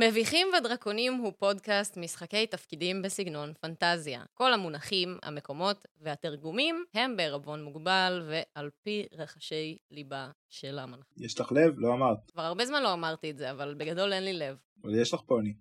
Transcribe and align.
מביכים 0.00 0.48
ודרקונים 0.58 1.14
הוא 1.14 1.32
פודקאסט 1.38 1.96
משחקי 1.96 2.46
תפקידים 2.46 3.02
בסגנון 3.02 3.52
פנטזיה. 3.60 4.22
כל 4.34 4.52
המונחים, 4.52 5.18
המקומות 5.22 5.86
והתרגומים 6.00 6.84
הם 6.94 7.16
בערבון 7.16 7.64
מוגבל 7.64 8.28
ועל 8.28 8.70
פי 8.82 9.06
רחשי 9.12 9.78
ליבה 9.90 10.30
של 10.48 10.78
המנחה. 10.78 11.14
יש 11.16 11.40
לך 11.40 11.52
לב? 11.52 11.74
לא 11.76 11.94
אמרת. 11.94 12.18
כבר 12.32 12.42
הרבה 12.42 12.66
זמן 12.66 12.82
לא 12.82 12.92
אמרתי 12.92 13.30
את 13.30 13.38
זה, 13.38 13.50
אבל 13.50 13.74
בגדול 13.74 14.12
אין 14.12 14.24
לי 14.24 14.32
לב. 14.32 14.56
אבל 14.82 15.00
יש 15.00 15.14
לך 15.14 15.20
פוני. 15.20 15.54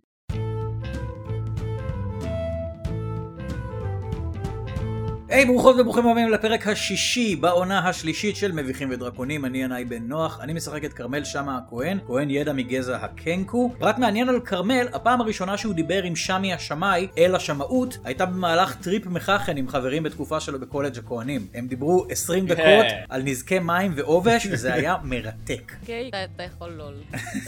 היי, 5.29 5.43
hey, 5.43 5.47
ברוכות 5.47 5.75
וברוכים 5.79 6.07
הבאים 6.07 6.29
לפרק 6.29 6.67
השישי 6.67 7.35
בעונה 7.35 7.89
השלישית 7.89 8.35
של 8.35 8.51
מביכים 8.51 8.89
ודרקונים. 8.91 9.45
אני 9.45 9.63
ינאי 9.63 9.85
בן 9.85 10.03
נוח, 10.03 10.39
אני 10.41 10.53
משחק 10.53 10.85
את 10.85 10.93
כרמל 10.93 11.23
שמה 11.23 11.57
הכהן, 11.57 11.99
כהן 12.07 12.29
ידע 12.29 12.53
מגזע 12.53 12.97
הקנקו. 12.97 13.71
פרט 13.79 13.97
מעניין 13.97 14.29
על 14.29 14.39
כרמל, 14.39 14.87
הפעם 14.93 15.21
הראשונה 15.21 15.57
שהוא 15.57 15.73
דיבר 15.73 16.03
עם 16.03 16.15
שמי 16.15 16.53
השמאי 16.53 17.07
אל 17.17 17.35
השמאות, 17.35 17.97
הייתה 18.03 18.25
במהלך 18.25 18.75
טריפ 18.75 19.05
מחכן 19.05 19.57
עם 19.57 19.67
חברים 19.67 20.03
בתקופה 20.03 20.39
שלו 20.39 20.59
בקולג' 20.59 20.97
הכהנים. 20.97 21.47
הם 21.53 21.67
דיברו 21.67 22.05
20 22.09 22.45
דקות 22.45 22.85
על 23.09 23.21
נזקי 23.23 23.59
מים 23.59 23.93
ועובש, 23.95 24.47
וזה 24.51 24.73
היה 24.73 24.95
מרתק. 25.03 25.71
אוקיי, 25.81 26.09
אתה 26.35 26.43
יכול 26.43 26.69
לול. 26.69 26.93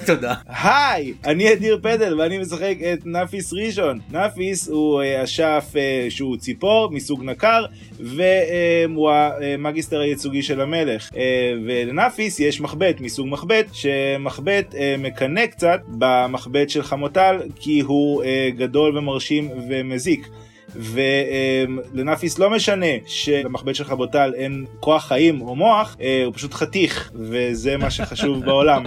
תודה. 0.05 0.35
היי, 0.47 1.13
אני 1.25 1.53
אדיר 1.53 1.79
פדל 1.83 2.19
ואני 2.19 2.37
משחק 2.37 2.75
את 2.93 3.05
נאפיס 3.05 3.53
ראשון. 3.53 3.99
נאפיס 4.11 4.67
הוא 4.69 5.01
אה, 5.01 5.23
אשף 5.23 5.73
אה, 5.75 6.07
שהוא 6.09 6.37
ציפור 6.37 6.91
מסוג 6.91 7.23
נקר. 7.23 7.65
והוא 7.99 9.11
המגיסטר 9.11 9.99
הייצוגי 9.99 10.41
של 10.41 10.61
המלך. 10.61 11.09
אה, 11.17 11.53
ולנאפיס 11.65 12.39
יש 12.39 12.61
מחבט 12.61 13.01
מסוג 13.01 13.27
מחבט, 13.27 13.65
שמחבט 13.73 14.75
אה, 14.75 14.95
מקנא 14.99 15.45
קצת 15.45 15.81
במחבט 15.87 16.69
של 16.69 16.83
חמוטל, 16.83 17.41
כי 17.59 17.79
הוא 17.79 18.23
אה, 18.23 18.49
גדול 18.55 18.97
ומרשים 18.97 19.49
ומזיק. 19.69 20.29
ולנאפיס 20.75 22.39
לא 22.39 22.49
משנה 22.49 22.85
שלמחבט 23.07 23.75
של 23.75 23.83
חמוטל 23.83 24.33
אין 24.35 24.65
כוח 24.79 25.05
חיים 25.07 25.41
או 25.41 25.55
מוח, 25.55 25.97
הוא 26.25 26.33
פשוט 26.33 26.53
חתיך, 26.53 27.11
וזה 27.15 27.77
מה 27.77 27.91
שחשוב 27.91 28.45
בעולם. 28.45 28.83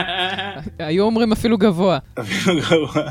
היו 0.78 1.04
אומרים 1.04 1.32
אפילו 1.32 1.58
גבוה. 1.58 1.98
אפילו 2.20 2.60
גבוה. 2.60 3.10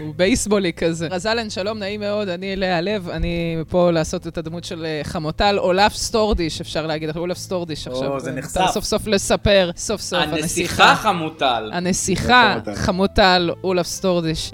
הוא 0.00 0.14
בייסבולי 0.16 0.72
כזה. 0.72 1.08
רזלן, 1.10 1.50
שלום, 1.50 1.78
נעים 1.78 2.00
מאוד, 2.00 2.28
אני 2.28 2.56
לאה 2.56 2.80
לב, 2.80 3.08
אני 3.08 3.56
פה 3.68 3.90
לעשות 3.90 4.26
את 4.26 4.38
הדמות 4.38 4.64
של 4.64 4.86
חמוטל, 5.02 5.58
אולף 5.58 5.94
סטורדיש, 5.94 6.60
אפשר 6.60 6.86
להגיד, 6.86 7.16
אולף 7.16 7.38
סטורדיש 7.38 7.88
עכשיו. 7.88 8.12
או, 8.12 8.20
זה 8.20 8.32
נחשף. 8.32 8.60
סוף 8.70 8.84
סוף 8.84 9.06
לספר, 9.06 9.70
סוף 9.76 10.00
סוף, 10.00 10.20
הנסיכה 10.22 10.94
חמוטל. 10.96 11.70
הנסיכה 11.72 12.58
חמוטל, 12.74 13.50
אולף 13.64 13.86
סטורדיש, 13.86 14.50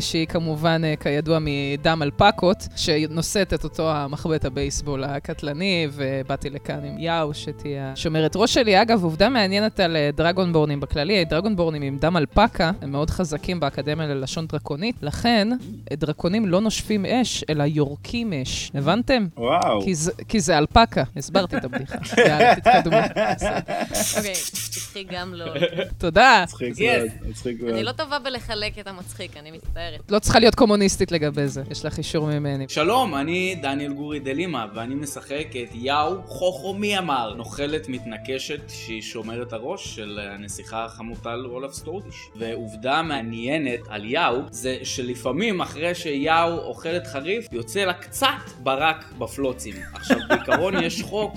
שהיא 0.00 0.26
כמובן, 0.26 0.82
כידוע, 1.00 1.38
מדם 1.40 2.02
אלפקות, 2.02 2.68
שנושאת 2.76 3.54
את 3.54 3.64
אותו 3.64 3.90
המחבט 3.90 4.44
הבייסבול 4.44 5.04
הקטלני, 5.04 5.88
ובאתי 5.92 6.50
לכאן 6.50 6.84
עם 6.84 6.98
יאו, 6.98 7.34
שתהיה 7.34 7.92
שומרת 7.94 8.32
ראש 8.36 8.54
שלי. 8.54 8.82
אגב, 8.82 9.04
עובדה 9.04 9.28
מעניינת 9.28 9.80
על 9.80 9.96
דרגונבורנים 10.16 10.80
בכללי, 10.80 11.24
דרגונבורנים 11.24 11.82
עם 11.82 11.98
דם 11.98 12.16
אלפקה, 12.16 12.70
הם 12.82 12.92
מאוד 12.92 13.10
חזקים 13.10 13.60
באקדמיה 13.60 14.06
ללשון 14.06 14.46
דרקונית, 14.52 14.96
לכן 15.02 15.48
דרקונים 15.92 16.46
לא 16.46 16.60
נושפים 16.60 17.06
אש, 17.06 17.44
אלא 17.50 17.64
יורקים 17.66 18.32
אש. 18.32 18.70
הבנתם? 18.74 19.26
וואו. 19.36 19.82
כי 19.84 19.94
זה, 19.94 20.12
כי 20.28 20.40
זה 20.40 20.58
אלפקה. 20.58 21.02
הסברתי 21.16 21.56
את 21.56 21.64
הבדיחה. 21.64 21.98
יאללה, 22.28 22.56
תתקדמו. 22.56 22.96
אוקיי, 24.16 24.32
מצחיק 24.32 25.08
גם 25.12 25.34
לא. 25.34 25.44
תודה. 25.98 26.44
מצחיק. 26.44 26.74
מאוד, 26.80 27.30
מצחיק 27.30 27.62
מאוד. 27.62 27.74
אני 27.74 27.82
לא 27.82 27.92
טובה 27.92 28.18
בלחלק 28.18 28.78
את 28.78 28.86
המצחיק, 28.86 29.36
אני 29.36 29.50
מצטערת. 29.50 30.00
לא 30.08 30.18
צריכה 30.18 30.38
להיות 30.38 30.54
קומוניסטית 30.54 31.12
לגבי 31.12 31.48
זה, 31.48 31.62
יש 31.70 31.84
לך 31.84 31.98
אישור 31.98 32.26
ממני. 32.26 32.64
שלום, 32.68 33.14
אני 33.14 33.56
דניאל 33.62 33.92
גורי 33.92 34.20
דלימה, 34.20 34.66
ואני 34.74 34.94
משחק 34.94 35.46
את 35.62 35.74
יאו 35.74 36.22
חוכו 36.26 36.74
מי 36.74 36.98
אמר, 36.98 37.34
נוכלת 37.34 37.88
מתנקשת 37.88 38.60
שהיא 38.68 39.02
שומרת 39.02 39.52
הראש 39.52 39.96
של 39.96 40.18
הנסיכה 40.22 40.84
החמוטל 40.84 41.44
אולף 41.44 41.72
סטורדיש. 41.72 42.28
ועובדה 42.36 43.02
מעניינת 43.02 43.80
על 43.88 44.04
יאו, 44.04 44.29
זה 44.50 44.76
שלפעמים 44.82 45.60
אחרי 45.60 45.94
שיאו 45.94 46.58
אוכלת 46.58 47.06
חריף, 47.06 47.46
יוצא 47.52 47.84
לה 47.84 47.92
קצת 47.92 48.26
ברק 48.58 49.04
בפלוצים. 49.18 49.74
עכשיו, 49.92 50.16
בעיקרון 50.28 50.82
יש 50.82 51.02
חוק 51.02 51.34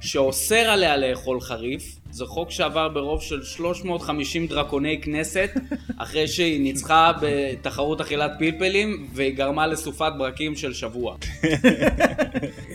שאוסר 0.00 0.56
עליה 0.56 0.96
לאכול 0.96 1.40
חריף, 1.40 1.96
זה 2.10 2.24
חוק 2.26 2.50
שעבר 2.50 2.88
ברוב 2.88 3.22
של 3.22 3.42
350 3.42 4.46
דרקוני 4.46 5.00
כנסת, 5.02 5.50
אחרי 5.96 6.28
שהיא 6.28 6.60
ניצחה 6.60 7.12
בתחרות 7.20 8.00
אכילת 8.00 8.30
פלפלים, 8.38 9.08
והיא 9.14 9.36
גרמה 9.36 9.66
לסופת 9.66 10.12
ברקים 10.18 10.56
של 10.56 10.72
שבוע. 10.72 11.16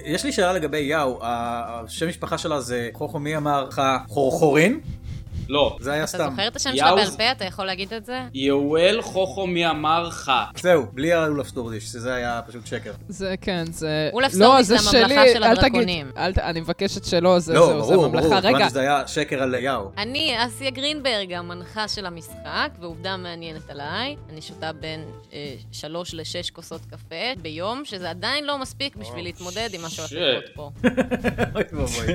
יש 0.06 0.26
לי 0.26 0.32
שאלה 0.32 0.53
לגבי 0.53 0.80
יאו, 0.80 1.20
השם 1.22 2.08
משפחה 2.08 2.38
שלה 2.38 2.62
זה 2.62 2.90
חוכו 2.94 3.20
מי 3.20 3.38
אמר 3.38 3.68
לך 3.68 3.82
חורחורין? 4.08 4.80
לא, 5.52 5.78
זה 5.80 5.92
היה 5.92 6.04
אתה 6.04 6.08
סתם. 6.08 6.30
זוכר 6.30 6.48
את 6.48 6.56
השם 6.56 6.72
שלה 6.76 6.96
בעל 6.96 7.12
פה? 7.18 7.32
אתה 7.32 7.46
יכול 7.46 7.66
להגיד 7.66 7.94
את 7.94 8.06
זה? 8.06 8.22
יואל 8.34 9.02
חוכו 9.02 9.48
מי 9.48 9.70
אמר 9.70 10.04
לך. 10.08 10.32
זהו, 10.62 10.86
בלי 10.94 11.14
האולף 11.14 11.48
סטורדיש, 11.48 11.84
שזה 11.84 12.14
היה 12.14 12.42
פשוט 12.48 12.66
שקר. 12.68 12.92
זה 13.10 13.36
כן, 13.42 13.64
זה... 13.72 14.10
אולף 14.14 14.34
לא, 14.34 14.46
סטורדיש 14.46 14.66
זה 14.68 14.78
זה 14.78 14.98
הממלכה 15.06 15.22
של 15.28 15.34
תגיד. 15.34 15.44
הדרקונים. 15.58 16.12
אל 16.18 16.34
ת- 16.34 16.38
אני 16.38 16.60
מבקשת 16.62 17.06
שלא, 17.06 17.40
זה 17.40 17.54
לא, 17.54 17.82
זה 17.88 17.94
הממלכה. 17.94 18.40
רגע, 18.44 18.70
שזה 18.70 18.80
היה 18.82 19.08
שקר 19.08 19.44
על 19.44 19.56
יאו. 19.56 19.92
אני 19.98 20.46
אסיה 20.46 20.70
גרינברג, 20.70 21.34
המנחה 21.34 21.88
של 21.88 22.06
המשחק, 22.06 22.70
ועובדה 22.80 23.18
מעניינת 23.18 23.70
עליי, 23.70 24.16
אני 24.30 24.42
שותה 24.42 24.74
בין 24.74 25.02
אה, 25.34 25.38
שלוש 25.72 26.14
לשש 26.14 26.50
כוסות 26.50 26.82
קפה 26.86 27.16
ביום, 27.42 27.82
שזה 27.86 28.10
עדיין 28.10 28.46
לא 28.46 28.58
מספיק 28.58 28.96
בשביל 28.96 29.24
להתמודד 29.24 29.70
עם 29.74 29.82
מה 29.82 29.90
שהולך. 29.90 30.12
לקרות 30.12 30.46
פה. 30.56 30.72
אוי 31.56 31.64
ואבוי. 31.74 32.08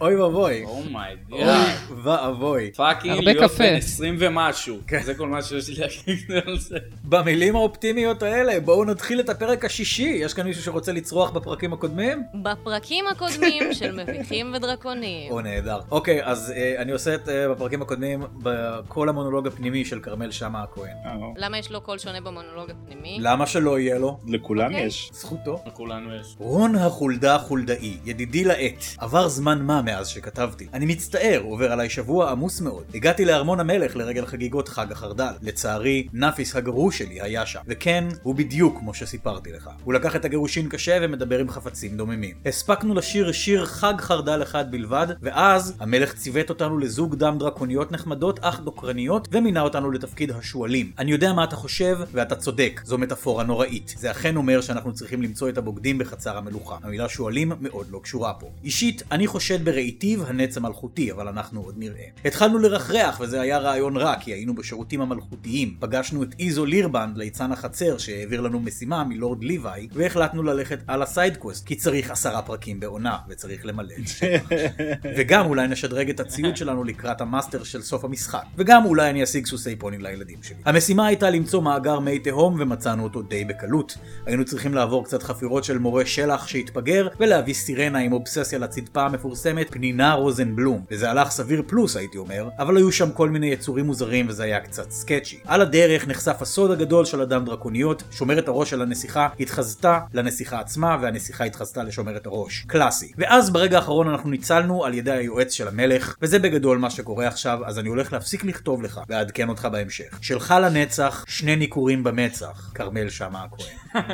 אוי 0.00 0.16
ואבוי. 0.16 0.64
אומייגאד. 0.64 1.48
אוי 1.90 2.00
ואבוי. 2.04 2.63
פאקינג 2.76 3.12
הרבה 3.12 3.32
להיות 3.32 3.50
קפה. 3.50 3.64
בן 3.64 3.74
20 3.74 4.16
ומשהו. 4.18 4.78
כן. 4.86 5.02
זה 5.02 5.14
כל 5.14 5.28
מה 5.28 5.42
שיש 5.42 5.68
לי 5.68 5.74
להגיד 5.74 6.46
על 6.46 6.58
זה. 6.58 6.78
במילים 7.04 7.56
האופטימיות 7.56 8.22
האלה, 8.22 8.60
בואו 8.60 8.84
נתחיל 8.84 9.20
את 9.20 9.28
הפרק 9.28 9.64
השישי. 9.64 10.18
יש 10.20 10.34
כאן 10.34 10.46
מישהו 10.46 10.62
שרוצה 10.62 10.92
לצרוח 10.92 11.30
בפרקים 11.30 11.72
הקודמים? 11.72 12.22
בפרקים 12.34 13.04
הקודמים 13.10 13.74
של 13.74 14.02
מביכים 14.02 14.52
ודרקונים. 14.54 15.32
או 15.32 15.40
נהדר. 15.40 15.80
אוקיי, 15.90 16.24
אז 16.24 16.52
אה, 16.56 16.74
אני 16.78 16.92
עושה 16.92 17.14
את 17.14 17.28
אה, 17.28 17.48
בפרקים 17.48 17.82
הקודמים 17.82 18.22
בכל 18.42 19.08
המונולוג 19.08 19.46
הפנימי 19.46 19.84
של 19.84 20.00
כרמל 20.00 20.30
שאמה 20.30 20.62
הכהן. 20.62 20.96
אה, 21.06 21.12
למה 21.36 21.58
יש 21.58 21.70
לו 21.70 21.80
קול 21.80 21.98
שונה 21.98 22.20
במונולוג 22.20 22.70
הפנימי? 22.70 23.18
למה 23.20 23.46
שלא 23.46 23.78
יהיה 23.78 23.98
לו? 23.98 24.18
לכולם 24.28 24.66
אוקיי. 24.66 24.86
יש. 24.86 25.10
זכותו. 25.12 25.62
לכולנו 25.66 26.14
יש. 26.14 26.34
רון 26.38 26.74
החולדה 26.74 27.38
חולדאי, 27.38 27.96
ידידי 28.04 28.44
לעט. 28.44 28.84
עבר 28.98 29.28
זמן 29.28 29.62
מה 29.62 29.82
מאז 29.82 30.08
שכתבתי. 30.08 30.66
אני 30.72 30.86
מצטער, 30.86 31.40
עובר 31.44 31.72
עליי 31.72 31.90
שבוע 31.90 32.30
עמוס 32.30 32.53
מאוד. 32.60 32.84
הגעתי 32.94 33.24
לארמון 33.24 33.60
המלך 33.60 33.96
לרגל 33.96 34.26
חגיגות 34.26 34.68
חג 34.68 34.92
החרדל. 34.92 35.32
לצערי, 35.42 36.06
נאפיס 36.12 36.56
הגרוש 36.56 36.98
שלי 36.98 37.20
היה 37.20 37.46
שם. 37.46 37.60
וכן, 37.66 38.04
הוא 38.22 38.34
בדיוק 38.34 38.78
כמו 38.78 38.94
שסיפרתי 38.94 39.52
לך. 39.52 39.70
הוא 39.84 39.94
לקח 39.94 40.16
את 40.16 40.24
הגירושין 40.24 40.68
קשה 40.68 40.98
ומדבר 41.02 41.38
עם 41.38 41.50
חפצים 41.50 41.96
דוממים. 41.96 42.34
הספקנו 42.46 42.94
לשיר 42.94 43.32
שיר 43.32 43.66
חג 43.66 43.94
חרדל 43.98 44.42
אחד 44.42 44.70
בלבד, 44.70 45.06
ואז 45.22 45.74
המלך 45.80 46.14
ציוות 46.14 46.50
אותנו 46.50 46.78
לזוג 46.78 47.14
אדם 47.14 47.36
דרקוניות 47.38 47.92
נחמדות 47.92 48.38
אך 48.42 48.60
דוקרניות, 48.60 49.28
ומינה 49.32 49.60
אותנו 49.60 49.90
לתפקיד 49.90 50.30
השועלים. 50.30 50.92
אני 50.98 51.12
יודע 51.12 51.32
מה 51.32 51.44
אתה 51.44 51.56
חושב, 51.56 51.98
ואתה 52.12 52.36
צודק, 52.36 52.80
זו 52.84 52.98
מטאפורה 52.98 53.44
נוראית. 53.44 53.94
זה 53.98 54.10
אכן 54.10 54.36
אומר 54.36 54.60
שאנחנו 54.60 54.92
צריכים 54.92 55.22
למצוא 55.22 55.48
את 55.48 55.58
הבוגדים 55.58 55.98
בחצר 55.98 56.36
המלוכה. 56.38 56.76
המילה 56.82 57.08
שועלים 57.08 57.52
מאוד 57.60 57.86
לא 57.90 58.00
קשורה 58.02 58.34
פה. 58.34 58.50
אישית, 58.64 59.02
אני 59.12 59.26
חושד 59.26 59.64
ברהיטיב 59.64 60.24
הנץ 60.26 60.56
המלכותי, 60.56 61.12
אבל 61.12 61.28
אנחנו 61.28 61.60
עוד 61.60 61.74
נראה. 61.78 62.04
התחלנו 62.34 62.58
לרחרח, 62.58 63.20
וזה 63.20 63.40
היה 63.40 63.58
רעיון 63.58 63.96
רע, 63.96 64.14
כי 64.20 64.32
היינו 64.32 64.54
בשירותים 64.54 65.00
המלכותיים. 65.00 65.76
פגשנו 65.80 66.22
את 66.22 66.34
איזו 66.40 66.66
לירבנד, 66.66 67.16
ליצן 67.16 67.52
החצר, 67.52 67.98
שהעביר 67.98 68.40
לנו 68.40 68.60
משימה 68.60 69.04
מלורד 69.04 69.44
ליוואי, 69.44 69.88
והחלטנו 69.92 70.42
ללכת 70.42 70.78
על 70.86 71.02
ה 71.02 71.08
sidequest, 71.08 71.66
כי 71.66 71.74
צריך 71.74 72.10
עשרה 72.10 72.42
פרקים 72.42 72.80
בעונה, 72.80 73.16
וצריך 73.28 73.66
למלא 73.66 73.94
את 74.02 74.08
השטח. 74.08 74.48
וגם 75.16 75.46
אולי 75.46 75.68
נשדרג 75.68 76.10
את 76.10 76.20
הציוד 76.20 76.56
שלנו 76.56 76.84
לקראת 76.84 77.20
המאסטר 77.20 77.64
של 77.64 77.82
סוף 77.82 78.04
המשחק. 78.04 78.42
וגם 78.56 78.84
אולי 78.84 79.10
אני 79.10 79.22
אשיג 79.22 79.46
סוסי 79.46 79.76
פונים 79.76 80.00
לילדים 80.00 80.38
שלי. 80.42 80.56
המשימה 80.64 81.06
הייתה 81.06 81.30
למצוא 81.30 81.62
מאגר 81.62 81.98
מי 81.98 82.18
תהום 82.18 82.56
ומצאנו 82.60 83.04
אותו 83.04 83.22
די 83.22 83.44
בקלות. 83.44 83.98
היינו 84.26 84.44
צריכים 84.44 84.74
לעבור 84.74 85.04
קצת 85.04 85.22
חפירות 85.22 85.64
של 85.64 85.78
מורה 85.78 86.06
שלח 86.06 86.46
שהתפגר 86.46 87.08
ולהביא 87.20 87.54
סירנה 87.54 87.98
עם 87.98 88.12
אובססיה 88.12 88.58
לצדפה 88.58 89.02
המפורסמת 89.02 89.66
פנינה 89.70 90.12
רוזנבלום. 90.14 90.84
וזה 90.90 91.10
הלך 91.10 91.30
סביר 91.30 91.62
פלוס 91.66 91.96
הייתי 91.96 92.18
אומר. 92.24 92.48
אבל 92.58 92.76
היו 92.76 92.92
שם 92.92 93.12
כל 93.12 93.28
מיני 93.28 93.46
יצורים 93.46 93.86
מוזרים 93.86 94.28
וזה 94.28 94.42
היה 94.44 94.60
קצת 94.60 94.90
sketchy. 94.90 95.38
על 95.46 95.60
הדרך 95.60 96.08
נחשף 96.08 96.42
הסוד 96.42 96.70
הגדול 96.70 97.04
של 97.04 97.20
אדם 97.20 97.44
דרקוניות, 97.44 98.02
שומרת 98.10 98.48
הראש 98.48 98.70
של 98.70 98.82
הנסיכה 98.82 99.28
התחזתה 99.40 100.00
לנסיכה 100.14 100.60
עצמה 100.60 100.96
והנסיכה 101.00 101.44
התחזתה 101.44 101.82
לשומרת 101.82 102.26
הראש. 102.26 102.64
קלאסי. 102.66 103.12
ואז 103.18 103.50
ברגע 103.50 103.76
האחרון 103.76 104.08
אנחנו 104.08 104.30
ניצלנו 104.30 104.84
על 104.84 104.94
ידי 104.94 105.10
היועץ 105.12 105.52
של 105.52 105.68
המלך, 105.68 106.16
וזה 106.22 106.38
בגדול 106.38 106.78
מה 106.78 106.90
שקורה 106.90 107.26
עכשיו, 107.26 107.58
אז 107.66 107.78
אני 107.78 107.88
הולך 107.88 108.12
להפסיק 108.12 108.44
לכתוב 108.44 108.82
לך 108.82 109.00
ואעדכן 109.08 109.48
אותך 109.48 109.68
בהמשך. 109.72 110.18
שלך 110.22 110.54
לנצח, 110.62 111.24
שני 111.28 111.56
ניכורים 111.56 112.04
במצח, 112.04 112.70
כרמל 112.74 113.08
שאמה 113.08 113.44
הכהן. 113.44 114.04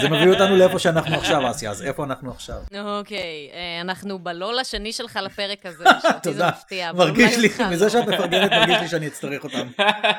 זה 0.00 0.08
מביא 0.08 0.30
אותנו 0.30 0.56
לאיפה 0.56 0.78
שאנחנו 0.78 1.16
עכשיו, 1.16 1.50
אסיה, 1.50 1.70
אז 1.70 1.82
איפה 1.82 2.04
אנחנו 2.04 2.30
עכשיו? 2.30 2.56
אוקיי, 2.80 3.50
אה, 3.52 3.80
אנחנו 3.80 4.18
בלול 4.18 4.58
השני 4.58 4.92
שלך 4.92 5.18
לפרק 5.22 5.66
הזה, 5.66 5.84
תודה. 6.22 6.50
מרגיש 6.94 7.38
לי. 7.38 7.48
מזה 7.70 7.90
שאת 7.90 8.06
מפרגנת, 8.06 8.52
מרגיש 8.52 8.76
לי 8.80 8.88
שאני 8.88 9.06
אצטרך 9.06 9.44
אותם. 9.44 9.68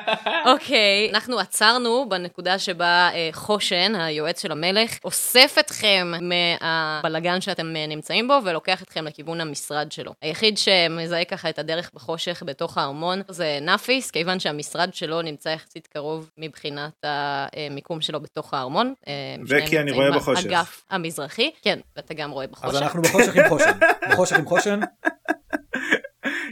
אוקיי, 0.52 1.10
אנחנו 1.12 1.38
עצרנו 1.38 2.08
בנקודה 2.08 2.58
שבה 2.58 3.10
אה, 3.14 3.28
חושן, 3.32 3.92
היועץ 3.94 4.42
של 4.42 4.52
המלך, 4.52 4.98
אוסף 5.04 5.56
אתכם 5.60 6.12
מהבלגן 6.20 7.40
שאתם 7.40 7.76
אה, 7.76 7.86
נמצאים 7.86 8.28
בו 8.28 8.38
ולוקח 8.44 8.82
אתכם 8.82 9.04
לכיוון 9.04 9.40
המשרד 9.40 9.92
שלו. 9.92 10.12
היחיד 10.22 10.58
שמזהה 10.58 11.24
ככה 11.24 11.50
את 11.50 11.58
הדרך 11.58 11.90
בחושך 11.94 12.42
בתוך 12.46 12.78
הארמון 12.78 13.22
זה 13.28 13.58
נאפיס, 13.62 14.10
כיוון 14.10 14.40
שהמשרד 14.40 14.94
שלו 14.94 15.22
נמצא 15.22 15.48
יחסית 15.48 15.86
קרוב 15.86 16.30
מבחינת 16.38 17.04
המיקום 17.04 18.00
שלו 18.00 18.20
בתוך 18.20 18.54
הארמון. 18.54 18.94
אה, 19.08 19.12
וכי 19.48 19.78
אני 19.78 19.92
רואה 19.92 20.10
בחושך. 20.10 20.44
באגף 20.44 20.84
המזרחי. 20.90 21.50
כן, 21.62 21.78
ואתה 21.96 22.14
גם 22.14 22.30
רואה 22.30 22.46
בחושך. 22.46 22.68
אז 22.68 22.82
אנחנו 22.82 23.02
בחושך 23.02 23.36
עם 23.36 23.48
חושן. 23.48 23.78
בחושך 24.10 24.38
עם 24.38 24.46
חושן, 24.46 24.80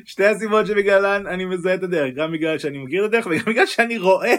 שתי 0.06 0.24
הסיבות 0.24 0.66
שבגללן 0.66 1.26
אני 1.26 1.44
מזהה 1.44 1.74
את 1.74 1.82
הדרך, 1.82 2.14
גם 2.14 2.32
בגלל 2.32 2.58
שאני 2.58 2.78
מכיר 2.78 3.04
את 3.04 3.08
הדרך 3.08 3.26
וגם 3.26 3.44
בגלל 3.46 3.66
שאני 3.66 3.98
רואה. 3.98 4.34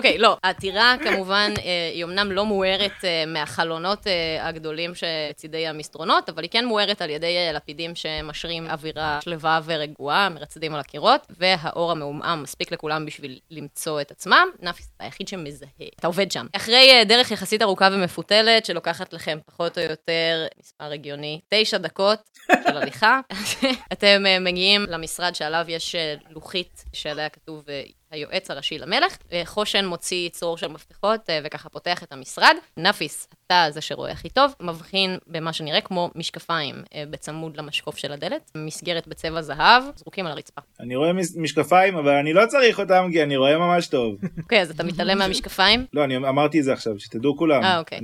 אוקיי, 0.00 0.18
לא, 0.18 0.36
הטירה 0.44 0.94
כמובן, 1.04 1.52
אה, 1.64 1.90
היא 1.94 2.04
אמנם 2.04 2.32
לא 2.32 2.44
מוארת 2.44 3.04
אה, 3.04 3.24
מהחלונות 3.26 4.06
אה, 4.06 4.48
הגדולים 4.48 4.92
שבצידי 4.94 5.66
המסדרונות, 5.66 6.28
אבל 6.28 6.42
היא 6.42 6.50
כן 6.50 6.66
מוארת 6.66 7.02
על 7.02 7.10
ידי 7.10 7.36
לפידים 7.54 7.94
שמשרים 7.94 8.70
אווירה 8.70 9.18
שלווה 9.24 9.60
ורגועה, 9.64 10.28
מרצדים 10.28 10.74
על 10.74 10.80
הקירות, 10.80 11.26
והאור 11.30 11.90
המעומעם 11.90 12.42
מספיק 12.42 12.72
לכולם 12.72 13.06
בשביל 13.06 13.38
למצוא 13.50 14.00
את 14.00 14.10
עצמם. 14.10 14.48
נאפיס, 14.60 14.88
אתה 14.96 15.04
היחיד 15.04 15.28
שמזהה, 15.28 15.68
אתה 15.98 16.06
עובד 16.06 16.32
שם. 16.32 16.46
אחרי 16.56 17.04
דרך 17.04 17.30
יחסית 17.30 17.62
ארוכה 17.62 17.88
ומפותלת, 17.92 18.66
שלוקחת 18.66 19.12
לכם 19.12 19.38
פחות 19.46 19.78
או 19.78 19.82
יותר, 19.82 20.46
מספר 20.60 20.92
הגיוני, 20.92 21.40
תשע 21.48 21.78
דקות 21.78 22.18
של 22.46 22.76
הליכה, 22.76 23.20
אתם 23.92 24.24
מגיעים 24.40 24.86
למשרד 24.88 25.34
שעליו 25.34 25.64
יש 25.68 25.96
לוחית 26.30 26.84
שעליה 26.92 27.28
כתוב 27.28 27.64
היועץ 28.10 28.50
הראשי 28.50 28.78
למלך. 28.78 29.16
אה, 29.32 29.42
חושן 29.44 29.86
מוציא 29.86 30.28
צרור 30.28 30.58
של 30.58 30.68
מפתחות 30.68 31.30
אה, 31.30 31.40
וככה 31.44 31.68
פותח 31.68 32.02
את 32.02 32.12
המשרד. 32.12 32.56
נאפיס, 32.76 33.28
אתה 33.50 33.66
זה 33.70 33.80
שרואה 33.80 34.12
הכי 34.12 34.28
טוב, 34.28 34.54
מבחין 34.60 35.18
במה 35.26 35.52
שנראה 35.52 35.80
כמו 35.80 36.10
משקפיים 36.14 36.74
אה, 36.94 37.04
בצמוד 37.10 37.56
למשקוף 37.56 37.96
של 37.96 38.12
הדלת, 38.12 38.50
מסגרת 38.54 39.08
בצבע 39.08 39.42
זהב, 39.42 39.82
זרוקים 39.96 40.26
על 40.26 40.32
הרצפה. 40.32 40.60
אני 40.80 40.96
רואה 40.96 41.12
משקפיים 41.36 41.96
אבל 41.96 42.14
אני 42.14 42.32
לא 42.32 42.46
צריך 42.46 42.80
אותם 42.80 43.08
כי 43.12 43.22
אני 43.22 43.36
רואה 43.36 43.58
ממש 43.58 43.86
טוב. 43.86 44.16
אוקיי, 44.42 44.62
אז 44.62 44.70
אתה 44.70 44.84
מתעלם 44.84 45.18
מהמשקפיים? 45.18 45.86
לא, 45.92 46.04
אני 46.04 46.16
אמרתי 46.16 46.58
את 46.58 46.64
זה 46.64 46.72
עכשיו, 46.72 47.00
שתדעו 47.00 47.36
כולם. 47.36 47.62
אה, 47.62 47.78
אוקיי. 47.78 48.00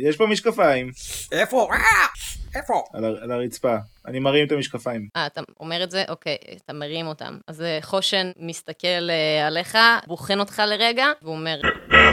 יש 0.00 0.16
פה 0.16 0.26
משקפיים 0.26 0.90
איפה? 1.32 1.68
אה! 1.72 2.06
איפה? 2.54 2.82
על 2.94 3.04
על 3.04 3.30
הרצפה. 3.32 3.76
אני 4.06 4.18
מרים 4.18 4.46
את 4.46 4.52
המשקפיים. 4.52 5.08
אה, 5.16 5.26
אתה 5.26 5.40
אומר 5.60 5.84
את 5.84 5.90
זה? 5.90 6.04
אוקיי, 6.08 6.36
אתה 6.64 6.72
מרים 6.72 7.06
אותם. 7.06 7.38
אז 7.46 7.62
אה, 7.62 7.78
חושן 7.82 8.30
מסתכל 8.38 9.10
עליך, 9.46 9.78
בוחן 10.06 10.40
אותך 10.40 10.62
לרגע, 10.66 11.06
והוא 11.22 11.34
אומר, 11.34 11.60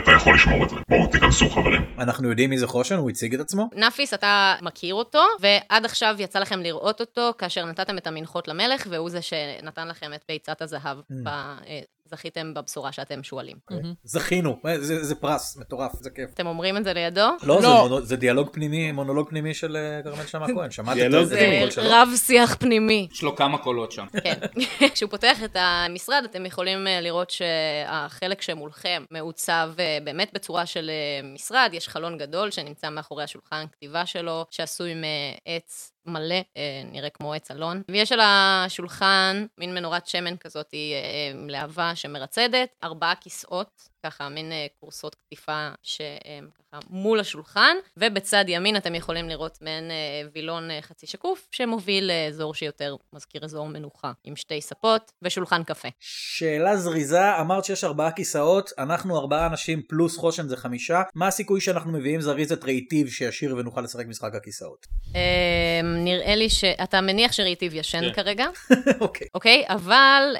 אתה 0.03 0.11
יכול 0.11 0.35
לשמור 0.35 0.63
את 0.63 0.69
זה. 0.69 0.75
בואו 0.89 1.07
תיכנסו 1.07 1.49
חברים. 1.49 1.85
אנחנו 1.99 2.29
יודעים 2.29 2.49
מי 2.49 2.57
זה 2.57 2.67
חושן? 2.77 2.95
הוא 2.95 3.09
הציג 3.09 3.33
את 3.33 3.39
עצמו? 3.39 3.69
נאפיס, 3.73 4.13
אתה 4.13 4.55
מכיר 4.61 4.95
אותו, 4.95 5.21
ועד 5.39 5.85
עכשיו 5.85 6.15
יצא 6.19 6.39
לכם 6.39 6.59
לראות 6.59 6.99
אותו 7.01 7.31
כאשר 7.37 7.65
נתתם 7.65 7.97
את 7.97 8.07
המנחות 8.07 8.47
למלך, 8.47 8.87
והוא 8.89 9.09
זה 9.09 9.21
שנתן 9.21 9.87
לכם 9.87 10.13
את 10.13 10.23
ביצת 10.29 10.61
הזהב. 10.61 10.97
ב- 11.23 11.27
אה, 11.27 11.79
זכיתם 12.05 12.53
בבשורה 12.53 12.91
שאתם 12.91 13.23
שואלים. 13.23 13.57
זכינו, 14.03 14.59
אה, 14.65 14.79
זה 14.79 15.03
זה 15.03 15.15
פרס, 15.15 15.57
מטורף, 15.57 15.91
זה 15.99 16.09
כיף. 16.09 16.29
אתם 16.33 16.47
אומרים 16.47 16.77
את 16.77 16.83
זה 16.83 16.93
לידו? 16.93 17.29
לא, 17.43 17.61
זה 18.01 18.15
לא. 18.15 18.17
דיאלוג 18.19 18.49
פנימי, 18.51 18.91
מונולוג 18.91 19.29
פנימי 19.29 19.53
של 19.53 19.77
אה, 19.77 20.03
כרמל 20.03 20.25
שאמה 20.25 20.47
כהן, 20.55 20.71
שמעת 20.71 20.97
את 20.97 21.11
זה 21.11 21.25
זה? 21.25 21.69
רב 21.77 22.09
שיח 22.15 22.55
פנימי. 22.55 23.07
יש 23.11 23.23
לו 23.23 23.35
כמה 23.35 23.57
קולות 23.57 23.91
שם. 23.91 24.05
כן. 24.23 24.39
כשהוא 24.93 25.09
פותח 25.09 25.43
את 25.43 25.55
המשרד, 25.59 26.23
אתם 26.25 26.45
יכולים 26.45 26.87
אה, 26.87 27.01
לראות 27.01 27.29
שהחלק 27.29 28.41
שמולכם 28.41 29.03
מעוצב 29.11 29.71
באמת 30.03 30.33
בצורה 30.33 30.65
של 30.65 30.91
משרד. 31.33 31.69
יש 31.73 31.89
חלון 31.89 32.17
גדול 32.17 32.51
שנמצא 32.51 32.89
מאחורי 32.89 33.23
השולחן 33.23 33.65
כתיבה 33.71 34.05
שלו, 34.05 34.45
שעשוי 34.49 34.93
מעץ 34.93 35.94
מלא, 36.07 36.35
אה, 36.57 36.81
נראה 36.91 37.09
כמו 37.09 37.33
עץ 37.33 37.51
אלון. 37.51 37.81
ויש 37.91 38.11
על 38.11 38.19
השולחן 38.23 39.45
מין 39.57 39.75
מנורת 39.75 40.07
שמן 40.07 40.37
כזאת 40.37 40.69
אה, 40.73 40.79
אה, 40.79 41.45
להבה 41.47 41.95
שמרצדת, 41.95 42.69
ארבעה 42.83 43.15
כיסאות, 43.15 43.89
ככה 44.05 44.29
מין 44.29 44.51
אה, 44.51 44.65
כורסות 44.79 45.15
קטיפה 45.15 45.69
שהם 45.83 46.49
ככה 46.59 46.79
מול 46.89 47.19
השולחן, 47.19 47.75
ובצד 47.97 48.45
ימין 48.47 48.77
אתם 48.77 48.95
יכולים 48.95 49.29
לראות 49.29 49.57
מעין 49.61 49.91
אה, 49.91 50.21
וילון 50.33 50.71
אה, 50.71 50.81
חצי 50.81 51.07
שקוף, 51.07 51.47
שמוביל 51.51 52.11
לאזור 52.11 52.53
שיותר 52.53 52.95
מזכיר 53.13 53.45
אזור 53.45 53.67
מנוחה, 53.67 54.11
עם 54.23 54.35
שתי 54.35 54.61
ספות 54.61 55.11
ושולחן 55.21 55.63
קפה. 55.63 55.87
שאלה 55.99 56.77
זריזה, 56.77 57.39
אמרת 57.39 57.65
שיש 57.65 57.83
ארבעה 57.83 58.11
כיסאות, 58.11 58.71
אנחנו 58.77 59.17
ארבעה 59.17 59.47
אנשים 59.47 59.81
פלוס 59.81 60.17
חושן 60.17 60.47
זה 60.47 60.57
חמישה, 60.57 61.01
מה 61.15 61.27
הסיכוי 61.27 61.61
שאנחנו 61.61 61.91
מביאים 61.91 62.21
זריזת 62.21 62.63
רהיטיב 62.63 63.07
שישיר 63.07 63.55
ונוכל 63.55 63.81
לשחק 63.81 64.05
משחק 64.07 64.35
הכיסאות? 64.35 64.85
אה, 65.15 65.81
נראה 65.83 66.35
לי 66.35 66.49
שאתה 66.49 67.01
מניח 67.01 67.31
שריטיב 67.31 67.73
ישן 67.75 68.01
כן. 68.01 68.13
כרגע, 68.13 68.45
אוקיי. 69.01 69.27
אוקיי? 69.33 69.65
אבל 69.67 70.35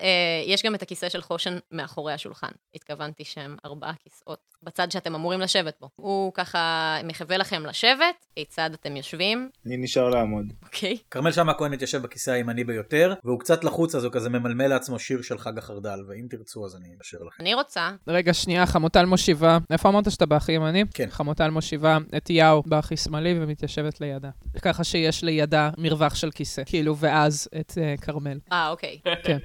יש 0.45 0.63
גם 0.63 0.75
את 0.75 0.81
הכיסא 0.81 1.09
של 1.09 1.21
חושן 1.21 1.57
מאחורי 1.71 2.13
השולחן. 2.13 2.51
התכוונתי 2.75 3.25
שהם 3.25 3.54
ארבעה 3.65 3.93
כיסאות 4.03 4.39
בצד 4.63 4.91
שאתם 4.91 5.15
אמורים 5.15 5.39
לשבת 5.39 5.77
בו. 5.81 5.89
הוא 5.95 6.33
ככה 6.33 6.97
מחווה 7.03 7.37
לכם 7.37 7.65
לשבת, 7.65 8.25
כיצד 8.35 8.69
אתם 8.73 8.97
יושבים, 8.97 9.49
אני 9.65 9.77
נשאר 9.77 10.09
לעמוד. 10.09 10.45
אוקיי? 10.63 10.97
כרמל 11.11 11.31
שאמה 11.31 11.53
כהן 11.53 11.71
מתיישב 11.71 12.01
בכיסא 12.01 12.31
הימני 12.31 12.63
ביותר, 12.63 13.13
והוא 13.23 13.39
קצת 13.39 13.63
לחוץ 13.63 13.95
אז 13.95 14.03
הוא 14.03 14.11
כזה 14.13 14.29
ממלמל 14.29 14.67
לעצמו 14.67 14.99
שיר 14.99 15.21
של 15.21 15.37
חג 15.37 15.57
החרדל, 15.57 15.99
ואם 16.07 16.27
תרצו 16.29 16.65
אז 16.65 16.75
אני 16.75 16.87
אשאיר 17.01 17.23
לכם. 17.23 17.43
אני 17.43 17.53
רוצה 17.53 17.91
רגע, 18.07 18.33
שנייה, 18.33 18.65
חמוטל 18.65 19.05
מושיבה. 19.05 19.57
איפה 19.71 19.89
אמרת 19.89 20.11
שאתה 20.11 20.25
באחי 20.25 20.51
ימני? 20.51 20.83
כן. 20.93 21.07
חמוטל 21.09 21.49
מושיבה 21.49 21.97
את 22.17 22.29
יאו 22.29 22.63
באחי 22.65 22.97
שמאלי 22.97 23.39
ומתיישבת 23.41 24.01
לידה. 24.01 24.29
ככה 24.61 24.83
שיש 24.83 25.23
לידה 25.23 25.69
מרווח 25.77 26.15
של 26.15 26.31
כיסא. 26.31 26.61
כאילו, 26.65 26.97
ואז 26.97 27.49
את 27.59 27.73
אה, 27.81 27.95
כרמל. 28.01 28.39
אה, 28.51 28.69
אוקיי. 28.69 28.99
כן. 29.23 29.37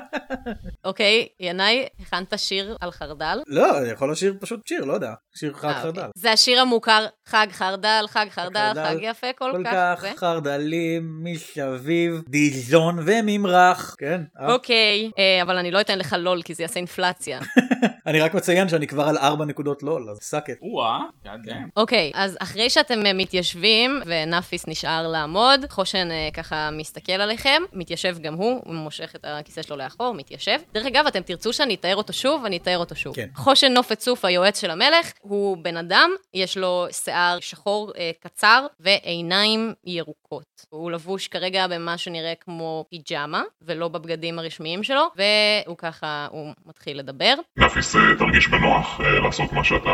אוקיי, 0.84 1.28
ינאי, 1.40 1.86
הכנת 2.00 2.32
שיר 2.36 2.76
על 2.80 2.90
חרדל? 2.90 3.19
לא, 3.46 3.78
אני 3.78 3.88
יכול 3.88 4.12
לשיר 4.12 4.34
פשוט 4.40 4.66
שיר, 4.66 4.84
לא 4.84 4.92
יודע. 4.92 5.14
שיר 5.34 5.52
חג 5.52 5.64
אה, 5.64 5.70
אוקיי. 5.70 5.82
חרדל. 5.82 6.10
זה 6.14 6.32
השיר 6.32 6.60
המוכר, 6.60 7.06
חג 7.26 7.46
חרדל, 7.52 8.04
חג 8.08 8.26
חרדל, 8.30 8.72
חג 8.74 8.96
יפה 9.00 9.26
כל 9.38 9.64
כך. 9.64 9.72
כך 9.72 10.00
זה? 10.00 10.10
חרדלים 10.16 11.20
מסביב, 11.22 12.22
דיזון 12.28 12.98
וממרח. 13.06 13.94
כן. 13.98 14.22
אה? 14.40 14.52
אוקיי, 14.52 15.10
אה, 15.18 15.42
אבל 15.42 15.56
אני 15.56 15.70
לא 15.70 15.80
אתן 15.80 15.98
לך 15.98 16.16
לול, 16.18 16.42
כי 16.42 16.54
זה 16.54 16.62
יעשה 16.62 16.76
אינפלציה. 16.76 17.40
אני 18.06 18.20
רק 18.20 18.34
מציין 18.34 18.68
שאני 18.68 18.86
כבר 18.86 19.02
על 19.02 19.18
ארבע 19.18 19.44
נקודות 19.44 19.82
לול, 19.82 20.10
אז 20.10 20.18
סאק 20.22 20.50
את. 20.50 20.56
או-אה, 20.62 20.98
goddamn. 21.24 21.68
אוקיי, 21.76 22.12
אז 22.14 22.36
אחרי 22.40 22.70
שאתם 22.70 23.06
אה, 23.06 23.12
מתיישבים, 23.12 24.02
ונאפיס 24.06 24.68
נשאר 24.68 25.08
לעמוד, 25.08 25.64
חושן 25.70 26.08
ככה 26.34 26.70
מסתכל 26.72 27.12
עליכם, 27.12 27.62
מתיישב 27.72 28.16
גם 28.22 28.34
הוא, 28.34 28.60
הוא 28.64 28.74
מושך 28.74 29.12
את 29.16 29.24
הכיסא 29.28 29.62
שלו 29.62 29.76
לאחור, 29.76 30.14
מתיישב. 30.14 30.58
דרך 30.74 30.86
אגב, 30.86 31.06
אתם 31.06 31.20
תרצו 31.20 31.52
שאני 31.52 31.74
אתאר 31.74 31.96
אותו 31.96 32.12
שוב, 32.12 32.44
אני 32.44 32.56
אתאר 32.56 32.78
אותו 32.78 32.96
שוב. 32.96 33.14
כן. 33.14 33.28
חושן 33.34 33.72
נופת 33.72 33.98
צוף, 33.98 34.24
היועץ 34.24 34.60
של 34.60 34.70
המלך, 34.70 35.12
הוא 35.30 35.56
בן 35.62 35.76
אדם, 35.76 36.10
יש 36.34 36.56
לו 36.56 36.86
שיער 36.90 37.40
שחור 37.40 37.92
אה, 37.98 38.10
קצר 38.20 38.66
ועיניים 38.80 39.74
ירוקות. 39.84 40.66
הוא 40.70 40.90
לבוש 40.90 41.28
כרגע 41.28 41.66
במה 41.66 41.98
שנראה 41.98 42.34
כמו 42.40 42.84
פיג'מה, 42.90 43.42
ולא 43.62 43.88
בבגדים 43.88 44.38
הרשמיים 44.38 44.82
שלו, 44.82 45.06
והוא 45.16 45.76
ככה, 45.78 46.26
הוא 46.30 46.52
מתחיל 46.66 46.98
לדבר. 46.98 47.34
נאפיס, 47.56 47.96
אה, 47.96 48.00
תרגיש 48.18 48.48
בנוח 48.48 49.00
אה, 49.00 49.20
לעשות 49.20 49.52
מה 49.52 49.64
שאתה 49.64 49.90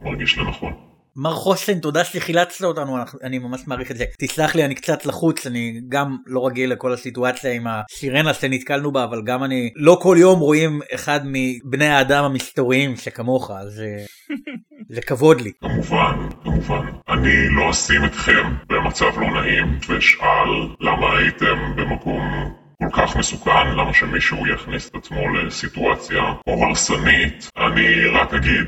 מרגיש 0.00 0.38
לנכון. 0.38 0.89
מר 1.22 1.34
חושן, 1.34 1.78
תודה 1.78 2.04
שחילצת 2.04 2.64
אותנו, 2.64 2.96
אנחנו- 2.96 3.18
אני 3.22 3.38
ממש 3.38 3.60
מעריך 3.66 3.90
את 3.90 3.96
זה. 3.96 4.04
תסלח 4.18 4.54
לי, 4.54 4.64
אני 4.64 4.74
קצת 4.74 5.06
לחוץ, 5.06 5.46
אני 5.46 5.80
גם 5.88 6.16
לא 6.26 6.46
רגיל 6.46 6.72
לכל 6.72 6.92
הסיטואציה 6.92 7.52
עם 7.52 7.66
הסירנה 7.66 8.34
שנתקלנו 8.34 8.92
בה, 8.92 9.04
אבל 9.04 9.22
גם 9.24 9.44
אני, 9.44 9.70
לא 9.76 9.98
כל 10.02 10.16
יום 10.20 10.40
רואים 10.40 10.80
אחד 10.94 11.20
מבני 11.24 11.86
האדם 11.86 12.24
המסתוריים 12.24 12.96
שכמוך, 12.96 13.50
אז 13.50 13.80
אה, 13.80 14.04
זה 14.94 15.00
כבוד 15.00 15.40
לי. 15.40 15.52
כמובן, 15.60 16.28
כמובן. 16.44 16.86
אני 17.08 17.48
לא 17.48 17.70
אשים 17.70 18.04
אתכם 18.04 18.54
במצב 18.68 19.18
לא 19.20 19.42
נעים 19.42 19.78
ואשאל 19.88 20.50
למה 20.80 21.18
הייתם 21.18 21.56
במקום 21.76 22.22
כל 22.82 22.88
כך 22.92 23.16
מסוכן, 23.16 23.68
למה 23.76 23.94
שמישהו 23.94 24.46
יכניס 24.54 24.88
את 24.88 24.94
עצמו 24.94 25.34
לסיטואציה 25.34 26.20
כה 26.44 26.66
הרסנית. 26.66 27.50
אני 27.56 28.06
רק 28.06 28.34
אגיד 28.34 28.66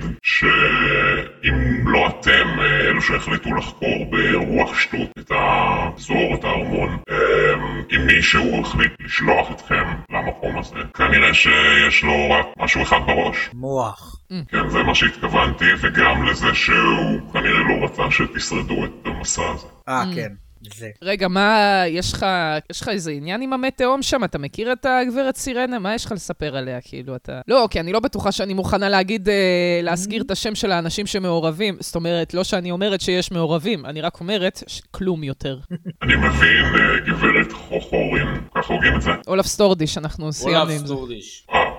שאם 1.43 1.89
לא 1.89 2.09
אתם 2.09 2.61
אה, 2.61 2.81
אלו 2.81 3.03
שהחליטו 3.03 3.55
לחקור 3.55 4.11
ברוח 4.11 4.79
שטות 4.81 5.09
את 5.19 5.31
האזור, 5.31 6.35
את 6.35 6.45
הארמון, 6.45 6.99
אה, 7.11 7.55
אם 7.97 8.07
מישהו 8.07 8.61
החליט 8.61 8.93
לשלוח 9.01 9.51
אתכם 9.51 9.85
למקום 10.11 10.59
הזה, 10.59 10.77
כנראה 10.95 11.35
שיש 11.35 12.05
לו 12.05 12.31
רק 12.31 12.47
משהו 12.59 12.83
אחד 12.83 13.01
בראש. 13.07 13.51
מוח. 13.55 14.17
כן, 14.49 14.69
זה 14.69 14.83
מה 14.83 14.95
שהתכוונתי, 14.95 15.71
וגם 15.81 16.25
לזה 16.25 16.55
שהוא 16.55 17.33
כנראה 17.33 17.59
לא 17.59 17.85
רצה 17.85 18.03
שתשרדו 18.11 18.85
את 18.85 19.07
המסע 19.07 19.43
הזה. 19.51 19.67
אה, 19.89 20.05
כן. 20.15 20.33
זה. 20.75 20.91
רגע, 21.03 21.29
מה, 21.29 21.83
יש 21.89 22.13
לך, 22.13 22.27
יש 22.71 22.81
לך 22.81 22.89
איזה 22.89 23.11
עניין 23.11 23.43
עם 23.43 23.53
המי 23.53 23.71
תהום 23.71 24.03
שם? 24.03 24.25
אתה 24.25 24.39
מכיר 24.39 24.73
את 24.73 24.87
הגברת 24.87 25.37
סירנה? 25.37 25.79
מה 25.79 25.95
יש 25.95 26.05
לך 26.05 26.13
לספר 26.13 26.57
עליה? 26.57 26.81
כאילו, 26.81 27.17
אתה... 27.17 27.41
לא, 27.49 27.69
כי 27.71 27.81
אני 27.81 27.93
לא 27.93 28.01
בטוחה 28.01 28.33
שאני 28.33 28.55
מוכנה 28.55 28.89
להגיד, 28.89 29.29
אה, 29.29 29.81
להזכיר 29.83 30.23
את 30.23 30.31
השם 30.31 30.55
של 30.55 30.73
האנשים 30.73 31.07
שמעורבים. 31.07 31.77
זאת 31.81 31.95
אומרת, 31.95 32.35
לא 32.35 32.45
שאני 32.45 32.71
אומרת 32.71 33.01
שיש 33.01 33.31
מעורבים, 33.31 33.87
אני 33.87 34.01
רק 34.01 34.21
אומרת 34.21 34.63
שכלום 34.67 35.25
יותר. 35.25 35.59
אני 36.03 36.17
מבין, 36.17 36.65
אה, 36.75 37.01
גברת 37.07 37.53
חוכורים, 37.53 38.27
ככה 38.55 38.75
הוגים 38.75 38.97
את 38.97 39.03
זה? 39.03 39.11
אולף 39.27 39.47
סטורדיש, 39.47 39.99
אנחנו 39.99 40.33
סיימנו 40.33 40.61
אולף 40.61 40.71
עם 40.71 40.79
זה. 40.79 40.87
סטורדיש. 40.87 41.47
אה, 41.55 41.72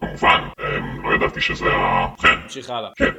כמובן, 0.00 0.40
אה, 0.60 0.78
לא 1.04 1.14
ידעתי 1.14 1.40
שזה 1.40 1.72
ה... 1.72 2.06
כן. 2.22 2.38
נמשיך 2.42 2.70
הלאה. 2.70 2.90
כן. 2.96 3.10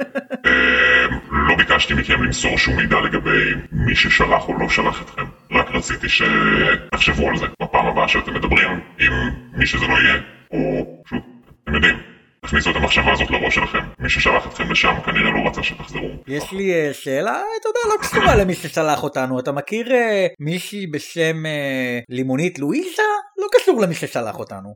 אה, 0.45 1.05
לא 1.31 1.55
ביקשתי 1.55 1.93
מכם 1.93 2.23
למסור 2.23 2.57
שום 2.57 2.75
מידע 2.75 2.99
לגבי 2.99 3.53
מי 3.71 3.95
ששלח 3.95 4.47
או 4.47 4.53
לא 4.53 4.69
שלח 4.69 5.01
אתכם. 5.01 5.25
רק 5.51 5.71
רציתי 5.71 6.07
שתחשבו 6.09 7.27
על 7.29 7.37
זה 7.37 7.45
בפעם 7.61 7.87
הבאה 7.87 8.07
שאתם 8.07 8.33
מדברים 8.33 8.79
עם 8.99 9.13
מי 9.53 9.65
שזה 9.65 9.87
לא 9.87 9.93
יהיה, 9.93 10.21
או 10.51 11.01
פשוט, 11.05 11.23
אתם 11.63 11.75
יודעים, 11.75 11.97
תכניסו 12.45 12.71
את 12.71 12.75
המחשבה 12.75 13.11
הזאת 13.11 13.31
לראש 13.31 13.55
שלכם. 13.55 13.79
מי 13.99 14.09
ששלח 14.09 14.47
אתכם 14.47 14.71
לשם 14.71 14.93
כנראה 15.05 15.31
לא 15.31 15.49
רצה 15.49 15.63
שתחזרו. 15.63 16.09
יש 16.27 16.51
לי 16.51 16.73
אה, 16.73 16.93
שאלה, 16.93 17.41
אתה 17.59 17.69
יודע, 17.69 17.95
לא 17.95 18.01
קשורה 18.01 18.35
למי 18.35 18.53
ששלח 18.53 19.03
אותנו. 19.03 19.39
אתה 19.39 19.51
מכיר 19.51 19.93
אה, 19.93 20.27
מישהי 20.39 20.87
בשם 20.87 21.45
אה, 21.45 21.99
לימונית 22.09 22.59
לואיזה? 22.59 23.03
לא 23.37 23.47
קשור 23.51 23.81
למי 23.81 23.95
ששלח 23.95 24.39
אותנו. 24.39 24.75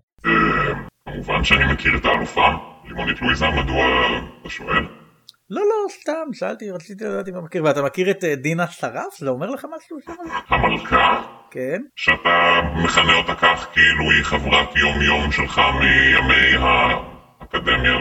כמובן 1.09 1.43
שאני 1.43 1.73
מכיר 1.73 1.97
את 1.97 2.05
האלופה, 2.05 2.47
לימונית 2.87 3.21
לואיזה, 3.21 3.45
מדוע 3.49 3.85
אתה 4.41 4.49
שואל? 4.49 4.83
לא, 5.49 5.61
לא, 5.61 5.89
סתם, 5.89 6.33
שאלתי, 6.33 6.71
רציתי 6.71 7.03
לדעת 7.03 7.27
אם 7.27 7.33
אתה 7.33 7.41
מכיר. 7.41 7.63
ואתה 7.63 7.81
מכיר 7.81 8.11
את 8.11 8.23
אה, 8.23 8.35
דינה 8.35 8.67
שרף? 8.67 9.17
זה 9.19 9.29
אומר 9.29 9.49
לך 9.49 9.65
משהו 9.77 9.97
שם? 10.05 10.13
המלכה, 10.49 11.23
כן. 11.51 11.81
שאתה 11.95 12.61
מכנה 12.83 13.15
אותה 13.15 13.35
כך 13.35 13.67
כאילו 13.73 14.11
היא 14.11 14.23
חברת 14.23 14.75
יום-יום 14.75 15.31
שלך 15.31 15.61
מימי 15.79 16.55
האקדמיה 16.59 17.97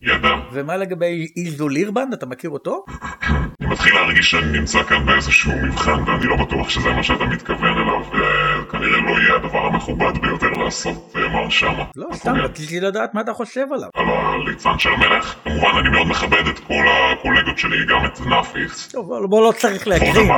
לידע. 0.00 0.34
ומה 0.52 0.76
לגבי 0.76 1.26
איזו 1.36 1.68
לירבנד? 1.68 2.12
אתה 2.12 2.26
מכיר 2.26 2.50
אותו? 2.50 2.84
מתחיל 3.70 3.94
להרגיש 3.94 4.30
שאני 4.30 4.58
נמצא 4.58 4.82
כאן 4.82 5.06
באיזשהו 5.06 5.52
מבחן 5.52 6.02
ואני 6.06 6.26
לא 6.26 6.36
בטוח 6.36 6.68
שזה 6.68 6.90
מה 6.90 7.02
שאתה 7.02 7.24
מתכוון 7.24 7.78
אליו 7.78 8.00
וכנראה 8.08 9.00
לא 9.00 9.20
יהיה 9.20 9.34
הדבר 9.34 9.58
המכובד 9.66 10.12
ביותר 10.22 10.50
לעשות 10.50 11.12
אה, 11.16 11.28
מר 11.28 11.48
שמה. 11.48 11.84
לא, 11.96 12.06
סתם, 12.14 12.34
רציתי 12.34 12.80
לדעת 12.80 13.14
מה 13.14 13.20
אתה 13.20 13.32
חושב 13.32 13.66
עליו. 13.72 13.88
על 13.94 14.04
הליצן 14.08 14.78
של 14.78 14.88
המלך. 14.88 15.34
כמובן 15.44 15.68
אני 15.80 15.88
מאוד 15.88 16.06
מכבד 16.06 16.46
את 16.50 16.58
כל 16.58 16.84
הקולגות 16.88 17.58
שלי, 17.58 17.76
גם 17.88 18.06
את 18.06 18.20
נאפיס. 18.20 18.88
טוב, 18.88 19.26
בוא- 19.26 19.40
לא 19.48 19.52
צריך 19.58 19.88
להגזים. 19.88 20.30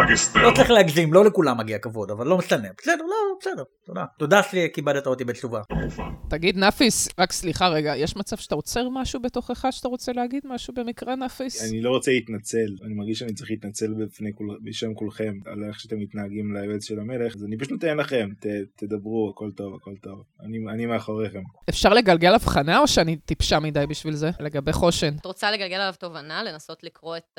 לא 0.43 0.51
צריך 0.57 0.71
להגזים, 0.71 1.13
לא 1.13 1.25
לכולם 1.25 1.59
מגיע 1.59 1.79
כבוד, 1.79 2.11
אבל 2.11 2.27
לא 2.27 2.39
משנה. 2.39 2.69
בסדר, 2.79 2.95
לא, 3.05 3.17
בסדר, 3.41 3.63
תודה. 3.87 4.05
תודה 4.19 4.41
שכיבדת 4.43 5.07
אותי 5.07 5.25
בתשובה. 5.25 5.61
כמובן. 5.69 6.11
תגיד, 6.31 6.57
נאפיס, 6.59 7.09
רק 7.19 7.33
סליחה 7.33 7.69
רגע, 7.69 7.97
יש 7.97 8.17
מצב 8.17 8.37
שאתה 8.37 8.55
עוצר 8.55 8.89
משהו 8.93 9.23
בתוכך 9.23 9.67
שאתה 9.71 9.89
רוצה 9.89 10.13
להגיד 10.13 10.43
משהו 10.45 10.75
במקרה, 10.75 11.17
נאפיס? 11.17 11.71
אני 11.71 11.83
לא 11.83 11.91
רוצה 11.91 12.11
להתנצל, 12.11 12.59
אני 12.85 12.95
מרגיש 12.95 13.22
שאני 13.23 13.35
צריך 13.35 13.51
להתנצל 13.51 13.95
בפני 13.95 14.33
כול, 14.35 14.59
בשם 14.63 14.95
כולכם 14.95 15.35
על 15.47 15.65
איך 15.65 15.81
שאתם 15.81 15.99
מתנהגים 15.99 16.57
ליועץ 16.57 16.85
של 16.85 17.01
המלך, 17.01 17.37
אז 17.37 17.45
אני 17.45 17.57
פשוט 17.57 17.73
נותן 17.73 17.97
לכם, 17.97 18.29
ת, 18.41 18.47
תדברו, 18.77 19.33
הכל 19.35 19.51
טוב, 19.57 19.75
הכל 19.75 19.95
טוב. 20.03 20.23
אני, 20.41 20.59
אני 20.75 20.87
מאחוריכם. 20.87 21.43
אפשר 21.69 21.95
לגלגל 21.95 22.35
הבחנה 22.35 22.79
או 22.79 22.89
שאני 22.89 23.17
טיפשה 23.17 23.61
מדי 23.61 23.87
בשביל 23.89 24.15
זה? 24.15 24.31
לגבי 24.41 24.73
חושן. 24.73 25.15
את 25.21 25.27
רוצה 25.27 25.51
לגלגל 25.51 25.75
עליו 25.75 25.95
תובנה, 25.99 26.43
לנסות 26.43 26.85
לקרוא 26.85 27.17
את 27.17 27.39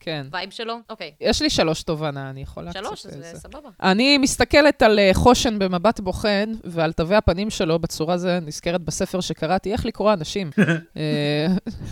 כן. 0.00 0.22
ה 0.26 0.31
vibe 0.31 0.50
שלו? 0.50 0.74
אוקיי. 0.90 1.12
יש 1.20 1.42
לי 1.42 1.50
שלוש 1.50 1.82
תובנה, 1.82 2.30
אני 2.30 2.42
יכולה 2.42 2.72
שלוש, 2.72 3.06
קצת... 3.06 3.16
אה, 3.16 3.22
זה 3.22 3.40
סבבה. 3.40 3.68
אני 3.82 4.18
מסתכלת 4.18 4.82
על 4.82 4.98
אה, 4.98 5.10
חושן 5.14 5.58
במבט 5.58 6.00
בוחן, 6.00 6.52
ועל 6.64 6.92
תווי 6.92 7.16
הפנים 7.16 7.50
שלו 7.50 7.78
בצורה 7.78 8.18
זה 8.18 8.38
נזכרת 8.42 8.80
בספר 8.80 9.20
שקראתי, 9.20 9.72
איך 9.72 9.86
לקרוא 9.86 10.12
אנשים. 10.12 10.50
אה, 10.96 11.46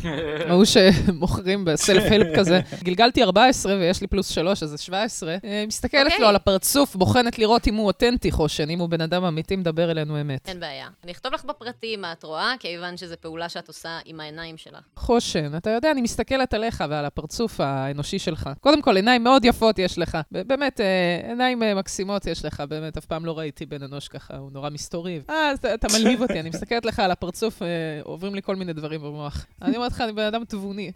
ההוא 0.49 0.65
שמוכרים 0.65 1.65
ב 1.65 1.72
self-help 1.72 2.39
כזה. 2.39 2.61
גלגלתי 2.85 3.18
14 3.23 3.77
ויש 3.77 4.01
לי 4.01 4.07
פלוס 4.07 4.29
3, 4.29 4.63
אז 4.63 4.71
זה 4.71 4.79
17. 4.79 5.37
אה, 5.45 5.65
מסתכלת 5.67 6.07
אוקיי. 6.07 6.21
לו 6.21 6.29
על 6.29 6.37
הפרצוף, 6.37 6.97
בוחנת 6.97 7.39
לראות 7.39 7.69
אם 7.69 7.75
הוא 7.75 7.87
אותנטי 7.87 8.31
חושן, 8.31 8.71
אם 8.71 8.79
הוא 8.79 8.89
בן 8.89 9.01
אדם 9.01 9.25
אמיתי 9.25 9.57
מדבר 9.57 9.91
אלינו 9.91 10.21
אמת. 10.21 10.49
אין 10.49 10.61
בעיה. 10.61 10.89
אני 11.05 11.13
אכתוב 11.13 11.35
לך 11.35 11.45
בפרטים 11.45 12.01
מה 12.01 12.13
את 12.13 12.23
רואה, 12.23 12.55
כיוון 12.61 12.97
שזו 12.97 13.15
פעולה 13.21 13.49
שאת 13.49 13.69
עושה 13.69 13.99
עם 14.05 14.21
העיניים 14.21 14.57
שלך. 14.57 14.81
חושן, 14.97 15.57
אתה 15.57 15.71
יודע, 15.71 15.91
אני 15.91 16.01
מסתכלת 16.01 16.55
עליך 16.55 16.85
ועל 16.89 17.05
הפרצוף 17.05 17.61
האנושי 17.61 18.19
שלך. 18.19 18.51
קודם 18.61 18.83
כל, 18.83 18.97
עיניים 18.97 19.25
מאוד 19.25 19.45
יפות 19.45 19.79
יש 19.79 19.99
לך. 19.99 20.19
באמת, 20.31 20.81
אה, 20.81 21.29
עיניים 21.29 21.63
אה, 21.63 21.75
מקסימות 21.75 22.27
יש 22.27 22.45
לך, 22.45 22.63
באמת, 22.69 22.97
אף 22.97 23.05
פעם 23.05 23.27
לא 23.27 23.39
ראיתי 23.39 23.67
בן 23.67 23.83
אנוש 23.83 24.09
ככה, 24.09 24.37
הוא 24.37 24.53
נורא 24.53 24.71
מסתורי. 24.71 25.21
אה, 25.31 25.55
אתה, 25.55 25.75
אתה 25.75 25.87
מלהיב 25.99 26.23
אותי, 26.23 26.41
אני 26.41 26.49
מסתכלת 26.49 26.85
לך 26.85 26.99
על 26.99 27.11
הפרצוף, 27.11 27.63
עוברים 28.03 28.35
לי 28.35 28.43
כל 28.43 28.57
מיני 28.57 28.73
דברים 28.73 29.01
במוח. 29.01 29.47
אני 29.63 29.77
אומרת 29.77 29.93
לך, 29.93 30.01
אני 30.01 30.13
בן 30.13 30.25
אדם 30.25 30.45
תבוני, 30.45 30.91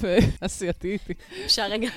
ועשייתי 0.40 0.92
איתי. 0.92 1.12
אפשר 1.44 1.67
רגע. 1.68 1.88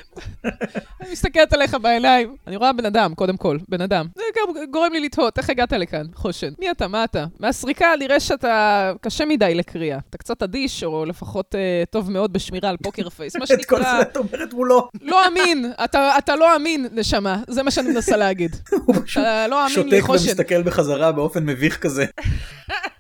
אני 1.02 1.12
מסתכלת 1.12 1.54
עליך 1.54 1.78
בעיניים. 1.82 2.36
אני 2.48 2.56
רואה 2.56 2.74
בן 2.74 2.86
אדם, 2.86 3.16
קודם 3.16 3.38
כל, 3.38 3.58
בן 3.70 3.82
אדם. 3.82 4.08
זה 4.16 4.24
גם 4.38 4.72
גורם 4.72 4.94
לי 4.94 5.00
לתהות, 5.00 5.38
איך 5.38 5.50
הגעת 5.50 5.74
לכאן, 5.74 6.06
חושן? 6.14 6.50
מי 6.60 6.72
אתה? 6.72 6.88
מה 6.88 7.04
אתה? 7.04 7.26
מהסריקה 7.40 7.88
נראה 8.00 8.20
שאתה 8.20 8.92
קשה 9.02 9.26
מדי 9.26 9.56
לקריאה. 9.56 10.00
אתה 10.10 10.18
קצת 10.18 10.44
אדיש, 10.44 10.84
או 10.84 11.06
לפחות 11.06 11.56
אה, 11.56 11.84
טוב 11.90 12.12
מאוד 12.12 12.34
בשמירה 12.34 12.70
על 12.70 12.78
פוקר 12.78 13.10
פייס, 13.10 13.36
מה 13.36 13.44
את 13.46 13.50
כל 13.50 13.56
שנקרא, 13.56 13.98
זה 13.98 14.02
את 14.02 14.18
אומרת 14.18 14.54
מולו. 14.54 14.90
לא 15.02 15.28
אמין. 15.28 15.72
אתה, 15.84 16.18
אתה 16.18 16.36
לא 16.36 16.56
אמין, 16.56 16.88
נשמה. 16.92 17.38
זה 17.48 17.64
מה 17.64 17.72
שאני 17.72 17.90
מנסה 17.90 18.18
להגיד. 18.18 18.56
הוא 18.86 18.96
פשוט 19.06 19.24
אתה 19.24 19.48
לא 19.48 19.66
אמין 19.66 19.90
לי, 19.90 19.98
שותק 19.98 20.06
חושן. 20.06 20.28
ומסתכל 20.28 20.64
בחזרה 20.64 21.12
באופן 21.12 21.46
מביך 21.46 21.78
כזה. 21.78 22.06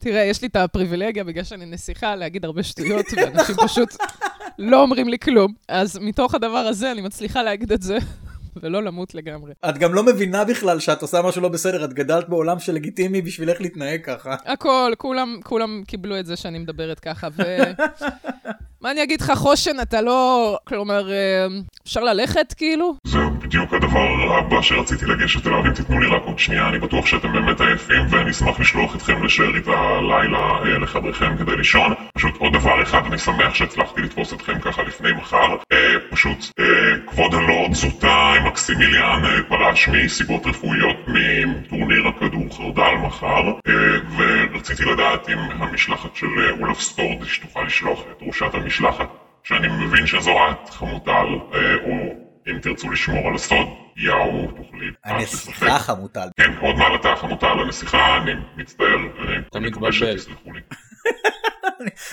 תראה, 0.00 0.22
יש 0.22 0.42
לי 0.42 0.48
את 0.48 0.56
הפריבילגיה, 0.56 1.24
בגלל 1.24 1.44
שאני 1.44 1.66
נסיכה, 1.66 2.16
להגיד 2.16 2.44
הרבה 2.44 2.62
שטויות, 2.62 3.06
ואנשים 3.16 3.56
פשוט 3.56 3.88
לא 4.58 4.82
אומרים 4.82 5.08
לי 5.08 5.18
כלום. 5.18 5.52
אז 5.68 5.98
מתוך 5.98 6.34
הדבר 6.34 6.56
הזה 6.56 6.92
אני 6.92 7.00
מצליחה 7.00 7.42
להגיד 7.42 7.72
את 7.72 7.82
זה, 7.82 7.98
ולא 8.62 8.82
למות 8.82 9.14
לגמרי. 9.14 9.52
את 9.68 9.78
גם 9.78 9.94
לא 9.94 10.02
מבינה 10.02 10.44
בכלל 10.44 10.80
שאת 10.80 11.02
עושה 11.02 11.22
משהו 11.22 11.42
לא 11.42 11.48
בסדר, 11.48 11.84
את 11.84 11.92
גדלת 11.92 12.28
בעולם 12.28 12.58
שלגיטימי 12.58 13.22
בשבילך 13.22 13.60
להתנהג 13.60 14.04
ככה. 14.04 14.36
הכל, 14.46 14.92
כולם, 14.98 15.38
כולם 15.44 15.82
קיבלו 15.86 16.18
את 16.18 16.26
זה 16.26 16.36
שאני 16.36 16.58
מדברת 16.58 17.00
ככה, 17.00 17.28
ו... 17.32 17.42
מה 18.82 18.90
אני 18.90 19.02
אגיד 19.02 19.20
לך, 19.20 19.32
חושן, 19.34 19.80
אתה 19.82 20.00
לא... 20.00 20.58
כלומר, 20.64 21.10
אה, 21.10 21.46
אפשר 21.84 22.00
ללכת, 22.00 22.54
כאילו? 22.56 22.94
זהו 23.06 23.30
בדיוק 23.30 23.74
הדבר 23.74 24.34
הבא 24.38 24.62
שרציתי 24.62 25.06
לגשת 25.06 25.46
אליו, 25.46 25.66
אם 25.66 25.74
תיתנו 25.74 26.00
לי 26.00 26.06
רק 26.06 26.22
עוד 26.24 26.38
שנייה, 26.38 26.68
אני 26.68 26.78
בטוח 26.78 27.06
שאתם 27.06 27.32
באמת 27.32 27.60
עייפים 27.60 28.06
ואני 28.10 28.30
אשמח 28.30 28.60
לשלוח 28.60 28.96
אתכם 28.96 29.24
לשארית 29.24 29.66
הלילה 29.66 30.38
אה, 30.38 30.78
לחדריכם 30.78 31.36
כדי 31.38 31.56
לישון. 31.56 31.94
פשוט 32.14 32.36
עוד 32.38 32.52
דבר 32.52 32.82
אחד, 32.82 33.00
אני 33.06 33.18
שמח 33.18 33.54
שהצלחתי 33.54 34.00
לתפוס 34.00 34.32
אתכם 34.32 34.60
ככה 34.60 34.82
לפני 34.82 35.12
מחר. 35.12 35.56
אה, 35.72 35.94
פשוט, 36.10 36.38
כבוד 37.06 37.34
הלורד 37.34 37.74
זוטה 37.74 38.34
מקסימיליאן 38.44 39.22
פלש 39.48 39.88
מסיבות 39.88 40.46
רפואיות 40.46 40.96
מטורניר 41.08 42.08
הכדור 42.08 42.56
חרדל 42.56 42.94
מחר, 43.06 43.52
ורציתי 44.16 44.84
לדעת 44.84 45.28
אם 45.28 45.38
המשלחת 45.38 46.16
של 46.16 46.26
אולף 46.60 46.80
סטורדיש 46.80 47.38
תוכל 47.38 47.62
לשלוח 47.62 48.00
את 48.00 48.22
ראשת 48.22 48.54
המשלחת, 48.70 49.08
שאני 49.42 49.68
מבין 49.68 50.06
שזו 50.06 50.30
את, 50.30 50.70
חמוטל, 50.70 51.26
אה, 51.54 51.74
או 51.84 51.90
אם 52.50 52.58
תרצו 52.58 52.90
לשמור 52.90 53.28
על 53.28 53.34
הסוד, 53.34 53.66
יאו, 53.96 54.50
תוכלי. 54.56 54.86
הנסיכה 55.04 55.78
חמוטל. 55.78 56.28
כן, 56.36 56.52
עוד 56.60 56.76
מעלתה 56.76 57.16
חמוטל 57.16 57.60
הנסיכה, 57.60 58.16
אני 58.16 58.32
מצטער, 58.56 58.86
אני 59.24 59.38
אתה 59.50 59.60
מקווה. 59.60 59.92
שתסלחו 59.92 60.52
לי. 60.52 60.60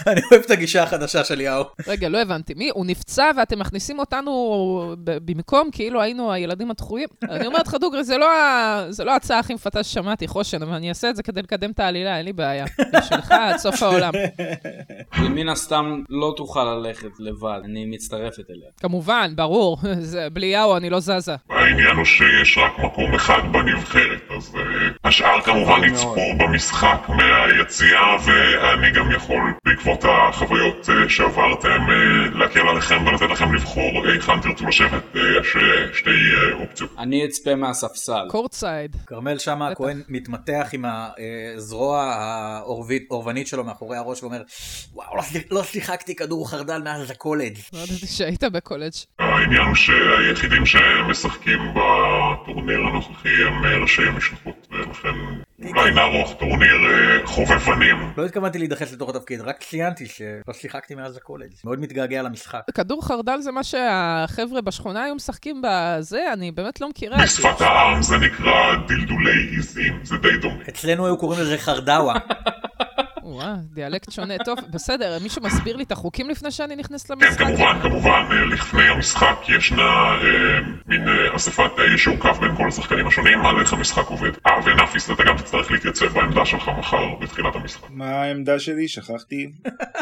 אני 0.08 0.22
אוהב 0.32 0.42
את 0.46 0.52
הגישה 0.52 0.84
החדשה 0.84 1.24
של 1.24 1.42
יאו. 1.42 1.64
רגע, 1.88 2.10
לא 2.10 2.18
הבנתי. 2.18 2.54
מי? 2.54 2.70
הוא 2.70 2.86
נפצע 2.86 3.32
ואתם 3.38 3.60
מכניסים 3.60 4.00
אותנו 4.00 4.96
במקום 5.04 5.70
כאילו 5.72 6.02
היינו 6.02 6.32
הילדים 6.32 6.72
הדחויים? 6.72 7.08
אני 7.30 7.48
אומרת 7.48 7.68
לך, 7.68 7.74
דוגרי, 7.74 8.04
זה 8.04 8.18
לא 8.18 8.28
לא 9.08 9.12
ההצעה 9.12 9.40
הכי 9.40 9.54
מפתה 9.54 9.84
ששמעתי, 9.84 10.28
חושן, 10.28 10.62
אבל 10.62 10.74
אני 10.74 10.90
אעשה 10.90 11.10
את 11.10 11.16
זה 11.16 11.24
כדי 11.24 11.42
לקדם 11.42 11.72
את 11.72 11.80
העלילה, 11.80 12.18
אין 12.18 12.26
לי 12.26 12.34
בעיה. 12.34 12.66
בשבילך 12.94 13.32
עד 13.32 13.58
סוף 13.58 13.84
העולם. 13.84 14.14
היא 15.18 15.30
מן 15.30 15.50
הסתם 15.50 16.02
לא 16.10 16.34
תוכל 16.38 16.64
ללכת 16.64 17.20
לבד, 17.20 17.60
אני 17.64 17.86
מצטרפת 17.86 18.50
אליה. 18.50 18.70
כמובן, 18.80 19.34
ברור. 19.36 19.78
בלי 20.34 20.46
יאו 20.46 20.78
אני 20.78 20.90
לא 20.90 21.00
זזה. 21.00 21.36
העניין 21.50 21.96
הוא 21.96 22.06
שיש 22.06 22.58
רק 22.58 22.80
מקום 22.80 23.14
אחד 23.14 23.42
בנבחרת, 23.52 24.22
אז 24.38 24.56
uh, 24.56 24.58
השאר 25.04 25.42
כמובן 25.42 25.84
יצפו 25.84 26.38
במשחק 26.38 27.10
מהיציאה, 27.10 28.18
ואני 28.82 28.92
גם 28.92 29.12
יכול, 29.12 29.54
בעקבות 29.66 30.04
החוויות 30.04 30.90
uh, 30.90 31.10
שעברתם, 31.10 31.86
uh, 31.88 32.38
להקל 32.38 32.68
עליכם 32.68 33.08
ולתת 33.08 33.30
לכם 33.30 33.54
לבחור 33.54 34.08
היכן 34.08 34.42
תרצו 34.42 34.68
לשבת, 34.68 35.04
יש 35.16 35.56
שתי 35.94 36.10
אופציות. 36.54 36.90
אני 36.98 37.26
אצפה 37.26 37.56
מהספסל. 37.56 38.28
Courtside. 38.30 38.96
כרמל 39.08 39.38
שאמה. 39.38 39.68
הכהן 39.68 40.02
מתמתח 40.10 40.70
עם 40.74 40.86
הזרוע 41.56 42.02
האורבנית 42.04 43.48
שלו 43.48 43.64
מאחורי 43.64 43.98
הראש 43.98 44.24
ואומר, 44.24 44.42
וואו, 44.94 45.16
לא 45.16 45.22
לא 45.52 45.64
שיחקתי 45.64 46.16
כדור 46.16 46.50
חרדל 46.50 46.82
מאז 46.84 47.12
הקולג'. 47.12 47.58
לא 47.74 47.80
ידעתי 47.80 48.08
שהיית 48.08 48.44
בקולג'. 48.44 48.92
העניין 49.20 49.62
הוא 49.62 49.76
שהיחידים 49.76 50.66
שמשחקים 50.66 51.60
בטורניר 51.76 52.80
הנוכחי 52.80 53.44
הם 53.48 53.66
אה, 53.66 53.78
ראשי 53.78 54.02
המשלחות, 54.02 54.68
ולכן 54.72 55.16
אולי 55.66 55.92
נערוך 55.92 56.34
טורניר 56.40 56.76
אה, 56.90 57.28
חובבנים. 57.28 57.96
לא 58.18 58.26
התכוונתי 58.26 58.58
להידחס 58.58 58.94
לתוך 58.94 59.10
התפקיד, 59.10 59.42
רק 59.42 59.64
ציינתי 59.64 60.06
שלא 60.06 60.54
שיחקתי 60.54 60.96
מאז 60.96 61.18
הקולג'. 61.18 61.52
מאוד 61.66 61.80
מתגעגע 61.80 62.22
למשחק. 62.22 62.62
כדור 62.74 63.06
חרדל 63.06 63.38
זה 63.42 63.52
מה 63.52 63.64
שהחבר'ה 63.64 64.62
בשכונה 64.62 65.04
היו 65.04 65.16
משחקים 65.16 65.62
בזה? 65.64 66.34
אני 66.34 66.52
באמת 66.52 66.82
לא 66.82 66.90
מכירה. 66.90 67.18
בשפת 67.24 67.62
העם 67.62 68.02
זה 68.02 68.18
נקרא 68.18 68.76
דלדולי 68.88 69.48
עיזים, 69.56 70.00
זה 70.04 70.18
די 70.18 70.38
דומה. 70.42 70.64
אצלנו 70.70 71.06
היו 71.06 71.18
קוראים 71.18 71.42
לזה 71.42 71.58
חרדאווה. 71.58 72.14
וואו, 73.38 73.56
דיאלקט 73.74 74.12
שונה. 74.12 74.34
טוב, 74.46 74.58
בסדר, 74.74 75.18
מישהו 75.24 75.42
מסביר 75.42 75.76
לי 75.76 75.84
את 75.84 75.92
החוקים 75.92 76.30
לפני 76.30 76.52
שאני 76.52 76.76
נכנס 76.76 77.08
כן, 77.08 77.14
למשחק? 77.14 77.38
כמובן, 77.38 77.80
כמובן, 77.82 78.26
אה, 78.32 78.46
לפני 78.46 78.88
המשחק 78.88 79.36
ישנה 79.50 79.84
אה, 79.84 80.60
מין 80.88 81.08
אה, 81.08 81.36
אספת 81.36 81.72
אה, 81.80 81.84
יישור 81.84 82.18
קו 82.18 82.34
בין 82.34 82.56
כל 82.56 82.68
השחקנים 82.68 83.08
השונים 83.08 83.46
על 83.46 83.60
איך 83.60 83.74
המשחק 83.74 84.08
עובד. 84.08 84.32
אה, 84.48 84.52
ונאפיס, 84.66 85.12
אתה 85.12 85.24
גם 85.24 85.38
תצטרך 85.38 85.72
להתייצב 85.72 86.06
בעמדה 86.06 86.46
שלך 86.46 86.72
מחר 86.80 87.16
בתחילת 87.22 87.56
המשחק. 87.56 87.90
מה 87.90 88.10
העמדה 88.10 88.60
שלי? 88.60 88.88
שכחתי. 88.88 89.52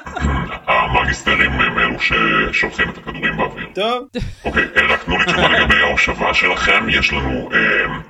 המאגיסטרים 0.68 1.52
הם 1.52 1.80
אלו 1.80 1.98
ששולחים 2.00 2.90
את 2.90 2.98
הכדורים 2.98 3.38
באוויר. 3.38 3.68
טוב, 3.74 4.08
אוקיי, 4.46 4.64
אה, 4.78 4.94
רק 4.94 5.04
תנו 5.04 5.18
לי 5.18 5.26
תשובה 5.26 5.50
לגבי 5.50 5.76
ההושבה 5.76 6.34
שלכם. 6.34 6.86
יש 6.90 7.14
לנו, 7.14 7.50
אה, 7.54 7.60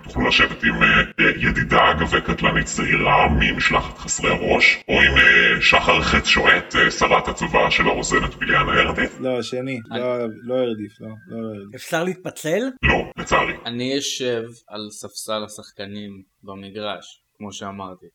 תוכלו 0.04 0.28
לשבת 0.28 0.64
עם 0.64 0.84
אה, 0.84 0.88
אה, 1.20 1.32
ידידה 1.38 1.92
אגבי 1.92 2.22
קטלנית 2.22 2.66
צעירה 2.66 3.28
ממשלחת 3.30 3.98
חסרי 3.98 4.30
הראש, 4.30 4.84
או 4.88 5.02
עם 5.02 5.15
אה, 5.15 5.15
שחר 5.62 6.02
חץ 6.02 6.26
שועט, 6.26 6.76
אה, 6.76 6.92
שרת 6.92 7.28
הצבא 7.28 7.70
של 7.70 7.88
הרוזנת 7.88 8.36
ביליאנה 8.36 8.74
הירדית? 8.74 9.12
לא, 9.20 9.42
שני. 9.42 9.80
לא, 9.86 10.18
לא 10.44 10.56
הרדיף, 10.56 11.02
לא, 11.02 11.08
לא 11.28 11.38
הרדיף. 11.48 11.76
אפשר 11.76 12.04
להתפצל? 12.04 12.62
לא, 12.84 13.12
לצערי. 13.18 13.54
אני 13.66 13.98
אשב 13.98 14.44
על 14.68 14.88
ספסל 14.92 15.44
השחקנים 15.46 16.24
במגרש, 16.44 17.22
כמו 17.38 17.54
שאמרתי. 17.54 18.06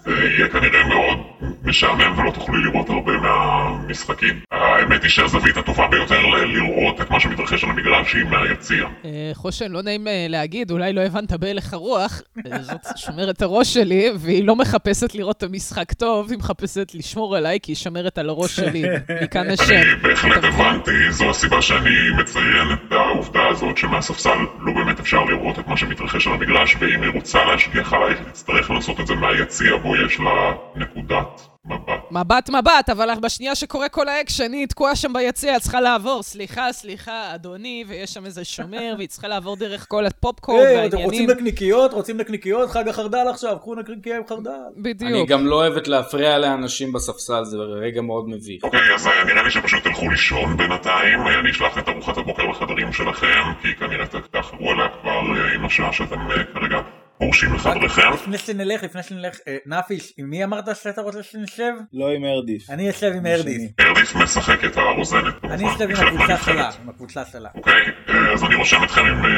זה 0.00 0.10
יהיה 0.10 0.48
כנראה 0.48 0.88
מאוד 0.88 1.18
משעמם 1.64 2.18
ולא 2.18 2.30
תוכלי 2.30 2.58
לראות 2.64 2.88
הרבה 2.90 3.12
מהמשחקים. 3.16 4.40
האמת 4.50 5.02
היא 5.02 5.10
שהזווית 5.10 5.56
הטובה 5.56 5.88
ביותר 5.88 6.26
לראות 6.26 7.00
את 7.00 7.10
מה 7.10 7.20
שמתרחש 7.20 7.64
על 7.64 7.70
המגרש 7.70 8.14
היא 8.14 8.24
מהיציע. 8.24 8.86
אה, 9.04 9.30
חושן, 9.34 9.72
לא 9.72 9.82
נעים 9.82 10.08
אה, 10.08 10.26
להגיד, 10.28 10.70
אולי 10.70 10.92
לא 10.92 11.00
הבנת 11.00 11.32
בהלך 11.32 11.72
הרוח, 11.72 12.22
אה, 12.46 12.62
זאת 12.62 12.80
שומרת 12.96 13.42
הראש 13.42 13.74
שלי, 13.74 14.10
והיא 14.18 14.44
לא 14.44 14.56
מחפשת 14.56 15.14
לראות 15.14 15.36
את 15.36 15.42
המשחק 15.42 15.92
טוב, 15.92 16.30
היא 16.30 16.38
מחפשת 16.38 16.94
לשמור 16.94 17.36
עליי, 17.36 17.58
כי 17.62 17.72
היא 17.72 17.76
שומרת 17.76 18.18
על 18.18 18.28
הראש 18.28 18.56
שלי. 18.56 18.82
מכאן 19.22 19.50
השם. 19.50 19.74
אני 19.74 19.94
בהחלט? 20.02 20.44
הבנתי, 20.44 21.10
זו 21.10 21.30
הסיבה 21.30 21.62
שאני 21.62 22.10
מציין 22.18 22.72
את 22.72 22.92
העובדה 22.92 23.46
הזאת 23.48 23.78
שמהספסל 23.78 24.38
לא 24.60 24.72
באמת 24.72 25.00
אפשר 25.00 25.24
לראות 25.24 25.58
את 25.58 25.68
מה 25.68 25.76
שמתרחש 25.76 26.26
על 26.26 26.32
המגרש, 26.32 26.76
ואם 26.80 27.02
היא 27.02 27.10
רוצה 27.14 27.44
להשגיח 27.44 27.92
עלייך, 27.92 28.18
היא 28.18 28.26
תצטרך 28.68 28.88
לעשות 28.88 29.00
את 29.00 29.06
זה 29.06 29.14
מהיציע 29.14 29.76
בו 29.76 29.96
יש 29.96 30.20
לה 30.20 30.52
נקודת 30.76 31.40
מבט. 31.64 32.10
מבט 32.10 32.50
מבט, 32.50 32.88
אבל 32.92 33.10
בשנייה 33.22 33.54
שקורה 33.54 33.88
כל 33.88 34.08
האקשן, 34.08 34.52
היא 34.52 34.66
תקועה 34.66 34.96
שם 34.96 35.12
ביציע, 35.12 35.60
צריכה 35.60 35.80
לעבור. 35.80 36.22
סליחה, 36.22 36.72
סליחה, 36.72 37.34
אדוני, 37.34 37.84
ויש 37.88 38.14
שם 38.14 38.24
איזה 38.26 38.44
שומר, 38.44 38.94
והיא 38.96 39.08
צריכה 39.08 39.28
לעבור 39.28 39.56
דרך 39.56 39.86
כל 39.88 40.06
הפופקורן 40.06 40.66
היי, 40.66 40.86
אתם 40.86 40.96
רוצים 40.96 41.02
והעניינים. 41.02 41.30
נקניקיות? 41.30 41.92
רוצים 41.92 42.16
נקניקיות? 42.16 42.70
חג 42.70 42.88
החרדל 42.88 43.26
עכשיו, 43.30 43.56
קחו 43.58 43.74
נקניקיה 43.74 44.16
עם 44.16 44.22
חרדל. 44.28 44.50
אני 44.50 44.82
בדיוק. 44.82 45.28
גם 45.28 45.46
לא 45.46 45.54
אוהבת 45.54 45.88
להפריע 45.88 46.38
לאנשים 46.38 46.92
בספסל, 46.92 47.44
זה 47.44 47.56
רגע 47.56 48.00
מאוד 48.00 48.28
מביך. 48.28 48.64
אוקיי, 48.64 48.94
אז 48.94 49.06
אה, 49.06 49.24
נראה 49.24 49.42
לי 49.42 49.50
שפשוט 49.50 49.82
תלכו 49.84 50.10
לישון 50.10 50.56
בינתיים, 50.56 51.20
אה, 51.20 51.40
אני 51.40 51.50
אשלח 51.50 51.78
את 51.78 51.88
ארוחת 51.88 52.16
הבוקר 52.18 52.42
לחדרים 52.42 52.92
שלכם, 52.92 53.42
כי 53.62 53.74
כנראה 53.74 54.06
תאחרו 54.30 54.70
עליה 54.70 54.88
כבר 55.00 55.10
אה, 55.10 55.54
עם 55.54 55.64
השעה 55.64 55.92
שאתם 55.92 56.28
כרגע 56.54 56.78
פורשים 57.18 57.54
לחדריכם. 57.54 58.12
לפני 58.12 58.38
שנלך, 58.38 58.82
לפני 58.82 59.02
שנלך, 59.02 59.38
אה, 59.48 59.56
נפיש, 59.66 60.12
עם 60.18 60.30
מי 60.30 60.44
אמרת 60.44 60.76
שאתה 60.76 61.00
רוצה 61.00 61.22
שנשב? 61.22 61.72
לא 61.92 62.10
עם 62.10 62.24
הרדיף. 62.24 62.70
אני 62.70 62.90
אשב 62.90 63.12
עם 63.16 63.26
ארדיס. 63.26 63.72
ארדיף 63.80 64.16
משחק 64.16 64.64
את 64.64 64.76
הרוזנת 64.76 65.34
כמובן, 65.40 65.54
אני 65.54 65.68
אשב 65.74 65.88
עם 65.90 66.06
הקבוצה. 66.06 66.36
שלה, 66.44 66.70
עם 66.82 66.88
הקבוצה 66.88 67.24
שלה. 67.24 67.48
אוקיי, 67.54 67.82
אה, 68.08 68.32
אז 68.32 68.44
אני 68.44 68.54
רושם 68.54 68.84
אתכם 68.84 69.00
עם 69.00 69.24
אה, 69.24 69.30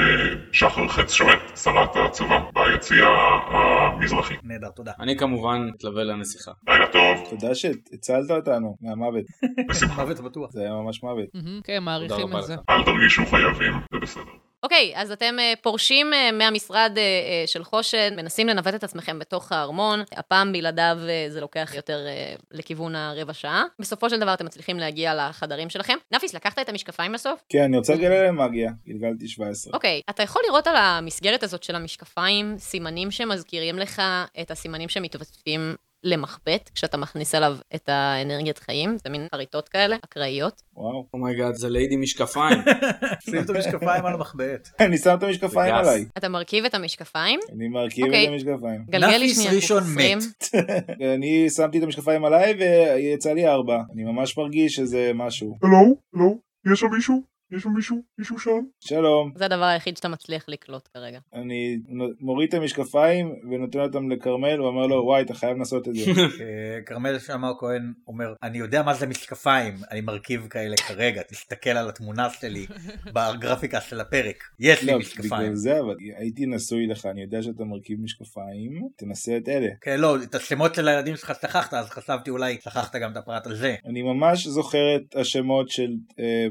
שחר 0.52 0.88
חץ 0.88 1.12
שועט, 1.12 1.56
שרת 1.56 1.96
הצבא, 1.96 2.40
ביציע 2.54 3.06
המזרחי. 3.50 4.34
נהדר, 4.42 4.68
תודה. 4.70 4.92
אני 5.00 5.16
כמובן 5.16 5.68
אתלווה 5.76 6.04
לנסיכה. 6.04 6.52
לילה 6.68 6.86
טוב, 6.86 7.26
תודה 7.30 7.54
שהצלת 7.54 8.30
אותנו 8.30 8.76
מהמוות. 8.80 9.24
בשמחה. 9.70 10.04
מוות 10.04 10.20
בטוח. 10.20 10.50
זה 10.50 10.60
היה 10.60 10.72
ממש 10.72 11.02
מוות. 11.02 11.28
כן, 11.64 11.78
מעריכים 11.82 12.36
את 12.36 12.42
זה. 12.42 12.54
אל 12.70 12.84
תרגישו 12.84 13.26
חייבים, 13.26 13.72
זה 13.92 13.98
בסדר. 14.02 14.49
אוקיי, 14.62 14.92
אז 14.96 15.12
אתם 15.12 15.36
אה, 15.38 15.52
פורשים 15.62 16.12
אה, 16.12 16.32
מהמשרד 16.32 16.92
אה, 16.96 17.46
של 17.46 17.64
חושן, 17.64 18.16
מנסים 18.16 18.48
לנווט 18.48 18.74
את 18.74 18.84
עצמכם 18.84 19.18
בתוך 19.18 19.52
הארמון, 19.52 20.00
הפעם 20.12 20.52
בלעדיו 20.52 20.98
זה 21.28 21.40
לוקח 21.40 21.72
יותר 21.76 22.06
לכיוון 22.50 22.94
הרבע 22.94 23.32
שעה. 23.32 23.64
בסופו 23.78 24.10
של 24.10 24.20
דבר 24.20 24.34
אתם 24.34 24.46
מצליחים 24.46 24.78
להגיע 24.78 25.14
לחדרים 25.14 25.70
שלכם. 25.70 25.96
נפיס, 26.12 26.34
לקחת 26.34 26.58
את 26.58 26.68
המשקפיים 26.68 27.12
בסוף? 27.12 27.44
כן, 27.48 27.62
אני 27.62 27.76
רוצה 27.76 27.94
לגלגל 27.94 28.22
להם 28.22 28.40
מאגיה. 28.40 28.70
גלגלתי 28.88 29.28
17. 29.28 29.72
אוקיי, 29.74 30.00
אתה 30.10 30.22
יכול 30.22 30.42
לראות 30.48 30.66
על 30.66 30.76
המסגרת 30.76 31.42
הזאת 31.42 31.62
של 31.62 31.76
המשקפיים 31.76 32.54
סימנים 32.58 33.10
שמזכירים 33.10 33.78
לך 33.78 34.02
את 34.40 34.50
הסימנים 34.50 34.88
שמתווספים 34.88 35.74
למחבט, 36.04 36.70
כשאתה 36.74 36.96
מכניס 36.96 37.34
אליו 37.34 37.56
את 37.74 37.88
האנרגיית 37.88 38.58
חיים, 38.58 38.96
זה 39.04 39.10
מין 39.10 39.26
חריטות 39.34 39.68
כאלה, 39.68 39.96
אקראיות. 40.04 40.62
וואו. 40.76 41.06
Oh 41.14 41.24
my 41.24 41.34
god, 41.34 41.54
זה 41.54 41.68
ליידי 41.68 41.96
משקפיים. 41.96 42.58
שים 43.30 43.40
את 43.40 43.50
המשקפיים 43.50 44.06
על 44.06 44.14
המחבט. 44.14 44.68
אני 44.80 44.98
שם 44.98 45.14
את 45.18 45.22
המשקפיים. 45.22 45.74
עליי. 45.74 46.04
אתה 46.18 46.28
מרכיב 46.28 46.64
את 46.64 46.74
המשקפיים, 46.74 47.40
אני 47.52 47.68
מרכיב 47.68 48.04
אוקיי. 48.04 48.24
את 48.24 48.32
המשקפיים. 48.32 48.84
גלגל 48.90 49.16
לי 49.16 49.24
נפיס 49.24 49.36
שנייה 49.36 49.52
ראשון. 49.52 49.82
מת. 49.96 50.44
אני 51.14 51.50
שמתי 51.50 51.78
את 51.78 51.82
המשקפיים 51.82 52.24
עליי 52.24 52.54
ויצא 52.54 53.32
לי 53.32 53.46
ארבע. 53.46 53.78
אני 53.94 54.04
ממש 54.04 54.38
מרגיש 54.38 54.74
שזה 54.74 55.10
משהו. 55.14 55.56
הלו? 55.62 55.96
הלו? 56.14 56.38
יש 56.72 56.80
שם 56.80 56.86
מישהו? 56.92 57.22
יש 57.52 57.62
שם 57.62 57.70
מישהו? 57.70 58.02
מישהו 58.18 58.38
שם? 58.38 58.60
שלום. 58.80 59.32
זה 59.36 59.44
הדבר 59.44 59.64
היחיד 59.64 59.96
שאתה 59.96 60.08
מצליח 60.08 60.44
לקלוט 60.48 60.88
כרגע. 60.94 61.18
אני 61.34 61.78
מוריד 62.20 62.48
את 62.48 62.54
המשקפיים 62.54 63.34
ונותן 63.50 63.80
אותם 63.80 64.10
לכרמל 64.10 64.60
ואומר 64.60 64.86
לו 64.86 64.96
וואי 65.04 65.22
אתה 65.22 65.34
חייב 65.34 65.58
לעשות 65.58 65.88
את 65.88 65.94
זה. 65.94 66.10
אה, 66.20 66.82
כרמל 66.86 67.18
שאמר 67.18 67.52
כהן 67.58 67.92
אומר, 68.06 68.34
אני 68.42 68.58
יודע 68.58 68.82
מה 68.82 68.94
זה 68.94 69.06
משקפיים, 69.06 69.74
אני 69.90 70.00
מרכיב 70.00 70.46
כאלה 70.46 70.76
כרגע, 70.76 71.22
תסתכל 71.22 71.70
על 71.70 71.88
התמונה 71.88 72.30
שלי 72.30 72.66
בגרפיקה 73.14 73.80
של 73.80 74.00
הפרק. 74.00 74.44
יש 74.60 74.82
לי 74.82 74.92
לא, 74.92 74.98
משקפיים. 74.98 75.42
בגלל 75.42 75.54
זה 75.54 75.80
אבל 75.80 75.96
הייתי 76.16 76.46
נשוי 76.46 76.86
לך 76.86 77.06
אני 77.06 77.22
יודע 77.22 77.42
שאתה 77.42 77.64
מרכיב 77.64 78.00
משקפיים 78.00 78.88
תנסה 78.96 79.36
את 79.36 79.48
אלה. 79.48 79.68
כן, 79.80 80.00
לא, 80.00 80.22
את 80.22 80.34
השמות 80.34 80.74
של 80.74 80.88
הילדים 80.88 81.16
שלך 81.16 81.32
שכחת, 81.42 81.74
אז 81.74 81.90
חשבתי 81.90 82.30
אולי 82.30 82.58
שכחת 82.60 82.96
גם 82.96 83.12
את 83.12 83.16
הפרט 83.16 83.46
הזה. 83.46 83.74
אני 83.86 84.02
ממש 84.02 84.46
זוכר 84.46 84.96
את 84.96 85.16
השמות 85.16 85.68
של 85.68 85.90
אה, 86.18 86.46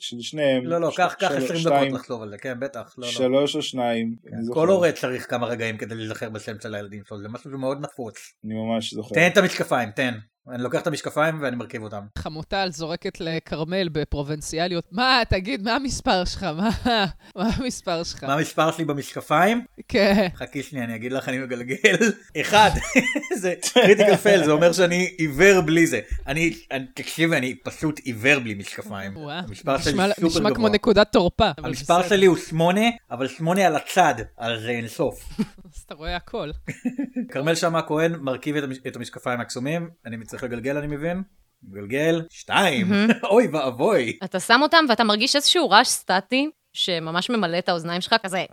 של 0.00 0.16
שניהם. 0.20 0.66
לא, 0.66 0.80
לא, 0.80 0.90
קח 0.96 1.14
קח 1.18 1.28
של- 1.28 1.44
20 1.44 1.60
שתיים, 1.60 1.88
דקות 1.88 2.00
לחשוב 2.00 2.22
על 2.22 2.30
זה, 2.30 2.38
כן, 2.38 2.60
בטח. 2.60 2.94
לא, 2.98 3.06
לא. 3.06 3.12
שלוש 3.12 3.56
או 3.56 3.62
שניים. 3.62 4.16
כן. 4.24 4.36
כל 4.54 4.68
הורה 4.68 4.92
צריך 4.92 5.30
כמה 5.30 5.46
רגעים 5.46 5.76
כדי 5.76 5.94
להיזכר 5.94 6.28
בשם 6.30 6.60
של 6.62 6.74
הילדים 6.74 7.02
שלו, 7.08 7.20
זה 7.22 7.28
משהו 7.28 7.50
שהוא 7.50 7.60
מאוד 7.60 7.78
נפוץ. 7.80 8.14
אני 8.44 8.54
ממש 8.54 8.94
זוכר. 8.94 9.14
תן 9.14 9.28
את 9.32 9.36
המשקפיים, 9.36 9.90
תן. 9.90 10.14
אני 10.50 10.62
לוקח 10.62 10.80
את 10.80 10.86
המשקפיים 10.86 11.42
ואני 11.42 11.56
מרכיב 11.56 11.82
אותם. 11.82 12.00
חמוטל 12.18 12.68
זורקת 12.70 13.20
לכרמל 13.20 13.88
בפרובינציאליות, 13.92 14.84
מה, 14.92 15.22
תגיד, 15.28 15.62
מה 15.62 15.74
המספר 15.74 16.24
שלך? 16.24 16.42
מה, 16.42 16.70
מה 17.36 17.48
המספר 17.56 18.04
שלך? 18.04 18.24
מה 18.24 18.34
המספר 18.34 18.72
שלי 18.72 18.84
במשקפיים? 18.84 19.64
כן. 19.88 20.28
חכי 20.36 20.62
שנייה, 20.62 20.84
אני 20.84 20.94
אגיד 20.94 21.12
לך, 21.12 21.28
אני 21.28 21.38
מגלגל. 21.38 21.96
אחד, 22.40 22.70
זה 23.42 23.54
critical 23.72 24.16
fail, 24.16 24.44
זה 24.44 24.50
אומר 24.50 24.72
שאני 24.72 25.14
עיוור 25.18 25.60
בלי 25.60 25.86
זה. 25.86 26.00
אני, 26.26 26.54
תקשיבי, 26.94 27.36
אני 27.36 27.54
פשוט 27.54 27.98
עיוור 27.98 28.38
בלי 28.38 28.54
משקפיים. 28.54 29.16
המספר 29.28 29.78
שלי 29.78 29.92
סופר 30.20 30.26
נשמע 30.26 30.48
כמו 30.48 30.54
גבוה. 30.54 30.70
נקודת 30.70 31.12
תורפה. 31.12 31.50
המספר. 31.58 32.08
שלי 32.08 32.26
הוא 32.26 32.36
שמונה, 32.36 32.84
אבל 33.10 33.28
שמונה 33.28 33.66
על 33.66 33.76
הצד, 33.76 34.14
אז 34.38 34.60
זה 34.60 34.70
אינסוף. 34.70 35.24
אתה 35.86 35.94
רואה 35.94 36.16
הכל. 36.16 36.50
כרמל 37.32 37.54
שאמה 37.54 37.78
הכהן 37.78 38.16
מרכיב 38.20 38.56
את 38.56 38.64
המש- 38.64 38.86
את 38.86 38.96
המשקפיים 38.96 39.40
הקסומים, 39.40 39.90
אני 40.06 40.24
צריך 40.24 40.42
לגלגל 40.42 40.76
אני 40.76 40.86
מבין? 40.86 41.22
מגלגל, 41.62 42.22
שתיים, 42.30 42.86
אוי 43.30 43.46
ואבוי. 43.52 44.18
אתה 44.24 44.40
שם 44.40 44.60
אותם 44.62 44.84
ואתה 44.88 45.04
מרגיש 45.04 45.36
איזשהו 45.36 45.70
רעש 45.70 45.88
סטטי 45.88 46.50
שממש 46.72 47.30
ממלא 47.30 47.58
את 47.58 47.68
האוזניים 47.68 48.00
שלך, 48.00 48.14
כזה... 48.22 48.44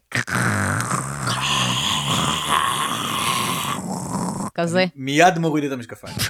כזה. 4.53 4.85
מיד 4.95 5.37
מוריד 5.37 5.63
את 5.63 5.71
המשקפיים. 5.71 6.15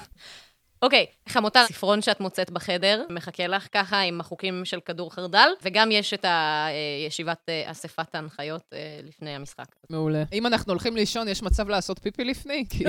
אוקיי, 0.84 1.06
חמוטל, 1.30 1.66
ספרון 1.72 2.02
שאת 2.02 2.20
מוצאת 2.20 2.52
בחדר, 2.52 3.06
מחכה 3.10 3.48
לך 3.48 3.68
ככה 3.72 4.00
עם 4.00 4.20
החוקים 4.20 4.66
של 4.66 4.80
כדור 4.80 5.14
חרדל, 5.14 5.50
וגם 5.62 5.92
יש 5.92 6.14
את 6.14 6.26
הישיבת 6.26 7.38
אה, 7.50 7.72
אספת 7.72 8.16
ההנחיות 8.16 8.64
אה, 8.74 9.00
לפני 9.04 9.30
המשחק. 9.30 9.66
מעולה. 9.90 10.24
אם 10.34 10.46
אנחנו 10.46 10.74
הולכים 10.74 10.96
לישון, 10.96 11.28
יש 11.28 11.44
מצב 11.44 11.70
לעשות 11.70 12.00
פיפי 12.00 12.24
לפני? 12.24 12.66
כי 12.70 12.84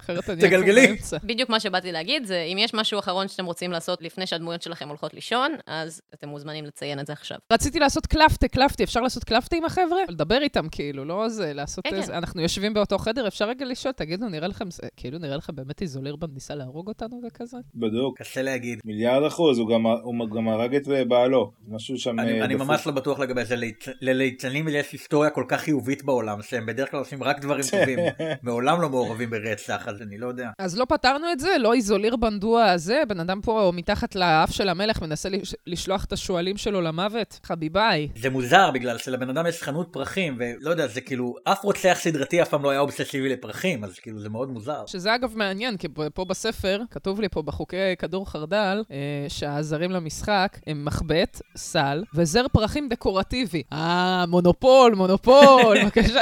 אחרת 0.00 0.30
אני 0.30 0.40
תגלגלי. 0.40 0.86
באמצע. 0.86 1.16
בדיוק 1.24 1.50
מה 1.50 1.60
שבאתי 1.60 1.92
להגיד, 1.92 2.24
זה 2.24 2.40
אם 2.52 2.58
יש 2.58 2.74
משהו 2.74 2.98
אחרון 2.98 3.28
שאתם 3.28 3.44
רוצים 3.44 3.72
לעשות 3.72 4.02
לפני 4.02 4.26
שהדמויות 4.26 4.62
שלכם 4.62 4.88
הולכות 4.88 5.14
לישון, 5.14 5.52
אז 5.66 6.02
אתם 6.14 6.28
מוזמנים 6.28 6.64
לציין 6.64 7.00
את 7.00 7.06
זה 7.06 7.12
עכשיו. 7.12 7.38
רציתי 7.52 7.78
לעשות 7.78 8.06
קלפטה, 8.06 8.48
קלפטה, 8.48 8.82
אפשר 8.84 9.00
לעשות 9.00 9.24
קלפטה 9.24 9.56
עם 9.56 9.64
החבר'ה? 9.64 10.02
לדבר 10.08 10.42
איתם, 10.42 10.68
כאילו, 10.68 11.04
לא 11.04 11.28
זה, 11.28 11.52
לעשות 11.52 11.86
כן, 11.86 11.94
איזה... 11.94 12.12
כן. 12.12 12.18
אנחנו 12.18 12.42
יושבים 12.42 12.74
באותו 12.74 12.98
חדר, 12.98 13.28
אפשר 13.28 13.48
רגע 13.48 13.64
לשאול, 13.64 13.92
תגידו, 13.92 14.28
נראה 14.28 14.48
לכם, 14.48 14.68
כאילו, 14.96 15.18
נראה 15.18 15.36
לכם 15.36 15.56
באמת 15.56 15.82
איזולירבן 15.82 16.28
ניסה 16.34 16.54
להרוג 16.54 16.88
אותנו 16.88 17.01
וכזה? 17.26 17.56
בדוק. 17.74 18.18
קשה 18.18 18.42
להגיד. 18.42 18.78
מיליארד 18.84 19.24
אחוז, 19.26 19.58
הוא 19.58 19.68
גם, 19.68 19.86
הוא 19.86 20.28
גם 20.36 20.48
הרג 20.48 20.74
את 20.74 20.82
בעלו. 21.08 21.52
משהו 21.68 21.98
שם 21.98 22.20
אני, 22.20 22.40
אה, 22.40 22.44
אני. 22.44 22.54
ממש 22.54 22.86
לא 22.86 22.92
בטוח 22.92 23.18
לגבי 23.18 23.44
זה, 23.44 23.54
ליצ- 23.56 23.90
לליצנים 24.00 24.68
יש 24.68 24.92
היסטוריה 24.92 25.30
כל 25.30 25.44
כך 25.48 25.60
חיובית 25.60 26.04
בעולם, 26.04 26.42
שהם 26.42 26.66
בדרך 26.66 26.90
כלל 26.90 27.00
עושים 27.00 27.22
רק 27.22 27.40
דברים 27.40 27.64
טובים, 27.70 27.98
מעולם 28.42 28.80
לא 28.82 28.88
מעורבים 28.88 29.30
ברצח, 29.30 29.88
אז 29.88 30.02
אני 30.02 30.18
לא 30.18 30.26
יודע. 30.26 30.50
אז 30.58 30.78
לא 30.78 30.84
פתרנו 30.84 31.32
את 31.32 31.40
זה? 31.40 31.48
לא 31.58 31.74
איזולירבן 31.74 32.38
דואה 32.38 32.72
הזה? 32.72 33.02
בן 33.08 33.20
אדם 33.20 33.40
פה 33.40 33.70
מתחת 33.74 34.14
לאף 34.14 34.50
של 34.50 34.68
המלך 34.68 35.02
מנסה 35.02 35.28
לש- 35.28 35.54
לשלוח 35.66 36.04
את 36.04 36.12
השועלים 36.12 36.56
שלו 36.56 36.80
למוות? 36.80 37.40
חביביי. 37.46 38.08
זה 38.16 38.30
מוזר 38.30 38.70
בגלל 38.70 38.98
שלבן 38.98 39.30
אדם 39.30 39.46
יש 39.46 39.62
חנות 39.62 39.88
פרחים, 39.92 40.36
ולא 40.38 40.70
יודע, 40.70 40.86
זה 40.86 41.00
כאילו, 41.00 41.34
אף 41.44 41.64
רוצח 41.64 41.98
סדרתי 42.00 42.42
אף 42.42 42.48
פעם 42.48 42.62
לא 42.62 42.70
היה 42.70 42.80
אובססיבי 42.80 43.28
לפרחים, 43.28 43.84
אז 43.84 43.98
כאילו 43.98 44.20
זה 44.20 44.28
מאוד 44.28 44.50
מוזר. 44.50 44.86
שזה 44.86 45.14
אגב 45.14 45.32
מעניין, 45.36 45.76
כי 45.76 45.88
פה 46.14 46.24
בספר, 46.24 46.80
כתוב 46.92 47.20
לי 47.20 47.28
פה 47.28 47.42
בחוקי 47.42 47.76
כדור 47.98 48.30
חרדל, 48.30 48.82
אה, 48.90 48.96
שהזרים 49.28 49.90
למשחק 49.90 50.58
הם 50.66 50.84
מחבט, 50.84 51.40
סל, 51.56 52.04
וזר 52.14 52.44
פרחים 52.52 52.88
דקורטיבי. 52.88 53.62
אה, 53.72 54.24
מונופול, 54.28 54.94
מונופול, 54.94 55.76
בבקשה. 55.84 56.20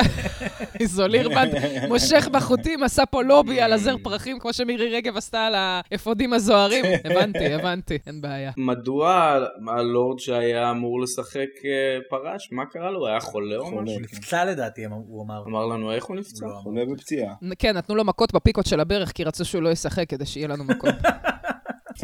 איזולירבן 0.80 1.48
מושך 1.88 2.28
בחוטים, 2.32 2.82
עשה 2.82 3.06
פה 3.06 3.22
לובי 3.22 3.60
על 3.60 3.72
הזר 3.72 3.94
פרחים, 4.02 4.38
כמו 4.38 4.52
שמירי 4.52 4.88
רגב 4.96 5.16
עשתה 5.16 5.46
על 5.46 5.54
האפודים 5.56 6.32
הזוהרים. 6.32 6.84
הבנתי, 7.04 7.54
הבנתי, 7.54 7.98
אין 8.06 8.20
בעיה. 8.20 8.50
מדוע 8.56 9.38
הלורד 9.68 10.18
שהיה 10.18 10.70
אמור 10.70 11.00
לשחק 11.00 11.48
אה, 11.64 11.70
פרש? 12.10 12.48
מה 12.52 12.66
קרה 12.66 12.90
לו? 12.90 12.98
הוא 12.98 13.08
היה 13.08 13.20
חולה 13.20 13.56
או. 13.56 13.66
משהו? 13.66 13.94
הוא 13.94 14.00
נפצע 14.00 14.44
לדעתי, 14.44 14.86
אמר- 14.86 14.96
הוא 15.08 15.24
אמר. 15.24 15.42
אמר 15.46 15.66
לנו 15.66 15.92
איך 15.92 16.04
הוא 16.04 16.16
נפצע? 16.16 16.46
לא. 16.46 16.52
חולה 16.62 16.80
בפציעה. 16.92 17.34
כן, 17.58 17.76
נתנו 17.76 17.94
לו 17.94 18.04
מכות 18.04 18.32
בפיקות 18.34 18.66
של 18.66 18.80
הברך, 18.80 19.12
כי 19.12 19.24
רצו 19.24 19.44
שהוא 19.44 19.62
לא 19.62 19.68
ישחק 19.68 20.04
כדי 20.08 20.26
שיהיה 20.26 20.48
לנו 20.48 20.59
מקום. 20.64 20.90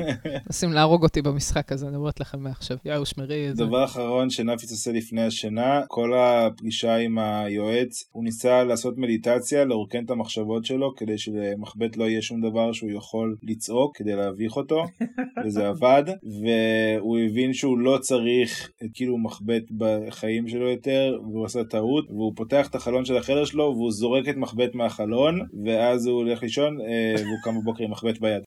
מנסים 0.46 0.72
להרוג 0.72 1.02
אותי 1.02 1.22
במשחק 1.22 1.72
הזה, 1.72 1.88
אני 1.88 1.96
אומרת 1.96 2.20
לכם 2.20 2.40
מעכשיו. 2.40 2.76
יאו, 2.84 3.06
שמרי 3.06 3.50
את 3.50 3.56
זה. 3.56 3.64
דבר 3.64 3.84
אחרון 3.84 4.30
שנאפיס 4.30 4.70
עושה 4.70 4.92
לפני 4.92 5.22
השינה, 5.22 5.80
כל 5.88 6.12
הפגישה 6.18 6.96
עם 6.96 7.18
היועץ, 7.18 8.04
הוא 8.12 8.24
ניסה 8.24 8.64
לעשות 8.64 8.94
מדיטציה, 8.98 9.64
לרוקן 9.64 10.04
את 10.04 10.10
המחשבות 10.10 10.64
שלו, 10.64 10.94
כדי 10.96 11.18
שלמחבט 11.18 11.96
לא 11.96 12.04
יהיה 12.04 12.22
שום 12.22 12.40
דבר 12.40 12.72
שהוא 12.72 12.90
יכול 12.90 13.36
לצעוק 13.42 13.96
כדי 13.96 14.16
להביך 14.16 14.56
אותו, 14.56 14.84
וזה 15.44 15.68
עבד, 15.68 16.04
והוא 16.42 17.18
הבין 17.18 17.52
שהוא 17.52 17.78
לא 17.78 17.98
צריך 18.00 18.70
את 18.84 18.88
כאילו 18.94 19.18
מחבט 19.18 19.62
בחיים 19.78 20.48
שלו 20.48 20.70
יותר, 20.70 21.18
והוא 21.22 21.46
עשה 21.46 21.64
טעות, 21.64 22.10
והוא 22.10 22.32
פותח 22.36 22.68
את 22.68 22.74
החלון 22.74 23.04
של 23.04 23.16
החדר 23.16 23.44
שלו, 23.44 23.64
והוא 23.76 23.92
זורק 23.92 24.28
את 24.28 24.36
מחבט 24.36 24.74
מהחלון, 24.74 25.40
ואז 25.64 26.06
הוא 26.06 26.16
הולך 26.16 26.42
לישון, 26.42 26.80
אה, 26.80 27.14
והוא 27.16 27.38
קם 27.42 27.60
בבוקר 27.60 27.84
עם 27.84 27.90
מחבט 27.90 28.18
ביד. 28.20 28.42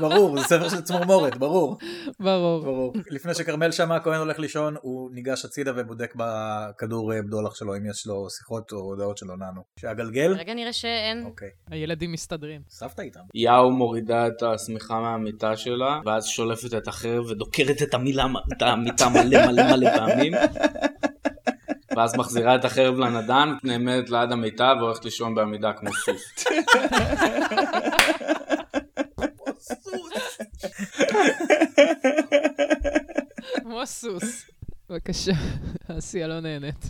ברור, 0.00 0.38
זה 0.48 0.58
ספר 0.62 0.76
של 0.76 0.82
צמרמורת, 0.82 1.36
ברור. 1.36 1.78
ברור. 2.20 2.64
ברור. 2.64 2.92
לפני 3.10 3.34
שכרמל 3.34 3.70
שאמה 3.70 3.96
הכהן 3.96 4.18
הולך 4.18 4.38
לישון, 4.38 4.76
הוא 4.82 5.10
ניגש 5.12 5.44
הצידה 5.44 5.72
ובודק 5.76 6.14
בכדור 6.16 7.12
אה, 7.12 7.22
בדולח 7.22 7.54
שלו 7.54 7.76
אם 7.76 7.86
יש 7.86 8.06
לו 8.06 8.30
שיחות 8.30 8.72
או 8.72 8.78
הודעות 8.78 9.18
שלא 9.18 9.36
נענו. 9.36 9.62
שהגלגל? 9.80 10.34
רגע 10.38 10.54
נראה 10.54 10.72
שאין... 10.72 11.24
אוקיי. 11.24 11.48
הילדים 11.70 12.12
מסתדרים. 12.12 12.60
סבתא 12.68 13.02
איתם. 13.02 13.20
יאו 13.34 13.70
מורידה 13.70 14.26
את 14.26 14.42
השמיכה 14.42 15.00
מהמיטה 15.00 15.56
שלה, 15.56 16.00
ואז 16.06 16.26
שולפת 16.26 16.74
את 16.74 16.88
החרב 16.88 17.24
ודוקרת 17.24 17.82
את 17.82 17.94
המילה, 17.94 18.26
את 18.52 18.62
המיטה 18.62 19.08
מלא 19.08 19.46
מלא 19.46 19.62
מלא 19.76 19.96
פעמים. 19.96 20.32
ואז 21.96 22.16
מחזירה 22.16 22.54
את 22.54 22.64
החרב 22.64 22.98
לנדן, 22.98 23.48
נעמדת 23.64 24.10
ליד 24.10 24.32
המיטה 24.32 24.72
והולכת 24.78 25.04
לישון 25.04 25.34
בעמידה 25.34 25.72
כמו 25.72 25.90
סוס. 25.92 26.44
סוס. 33.92 34.44
בבקשה, 34.90 35.32
אסיה 35.98 36.26
לא 36.26 36.40
נהנית. 36.40 36.84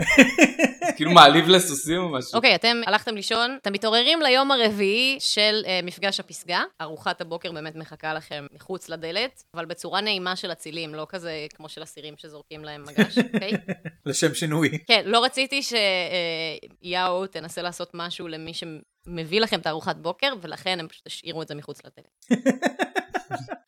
כאילו 0.97 1.11
מעליב 1.11 1.49
לסוסים 1.49 2.03
או 2.03 2.09
משהו. 2.09 2.37
אוקיי, 2.37 2.55
אתם 2.55 2.77
הלכתם 2.87 3.15
לישון, 3.15 3.57
אתם 3.63 3.73
מתעוררים 3.73 4.23
ליום 4.23 4.51
הרביעי 4.51 5.17
של 5.21 5.63
uh, 5.65 5.87
מפגש 5.87 6.21
הפסגה. 6.21 6.63
ארוחת 6.81 7.21
הבוקר 7.21 7.53
באמת 7.53 7.77
מחכה 7.77 8.15
לכם 8.15 8.47
מחוץ 8.53 8.89
לדלת, 8.89 9.43
אבל 9.55 9.65
בצורה 9.65 10.01
נעימה 10.01 10.37
של 10.37 10.53
אצילים, 10.53 10.95
לא 10.95 11.07
כזה 11.09 11.47
כמו 11.55 11.69
של 11.69 11.83
אסירים 11.83 12.15
שזורקים 12.17 12.65
להם 12.65 12.85
מגש, 12.87 13.19
אוקיי? 13.35 13.53
לשם 14.07 14.35
שינוי. 14.35 14.79
כן, 14.87 15.03
לא 15.07 15.25
רציתי 15.25 15.61
שיאו 15.63 17.27
תנסה 17.27 17.63
לעשות 17.63 17.91
משהו 17.95 18.29
למי 18.29 18.53
שמביא 18.55 19.41
לכם 19.41 19.61
את 19.61 19.67
הארוחת 19.67 19.97
בוקר, 19.97 20.33
ולכן 20.43 20.81
הם 20.81 20.89
פשוט 20.89 21.07
השאירו 21.07 21.43
את 21.43 21.49
זה 21.49 21.55
מחוץ 21.55 21.81
לדלת. 21.85 22.41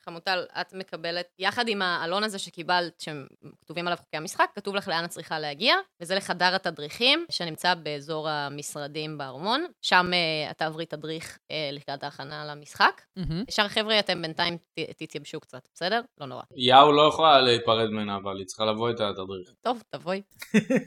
חמוטל, 0.04 0.44
את 0.60 0.72
מקבלת, 0.74 1.26
יחד 1.38 1.68
עם 1.68 1.82
העלון 1.82 2.24
הזה 2.24 2.38
שקיבלת, 2.38 3.00
שכתובים 3.00 3.86
עליו 3.86 3.98
חוקי 3.98 4.16
המשחק, 4.16 4.46
כתוב 4.54 4.74
לך 4.74 4.88
לאן 4.88 5.04
את 5.04 5.10
צריכה 5.10 5.38
להגיע, 5.38 5.74
וזה 6.00 6.14
לחדר 6.14 6.54
התדריכים, 6.54 7.26
שנמצא 7.30 7.74
באזור 7.74 8.28
המשרדים 8.28 9.18
בארמון. 9.18 9.64
שם 9.82 10.10
uh, 10.12 10.50
את 10.50 10.58
תעברי 10.58 10.86
תדריך 10.86 11.38
uh, 11.38 11.52
לקראת 11.72 12.04
ההכנה 12.04 12.44
למשחק. 12.44 13.02
מהמם. 13.16 13.44
שאר 13.50 13.68
חבר'ה, 13.68 13.98
אתם 13.98 14.22
בינתיים 14.22 14.56
ת- 14.56 15.02
תתייבשו 15.02 15.40
קצת, 15.40 15.68
בסדר? 15.74 16.00
לא 16.20 16.26
נורא. 16.26 16.42
יאו 16.56 16.92
לא 16.92 17.08
יכולה 17.08 17.40
להיפרד 17.40 17.90
ממנה, 17.90 18.16
אבל 18.16 18.38
היא 18.38 18.46
צריכה 18.46 18.64
לבוא 18.64 18.88
איתה 18.88 19.10
לתדריך. 19.10 19.48
טוב, 19.62 19.82
תבואי. 19.90 20.22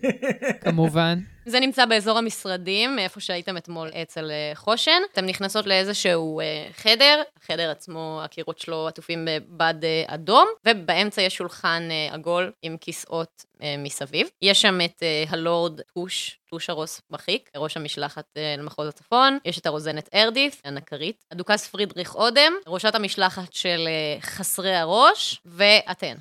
כמובן. 0.63 1.19
זה 1.45 1.59
נמצא 1.59 1.85
באזור 1.85 2.17
המשרדים, 2.17 2.99
איפה 2.99 3.19
שהייתם 3.19 3.57
אתמול 3.57 3.89
אצל 4.01 4.31
אה, 4.31 4.51
חושן. 4.55 5.01
אתם 5.13 5.25
נכנסות 5.25 5.65
לאיזשהו 5.65 6.39
אה, 6.39 6.67
חדר, 6.73 7.21
החדר 7.37 7.71
עצמו, 7.71 8.21
הקירות 8.23 8.59
שלו 8.59 8.87
עטופים 8.87 9.06
בבד 9.15 9.73
אה, 9.83 10.03
אדום, 10.07 10.47
ובאמצע 10.67 11.21
יש 11.21 11.35
שולחן 11.35 11.87
אה, 11.91 12.13
עגול 12.13 12.51
עם 12.61 12.77
כיסאות 12.77 13.45
אה, 13.61 13.75
מסביב. 13.77 14.27
יש 14.41 14.61
שם 14.61 14.79
את 14.85 15.03
אה, 15.03 15.23
הלורד 15.29 15.81
טוש, 15.81 16.39
טוש 16.49 16.69
הרוס 16.69 17.01
מחיק, 17.09 17.49
ראש 17.57 17.77
המשלחת 17.77 18.25
אה, 18.37 18.55
למחוז 18.57 18.87
הצפון. 18.87 19.37
יש 19.45 19.59
את 19.59 19.65
הרוזנת 19.65 20.09
ארדיף, 20.13 20.61
הנקרית. 20.65 21.25
הדוכס 21.31 21.67
פרידריך 21.67 22.15
אודם, 22.15 22.53
ראשת 22.67 22.95
המשלחת 22.95 23.53
של 23.53 23.87
אה, 23.87 24.21
חסרי 24.21 24.75
הראש, 24.75 25.41
ואתן. 25.45 26.15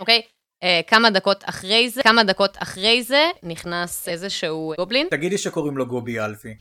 אוקיי? 0.00 0.16
אה, 0.16 0.35
כמה 0.86 1.10
דקות 1.10 1.44
אחרי 1.46 1.90
זה, 1.90 2.02
כמה 2.02 2.24
דקות 2.24 2.56
אחרי 2.62 3.02
זה, 3.02 3.26
נכנס 3.42 4.08
איזשהו 4.08 4.72
גובלין. 4.78 5.06
תגידי 5.10 5.38
שקוראים 5.38 5.76
לו 5.76 5.86
גובי 5.86 6.20
אלפי. 6.20 6.54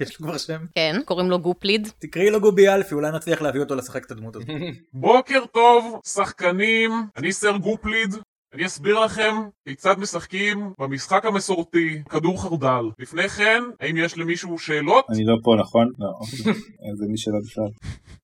יש 0.00 0.20
לו 0.20 0.26
כבר 0.26 0.38
שם? 0.38 0.64
כן, 0.74 1.00
קוראים 1.04 1.30
לו 1.30 1.38
גופליד. 1.38 1.88
תקראי 1.98 2.30
לו 2.30 2.40
גובי 2.40 2.68
אלפי, 2.68 2.94
אולי 2.94 3.12
נצליח 3.12 3.42
להביא 3.42 3.60
אותו 3.60 3.74
לשחק 3.74 4.04
את 4.04 4.10
הדמות 4.10 4.36
הזאת. 4.36 4.48
בוקר 4.92 5.44
טוב, 5.52 6.00
שחקנים, 6.06 6.90
אני 7.16 7.32
סר 7.32 7.56
גופליד. 7.56 8.14
אני 8.56 8.66
אסביר 8.66 8.98
לכם 9.00 9.34
כיצד 9.68 9.98
משחקים 9.98 10.72
במשחק 10.78 11.24
המסורתי 11.24 12.02
כדור 12.08 12.42
חרדל. 12.42 12.82
לפני 12.98 13.28
כן, 13.28 13.62
האם 13.80 13.96
יש 13.96 14.18
למישהו 14.18 14.58
שאלות? 14.58 15.04
אני 15.10 15.24
לא 15.24 15.36
פה, 15.42 15.54
נכון? 15.60 15.92
לא. 15.98 16.08
אז 16.92 17.02
אין 17.02 17.10
לי 17.10 17.16
שאלה 17.16 17.36
בכלל. 17.46 17.68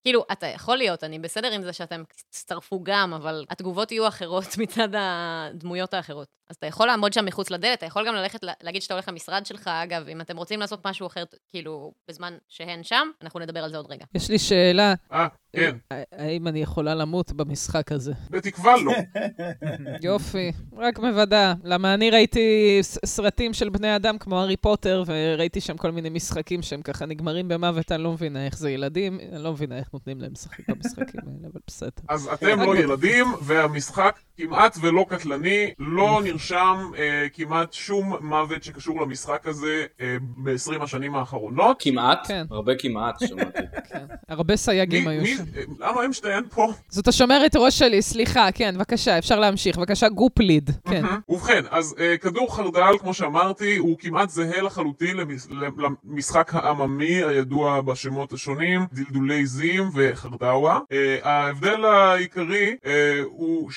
כאילו, 0.05 0.25
אתה 0.33 0.47
יכול 0.47 0.77
להיות, 0.77 1.05
אני 1.05 1.19
בסדר 1.19 1.53
עם 1.53 1.63
זה 1.63 1.73
שאתם 1.73 2.03
תצטרפו 2.31 2.81
גם, 2.83 3.15
אבל 3.15 3.45
התגובות 3.51 3.93
יהיו 3.93 4.09
אחרות 4.09 4.45
מצד 4.63 4.89
הדמויות 4.95 5.95
האחרות. 5.95 6.27
אז 6.51 6.57
אתה 6.57 6.67
יכול 6.67 6.87
לעמוד 6.87 7.13
שם 7.13 7.25
מחוץ 7.25 7.51
לדלת, 7.51 7.79
אתה 7.79 7.87
יכול 7.87 8.07
גם 8.09 8.15
ללכת, 8.15 8.43
לה- 8.43 8.53
להגיד 8.63 8.83
שאתה 8.83 8.95
הולך 8.95 9.09
למשרד 9.09 9.47
שלך, 9.47 9.69
אגב, 9.69 10.09
אם 10.09 10.21
אתם 10.21 10.37
רוצים 10.37 10.61
לעשות 10.61 10.87
משהו 10.87 11.07
אחר, 11.07 11.25
כאילו, 11.51 11.93
בזמן 12.09 12.35
שהן 12.49 12.83
שם, 12.83 13.09
אנחנו 13.23 13.41
נדבר 13.41 13.65
על 13.65 13.71
זה 13.71 13.77
עוד 13.77 13.87
רגע. 13.91 14.05
יש 14.15 14.31
לי 14.31 14.39
שאלה, 14.39 14.95
אה, 15.13 15.27
כן. 15.57 15.77
האם 16.13 16.49
אני 16.49 16.63
יכולה 16.63 16.95
למות 16.95 17.33
במשחק 17.33 17.93
הזה? 17.93 18.13
בתקווה 18.31 18.75
לא. 18.85 18.93
יופי, 20.09 20.53
רק 20.77 20.99
מוודא. 20.99 21.55
למה 21.65 21.95
אני 21.95 22.11
ראיתי 22.11 22.79
סרטים 22.83 23.53
של 23.53 23.69
בני 23.69 23.97
אדם 23.97 24.19
כמו 24.19 24.41
הארי 24.41 24.57
פוטר, 24.57 25.03
וראיתי 25.07 25.61
שם 25.61 25.77
כל 25.77 25.91
מיני 25.91 26.11
משחקים 26.11 26.63
שהם 26.63 26.83
ככה 26.83 27.07
נגמרים 27.07 27.49
במוות, 27.49 27.93
אני 27.93 28.03
לא 28.03 28.13
מבינה 28.13 28.47
איך 28.47 28.59
זה 28.59 28.71
ילדים, 28.71 29.19
אני 29.33 29.43
לא 29.43 29.53
מבינה 29.53 29.79
איך 29.79 29.89
נותנים 29.93 30.21
להם 30.21 30.33
לשחק 30.33 30.69
במשחקים 30.69 31.21
האלה, 31.27 31.49
אבל 31.53 31.61
בסדר. 31.67 32.03
אז 32.09 32.29
אתם 32.35 32.61
לא 32.61 32.77
ילדים, 32.77 33.27
והמשחק 33.43 34.19
כמעט 34.47 34.79
ולא 34.81 35.05
קטלני, 35.09 35.71
לא 35.79 36.21
נרשם 36.25 36.77
אה, 36.99 37.27
כמעט 37.33 37.73
שום 37.73 38.17
מוות 38.21 38.63
שקשור 38.65 39.01
למשחק 39.03 39.47
הזה 39.47 39.85
אה, 40.01 40.17
ב-20 40.37 40.83
השנים 40.83 41.15
האחרונות. 41.15 41.77
כמעט, 41.81 42.19
כן. 42.29 42.45
הרבה 42.51 42.73
כמעט, 42.79 43.15
שמעתי. 43.29 43.59
כן. 43.93 44.05
הרבה 44.29 44.57
סייגים 44.57 45.09
היו 45.09 45.27
שם. 45.27 45.45
אה, 45.57 45.63
למה 45.81 46.03
הם 46.03 46.13
שתיהן 46.13 46.45
פה? 46.55 46.73
זאת 46.89 47.09
השומרת 47.09 47.57
ראש 47.57 47.79
שלי, 47.79 48.03
סליחה, 48.03 48.49
כן, 48.55 48.75
בבקשה, 48.77 49.19
אפשר 49.19 49.41
להמשיך. 49.41 49.79
בבקשה, 49.79 50.09
גופליד, 50.09 50.71
כן. 50.85 51.03
ובכן, 51.29 51.63
אז 51.71 51.95
אה, 51.99 52.17
כדור 52.17 52.57
חרדל, 52.57 52.99
כמו 53.01 53.15
שאמרתי, 53.15 53.77
הוא 53.77 53.97
כמעט 53.99 54.31
זהה 54.31 54.63
לחלוטין 54.63 55.17
למש- 55.17 55.49
למשחק 56.05 56.55
העממי 56.55 57.15
הידוע 57.25 57.81
בשמות 57.81 58.33
השונים, 58.33 58.81
דלדולי 58.93 59.47
זים 59.47 59.91
וחרדאווה. 59.95 60.79
אה, 60.93 61.17
ההבדל 61.23 61.85
העיקרי 61.85 62.77
אה, 62.87 63.21
הוא 63.25 63.71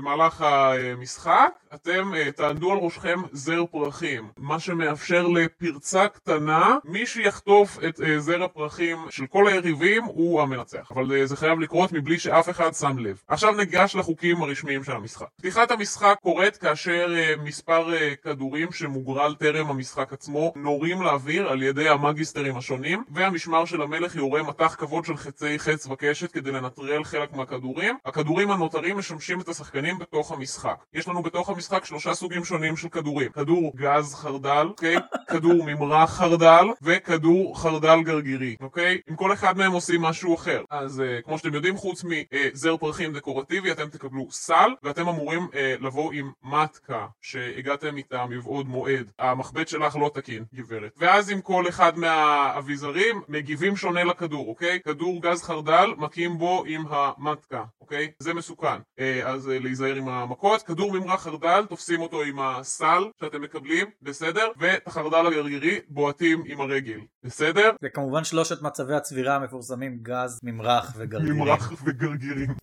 שבמהלך 0.00 0.40
המשחק 0.40 1.52
אתם 1.74 2.14
אה, 2.14 2.32
תענדו 2.32 2.72
על 2.72 2.78
ראשכם 2.78 3.20
זר 3.32 3.64
פרחים, 3.70 4.28
מה 4.36 4.58
שמאפשר 4.58 5.26
לפרצה 5.26 6.08
קטנה, 6.08 6.76
מי 6.84 7.06
שיחטוף 7.06 7.78
את 7.88 8.00
אה, 8.00 8.20
זר 8.20 8.42
הפרחים 8.42 8.98
של 9.10 9.26
כל 9.26 9.48
היריבים 9.48 10.04
הוא 10.04 10.42
המנצח. 10.42 10.92
אבל 10.94 11.12
אה, 11.12 11.26
זה 11.26 11.36
חייב 11.36 11.60
לקרות 11.60 11.92
מבלי 11.92 12.18
שאף 12.18 12.50
אחד 12.50 12.74
שם 12.74 12.98
לב. 12.98 13.22
עכשיו 13.28 13.52
ניגש 13.52 13.96
לחוקים 13.96 14.42
הרשמיים 14.42 14.84
של 14.84 14.92
המשחק. 14.92 15.26
פתיחת 15.36 15.70
המשחק 15.70 16.16
קורית 16.22 16.56
כאשר 16.56 17.14
מספר 17.42 17.92
כדורים 18.22 18.72
שמוגרל 18.72 19.34
טרם 19.34 19.70
המשחק 19.70 20.12
עצמו 20.12 20.52
נורים 20.56 21.02
לאוויר 21.02 21.48
על 21.48 21.62
ידי 21.62 21.88
המגיסטרים 21.88 22.56
השונים, 22.56 23.04
והמשמר 23.10 23.64
של 23.64 23.82
המלך 23.82 24.16
יורה 24.16 24.42
מטח 24.42 24.74
כבוד 24.78 25.04
של 25.04 25.16
חצי 25.16 25.58
חץ 25.58 25.86
וקשת 25.86 26.32
כדי 26.32 26.52
לנטרל 26.52 27.04
חלק 27.04 27.32
מהכדורים. 27.32 27.96
הכדורים 28.04 28.50
הנותרים 28.50 28.98
משמשים 28.98 29.40
את 29.40 29.48
השחקנים 29.48 29.79
בתוך 29.98 30.32
המשחק. 30.32 30.84
יש 30.94 31.08
לנו 31.08 31.22
בתוך 31.22 31.48
המשחק 31.48 31.84
שלושה 31.84 32.14
סוגים 32.14 32.44
שונים 32.44 32.76
של 32.76 32.88
כדורים. 32.88 33.32
כדור 33.32 33.72
גז 33.76 34.14
חרדל, 34.14 34.66
אוקיי? 34.68 34.96
כדור 35.28 35.64
ממרח 35.66 36.10
חרדל, 36.10 36.64
וכדור 36.82 37.60
חרדל 37.60 38.02
גרגירי, 38.02 38.56
אוקיי? 38.60 39.00
עם 39.08 39.16
כל 39.16 39.32
אחד 39.32 39.58
מהם 39.58 39.72
עושים 39.72 40.02
משהו 40.02 40.34
אחר. 40.34 40.62
אז 40.70 41.00
uh, 41.00 41.22
כמו 41.24 41.38
שאתם 41.38 41.54
יודעים, 41.54 41.76
חוץ 41.76 42.04
מזר 42.04 42.76
פרחים 42.76 43.12
דקורטיבי, 43.12 43.72
אתם 43.72 43.88
תקבלו 43.88 44.26
סל, 44.30 44.70
ואתם 44.82 45.08
אמורים 45.08 45.48
uh, 45.52 45.56
לבוא 45.80 46.12
עם 46.12 46.30
מתקה 46.42 47.06
שהגעתם 47.20 47.96
איתה 47.96 48.26
מבעוד 48.26 48.68
מועד. 48.68 49.10
המחבט 49.18 49.68
שלך 49.68 49.96
לא 49.96 50.10
תקין, 50.14 50.44
גברת. 50.54 50.92
ואז 50.96 51.30
עם 51.30 51.40
כל 51.40 51.68
אחד 51.68 51.98
מהאביזרים, 51.98 53.22
מגיבים 53.28 53.76
שונה 53.76 54.04
לכדור, 54.04 54.48
אוקיי? 54.48 54.80
כדור 54.80 55.22
גז 55.22 55.42
חרדל, 55.42 55.90
מכים 55.96 56.38
בו 56.38 56.64
עם 56.66 56.84
המתקה, 56.90 57.64
אוקיי? 57.80 58.10
זה 58.18 58.34
מסוכן. 58.34 58.76
Uh, 58.76 59.02
אז 59.24 59.48
uh, 59.48 59.64
להיזהר 59.70 59.94
עם 59.94 60.08
המכות. 60.08 60.62
כדור 60.62 60.92
ממרח 60.92 61.22
חרדל, 61.22 61.64
תופסים 61.68 62.00
אותו 62.00 62.22
עם 62.22 62.40
הסל 62.40 63.02
שאתם 63.20 63.42
מקבלים, 63.42 63.86
בסדר? 64.02 64.48
ואת 64.58 64.86
החרדל 64.86 65.26
הגרגירי 65.26 65.80
בועטים 65.88 66.42
עם 66.46 66.60
הרגל, 66.60 66.98
בסדר? 67.24 67.70
וכמובן 67.82 68.24
שלושת 68.24 68.62
מצבי 68.62 68.94
הצבירה 68.94 69.36
המפורסמים, 69.36 69.98
גז, 70.02 70.40
ממרח 70.42 70.94
וגרגירים. 70.96 71.36
ממרח 71.36 71.72
וגרגירים. 71.84 72.54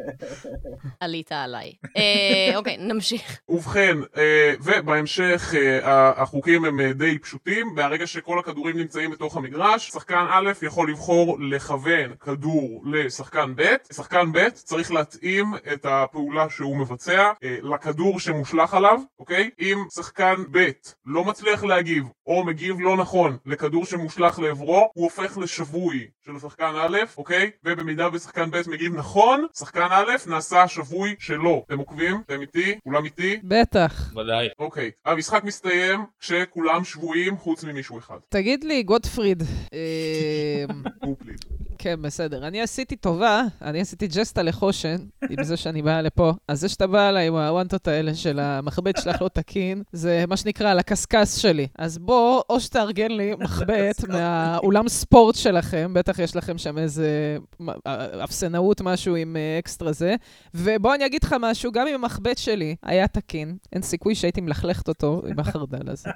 עלית 1.00 1.32
עליי. 1.32 1.72
אה, 1.96 2.56
אוקיי, 2.56 2.76
נמשיך. 2.76 3.40
ובכן, 3.48 3.96
אה, 4.16 4.54
ובהמשך 4.60 5.54
אה, 5.56 6.22
החוקים 6.22 6.64
הם 6.64 6.92
די 6.92 7.18
פשוטים, 7.18 7.66
מהרגע 7.74 8.06
שכל 8.06 8.38
הכדורים 8.38 8.76
נמצאים 8.76 9.10
בתוך 9.10 9.36
המגרש, 9.36 9.88
שחקן 9.88 10.26
א' 10.30 10.52
יכול 10.62 10.90
לבחור 10.90 11.38
לכוון 11.40 12.14
כדור 12.20 12.84
לשחקן 12.86 13.52
ב', 13.56 13.74
שחקן 13.92 14.32
ב' 14.32 14.48
צריך 14.50 14.92
להתאים 14.92 15.54
את 15.72 15.86
הפעולה 16.10 16.50
שהוא 16.50 16.76
מבצע 16.76 17.32
אה, 17.44 17.56
לכדור 17.62 18.20
שמושלך 18.20 18.74
עליו, 18.74 19.00
אוקיי? 19.18 19.50
אם 19.60 19.78
שחקן 19.94 20.34
ב' 20.50 20.70
לא 21.06 21.24
מצליח 21.24 21.64
להגיב 21.64 22.04
או 22.26 22.44
מגיב 22.44 22.80
לא 22.80 22.96
נכון 22.96 23.36
לכדור 23.46 23.84
שמושלך 23.84 24.38
לעברו, 24.38 24.90
הוא 24.94 25.04
הופך 25.04 25.38
לשבוי 25.38 26.06
של 26.26 26.38
שחקן 26.38 26.72
א', 26.80 26.98
אוקיי? 27.18 27.50
ובמידה 27.64 28.08
ושחקן 28.12 28.50
ב' 28.50 28.56
מגיב 28.66 28.94
נכון, 28.94 29.46
שחקן 29.58 29.86
א' 29.90 30.12
נעשה 30.26 30.68
שבוי 30.68 31.14
שלו. 31.18 31.64
אתם 31.66 31.78
עוקבים? 31.78 32.16
אתם 32.26 32.40
איתי? 32.40 32.78
כולם 32.84 33.04
איתי? 33.04 33.40
בטח. 33.44 34.12
ודאי. 34.12 34.48
אוקיי. 34.58 34.90
המשחק 35.04 35.44
מסתיים 35.44 36.00
כשכולם 36.20 36.84
שבויים 36.84 37.36
חוץ 37.36 37.64
ממישהו 37.64 37.98
אחד. 37.98 38.18
תגיד 38.28 38.64
לי, 38.64 38.82
גוטפריד, 38.82 39.42
אה, 39.74 40.64
גופליד. 41.06 41.44
כן, 41.86 42.02
בסדר. 42.02 42.46
אני 42.46 42.62
עשיתי 42.62 42.96
טובה, 42.96 43.42
אני 43.62 43.80
עשיתי 43.80 44.06
ג'סטה 44.06 44.42
לחושן, 44.42 44.96
עם 45.30 45.44
זה 45.44 45.56
שאני 45.56 45.82
באה 45.82 46.02
לפה. 46.02 46.32
אז 46.48 46.60
זה 46.60 46.68
שאתה 46.68 46.86
בא 46.86 47.08
אליי 47.08 47.26
עם 47.26 47.34
הוואנטות 47.34 47.88
האלה 47.88 48.14
של 48.14 48.38
המחבט 48.38 48.96
שלך 49.02 49.22
לא 49.22 49.28
תקין, 49.28 49.82
זה 49.92 50.24
מה 50.28 50.36
שנקרא 50.36 50.70
על 50.70 50.78
הקשקש 50.78 51.28
שלי. 51.28 51.66
אז 51.78 51.98
בוא, 51.98 52.42
או 52.50 52.60
שתארגן 52.60 53.10
לי 53.10 53.32
מחבט 53.38 54.04
מהאולם 54.08 54.88
ספורט 54.88 55.34
שלכם, 55.34 55.90
בטח 55.94 56.18
יש 56.18 56.36
לכם 56.36 56.58
שם 56.58 56.78
איזה 56.78 57.38
מ- 57.60 57.70
אה, 57.70 58.24
אפסנאות, 58.24 58.80
משהו 58.80 59.16
עם 59.16 59.36
אה, 59.36 59.58
אקסטרה 59.58 59.92
זה, 59.92 60.14
ובוא 60.54 60.94
אני 60.94 61.06
אגיד 61.06 61.24
לך 61.24 61.34
משהו, 61.40 61.72
גם 61.72 61.86
אם 61.86 61.94
המחבט 61.94 62.38
שלי 62.38 62.76
היה 62.82 63.08
תקין, 63.08 63.56
אין 63.72 63.82
סיכוי 63.82 64.14
שהייתי 64.14 64.40
מלכלכת 64.40 64.88
אותו 64.88 65.22
עם 65.28 65.38
החרדל 65.40 65.90
הזה. 65.90 66.10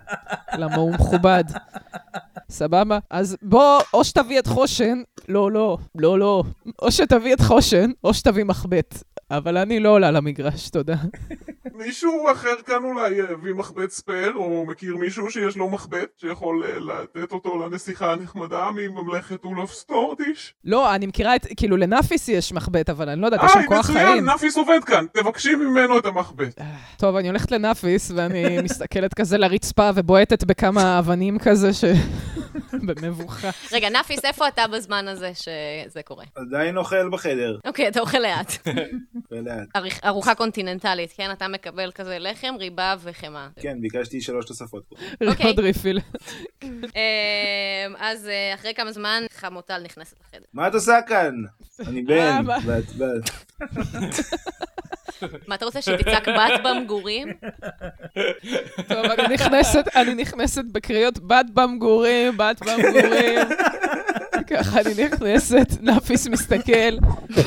למה 0.59 0.77
הוא 0.77 0.93
מכובד. 0.93 1.45
סבבה? 2.51 2.99
אז 3.11 3.37
בוא, 3.43 3.81
או 3.95 4.05
שתביא 4.05 4.39
את 4.39 4.47
חושן, 4.47 5.03
לא, 5.29 5.53
לא, 5.53 5.79
לא, 5.95 6.19
לא. 6.19 6.43
או 6.83 6.93
שתביא 6.93 7.35
את 7.35 7.41
חושן, 7.41 7.91
או 8.05 8.15
שתביא 8.15 8.45
מחבט. 8.45 9.03
אבל 9.31 9.57
אני 9.57 9.81
לא 9.81 9.89
עולה 9.89 10.11
למגרש, 10.11 10.71
תודה. 10.71 10.97
מישהו 11.75 12.27
אחר 12.33 12.55
כאן 12.67 12.85
אולי 12.85 13.21
הביא 13.21 13.55
מחבט 13.55 13.91
ספייר, 13.91 14.33
או 14.35 14.67
מכיר 14.67 14.97
מישהו 14.97 15.31
שיש 15.31 15.57
לו 15.57 15.69
מחבט 15.69 16.09
שיכול 16.17 16.65
אה, 16.65 16.79
לתת 16.79 17.33
אותו 17.33 17.67
לנסיכה 17.67 18.13
הנחמדה 18.13 18.69
מממלכת 18.75 19.45
אולף 19.45 19.73
סטורדיש? 19.73 20.55
לא, 20.65 20.95
אני 20.95 21.07
מכירה 21.07 21.37
את, 21.37 21.47
כאילו, 21.57 21.77
לנאפיס 21.77 22.29
יש 22.29 22.53
מחבט, 22.53 22.91
אבל 22.91 23.09
אני 23.09 23.21
לא 23.21 23.27
יודעת, 23.27 23.41
יש 23.45 23.57
אה, 23.57 23.63
שם 23.63 23.69
כוח 23.69 23.91
מצוין, 23.91 24.07
חיים. 24.07 24.25
נאפיס 24.25 24.57
עובד 24.57 24.85
כאן, 24.87 25.07
תבקשי 25.13 25.55
ממנו 25.55 25.99
את 25.99 26.07
המחבט. 26.07 26.61
טוב, 26.97 27.17
אני 27.17 27.29
הולכת 27.29 27.51
לנאפיס, 27.51 28.11
ואני 28.15 28.59
מסתכלת 28.65 29.15
כזה 29.15 29.39
לרצפה 29.39 29.91
ובועטת 29.95 30.45
בכמה 30.45 30.99
אבנים 30.99 31.39
כזה, 31.39 31.73
ש... 31.73 31.85
במבוכה. 32.87 33.51
רגע, 33.73 33.89
נאפיס, 33.89 34.25
איפה 34.25 34.49
אתה 34.49 34.67
בזמן 34.67 35.09
הזה 35.09 35.33
שזה 35.35 36.03
קורה? 36.05 36.25
עדיין 36.35 36.77
אוכל 36.77 37.09
בחדר. 37.11 37.59
אוקיי, 37.67 37.89
אתה 37.89 38.01
אוכל 38.01 38.19
לאט. 38.19 38.53
ארוחה 40.05 40.35
קונטיננטלית, 40.35 41.13
כן? 41.17 41.31
אתה 41.33 41.49
מקבל 41.53 41.91
כזה 41.95 42.19
לחם, 42.19 42.55
ריבה 42.59 42.95
וחמאה. 43.03 43.49
כן, 43.61 43.81
ביקשתי 43.81 44.21
שלוש 44.21 44.47
תוספות. 44.47 44.83
אוקיי. 45.29 45.47
עוד 45.47 45.59
refill. 45.59 46.01
אמ, 46.63 46.71
אז 47.99 48.29
אה, 48.29 48.55
אחרי 48.55 48.75
כמה 48.75 48.93
זמן 48.93 49.23
חמוטל 49.33 49.83
נכנסת 49.83 50.17
לחדר. 50.21 50.45
מה 50.55 50.69
את 50.69 50.75
עושה 50.75 50.99
כאן? 51.07 51.35
אני 51.87 52.05
אה, 52.11 52.43
בן. 52.43 52.67
ואת 52.67 52.85
בת. 52.97 53.31
מה, 55.49 55.55
אתה 55.55 55.65
רוצה 55.65 55.83
שתצעק 55.83 56.29
בת 56.29 56.61
במגורים? 56.65 57.29
טוב, 58.89 59.07
אני 59.97 60.15
נכנסת 60.15 60.65
בקריאות 60.73 61.19
בת 61.19 61.47
במגורים, 61.55 62.37
בת 62.37 62.61
במגורים. 62.61 63.39
ככה 64.51 64.81
אני 64.81 65.05
נכנסת, 65.05 65.69
נאפיס 65.83 66.27
מסתכל, 66.27 66.97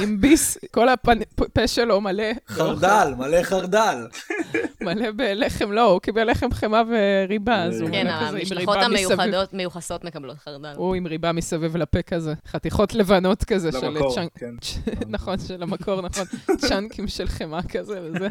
עם 0.01 0.21
ביס, 0.21 0.57
כל 0.71 0.89
הפה 0.89 1.67
שלו 1.67 2.01
מלא. 2.01 2.23
חרדל, 2.47 3.13
מלא 3.17 3.43
חרדל. 3.43 4.07
מלא 4.81 5.11
בלחם, 5.11 5.71
לא, 5.71 5.81
הוא 5.81 5.99
קיבל 6.01 6.31
לחם 6.31 6.51
חמאה 6.51 6.81
וריבה, 6.87 7.63
אז 7.63 7.81
הוא 7.81 7.89
כן, 7.89 8.07
מלא 8.07 8.15
כזה 8.15 8.29
עם 8.29 8.35
המשלחות 8.35 8.77
ריבה 8.77 8.87
מסביב. 8.89 9.19
המיוחדות, 9.19 9.53
מיוחסות 9.53 10.03
מקבלות 10.03 10.37
חרדל. 10.37 10.73
הוא 10.75 10.95
עם 10.95 11.07
ריבה 11.07 11.31
מסביב 11.31 11.77
לפה 11.77 12.01
כזה, 12.01 12.33
חתיכות 12.47 12.93
לבנות 12.93 13.43
כזה 13.43 13.71
של 13.71 13.97
צ'אנק. 14.15 14.31
כן. 14.39 14.53
נכון, 15.07 15.39
של 15.39 15.63
המקור, 15.63 16.01
נכון. 16.01 16.25
צ'אנקים 16.57 17.07
של 17.07 17.27
חמאה 17.27 17.63
כזה 17.63 18.01
וזה. 18.03 18.27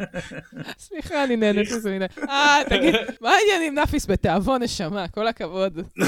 סליחה, 0.79 1.23
אני 1.23 1.35
נהנית 1.35 1.71
מזה 1.71 1.95
מדי. 1.95 2.05
אה, 2.29 2.61
תגיד, 2.69 2.95
מה 3.21 3.31
העניינים 3.31 3.75
נאפיס 3.75 4.05
בתיאבון 4.05 4.63
נשמה? 4.63 5.07
כל 5.07 5.27
הכבוד. 5.27 5.79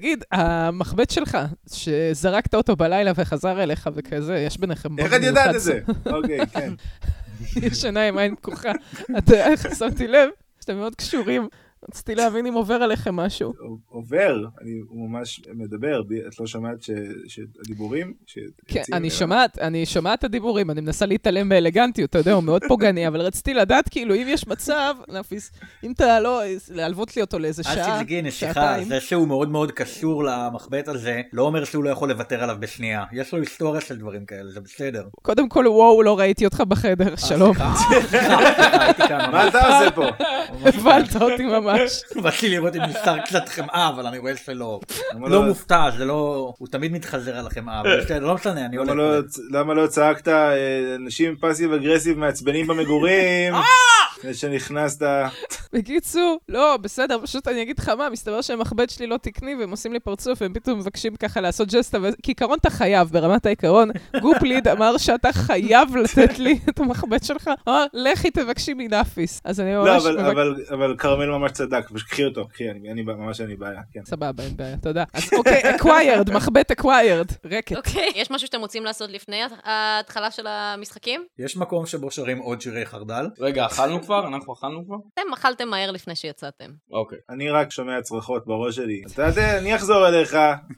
תגיד, 0.00 0.24
המחבט 0.32 1.10
שלך, 1.10 1.38
שזרקת 1.72 2.54
אותו 2.54 2.76
בלילה 2.76 3.12
וחזר 3.14 3.62
אליך 3.62 3.90
וכזה, 3.94 4.38
יש 4.38 4.58
ביניכם... 4.58 4.98
איך 4.98 5.14
את 5.14 5.22
יודעת 5.22 5.54
את 5.54 5.60
זה? 5.60 5.80
אוקיי, 6.06 6.46
כן. 6.46 6.72
ישנה 7.66 8.08
עם 8.08 8.18
עין 8.18 8.36
פקוחה. 8.36 8.72
אתה 9.18 9.34
איך 9.34 9.66
שמתי 9.78 10.08
לב 10.08 10.28
שאתם 10.60 10.76
מאוד 10.76 10.94
קשורים. 10.94 11.48
רציתי 11.92 12.14
להבין 12.14 12.46
אם 12.46 12.54
עובר 12.54 12.74
עליכם 12.74 13.16
משהו. 13.16 13.52
עובר, 13.88 14.44
אני, 14.62 14.70
ממש 14.92 15.40
מדבר, 15.54 16.00
את 16.28 16.40
לא 16.40 16.46
שמעת 16.46 16.82
ש- 16.82 16.90
שהדיבורים? 17.26 18.12
כן, 18.66 18.82
אני? 18.92 19.10
שומעת, 19.10 19.58
אני 19.58 19.86
שומעת 19.86 20.18
את 20.18 20.24
הדיבורים, 20.24 20.70
אני 20.70 20.80
מנסה 20.80 21.06
להתעלם 21.06 21.48
באלגנטיות, 21.48 22.10
אתה 22.10 22.18
יודע, 22.18 22.32
הוא 22.32 22.42
מאוד 22.44 22.62
פוגעני, 22.68 23.08
אבל 23.08 23.20
רציתי 23.20 23.54
לדעת, 23.54 23.88
כאילו, 23.88 24.14
אם 24.14 24.26
יש 24.28 24.46
מצב, 24.46 24.94
נאפיס, 25.08 25.52
אם 25.84 25.92
אתה 25.92 26.20
לא, 26.20 26.40
להלוות 26.70 27.16
לי 27.16 27.22
אותו 27.22 27.38
לאיזה 27.38 27.62
אל 27.66 27.74
שעה, 27.74 27.94
תדאגי, 27.94 28.22
נסיכה, 28.22 28.54
שעתיים. 28.54 28.88
זה 28.88 29.00
שהוא 29.00 29.28
מאוד 29.28 29.48
מאוד 29.48 29.72
קשור 29.72 30.24
למחבט 30.24 30.88
הזה, 30.88 31.20
לא 31.32 31.42
אומר 31.42 31.64
שהוא 31.64 31.84
לא 31.84 31.90
יכול 31.90 32.08
לוותר 32.08 32.42
עליו 32.42 32.56
בשנייה. 32.60 33.04
יש 33.12 33.32
לו 33.34 33.38
היסטוריה 33.40 33.80
של 33.80 33.96
דברים 33.98 34.24
כאלה, 34.26 34.50
זה 34.50 34.60
בסדר. 34.60 35.04
קודם 35.22 35.48
כל, 35.48 35.66
וואו, 35.68 36.02
לא 36.02 36.18
ראיתי 36.18 36.44
אותך 36.44 36.60
בחדר, 36.60 37.16
שלום. 37.16 37.56
אה, 37.60 37.74
כאן 39.08 39.30
מה. 39.32 39.48
אתה 39.48 39.58
עושה 39.78 39.90
פה? 39.90 40.04
הבהלת 40.68 41.16
אותי 41.22 41.44
ממש. 41.44 41.79
באתי 42.22 42.48
לראות 42.48 42.76
אם 42.76 42.82
נשאר 42.82 43.18
קצת 43.18 43.48
חמאה, 43.48 43.88
אבל 43.88 44.06
אני 44.06 44.18
רואה 44.18 44.36
שלא. 44.36 44.80
למה 45.14 45.28
לא 45.28 45.42
מופתע, 45.42 45.90
זה 45.98 46.04
לא... 46.04 46.54
הוא 46.58 46.68
תמיד 46.68 46.92
מתחזר 46.92 47.36
על 47.36 47.46
החמאה, 47.46 47.80
אבל 47.80 48.00
בסדר, 48.00 48.26
לא 48.26 48.34
משנה, 48.34 48.66
אני 48.66 48.76
למה 48.76 48.92
הולך. 48.92 49.24
לא- 49.50 49.58
למה 49.60 49.74
לא 49.74 49.86
צעקת 49.86 50.28
אה, 50.28 50.54
אנשים 50.96 51.36
passive 51.36 51.72
aggressive 51.72 52.18
מעצבנים 52.18 52.66
במגורים? 52.66 53.54
לפני 54.18 54.34
שנכנסת. 54.34 55.02
בקיצור, 55.72 56.38
לא, 56.48 56.76
בסדר, 56.76 57.18
פשוט 57.22 57.48
אני 57.48 57.62
אגיד 57.62 57.78
לך 57.78 57.88
מה, 57.88 58.08
מסתבר 58.10 58.40
שהמחבט 58.42 58.90
שלי 58.90 59.06
לא 59.06 59.16
תקני 59.16 59.54
והם 59.54 59.70
עושים 59.70 59.92
לי 59.92 60.00
פרצוף, 60.00 60.42
והם 60.42 60.52
פתאום 60.52 60.78
מבקשים 60.78 61.16
ככה 61.16 61.40
לעשות 61.40 61.68
ג'סטה, 61.68 61.98
וכעיקרון 62.02 62.58
אתה 62.60 62.70
חייב, 62.70 63.08
ברמת 63.08 63.46
העיקרון. 63.46 63.90
גופ 64.22 64.42
ליד 64.42 64.68
אמר 64.68 64.96
שאתה 64.98 65.32
חייב 65.32 65.96
לתת 65.96 66.38
לי 66.38 66.58
את 66.68 66.80
המחבט 66.80 67.24
שלך, 67.24 67.50
אמר, 67.68 67.84
לכי 67.94 68.30
תבקשי 68.30 68.74
מנאפיס. 68.74 69.40
אז 69.44 69.60
אני 69.60 69.74
לא, 69.74 69.84
ממש... 69.84 70.04
אבל- 70.06 70.56
אבל 70.70 70.94
כרמל 70.98 71.26
ממש 71.26 71.50
צדק, 71.66 71.88
פשוט 71.94 72.08
קחי 72.08 72.24
אותו, 72.24 72.48
קחי, 72.48 72.70
אני- 72.70 72.92
אני 72.92 73.02
ממש 73.02 73.40
אין 73.40 73.48
לי 73.48 73.56
בעיה, 73.56 73.80
כן. 73.92 74.00
סבבה, 74.04 74.42
אין 74.44 74.56
בעיה, 74.56 74.76
תודה. 74.76 75.04
אז 75.12 75.30
אוקיי, 75.38 75.62
acquired, 75.76 76.32
מחבט 76.36 76.72
acquired, 76.80 77.34
רקט. 77.50 77.76
אוקיי, 77.76 78.10
יש 78.14 78.30
משהו 78.30 78.46
שאתם 78.46 78.60
רוצים 78.60 78.84
לעשות 78.84 79.10
לפני 79.10 79.40
ההתחלה 79.64 80.30
של 80.30 80.46
המשחקים? 80.46 81.24
יש 81.38 81.56
מקום 81.56 81.86
שבו 81.86 82.10
שרים 82.10 82.38
עוד 82.38 82.60
שירי 82.60 82.86
חרדל? 82.86 83.26
רגע, 83.40 83.66
אכלנו 83.66 84.02
כבר? 84.02 84.26
אנחנו 84.28 84.52
אכלנו 84.52 84.84
כבר? 84.86 84.96
אתם 85.14 85.32
אכלתם 85.34 85.68
מהר 85.68 85.90
לפני 85.90 86.16
שיצאתם. 86.16 86.70
אוקיי. 86.92 87.18
אני 87.30 87.50
רק 87.50 87.70
שומע 87.70 88.02
צרחות 88.02 88.46
בראש 88.46 88.76
שלי. 88.76 89.02
אתה 89.14 89.22
יודע, 89.22 89.58
אני 89.58 89.76
אחזור 89.76 90.08
אליך, 90.08 90.36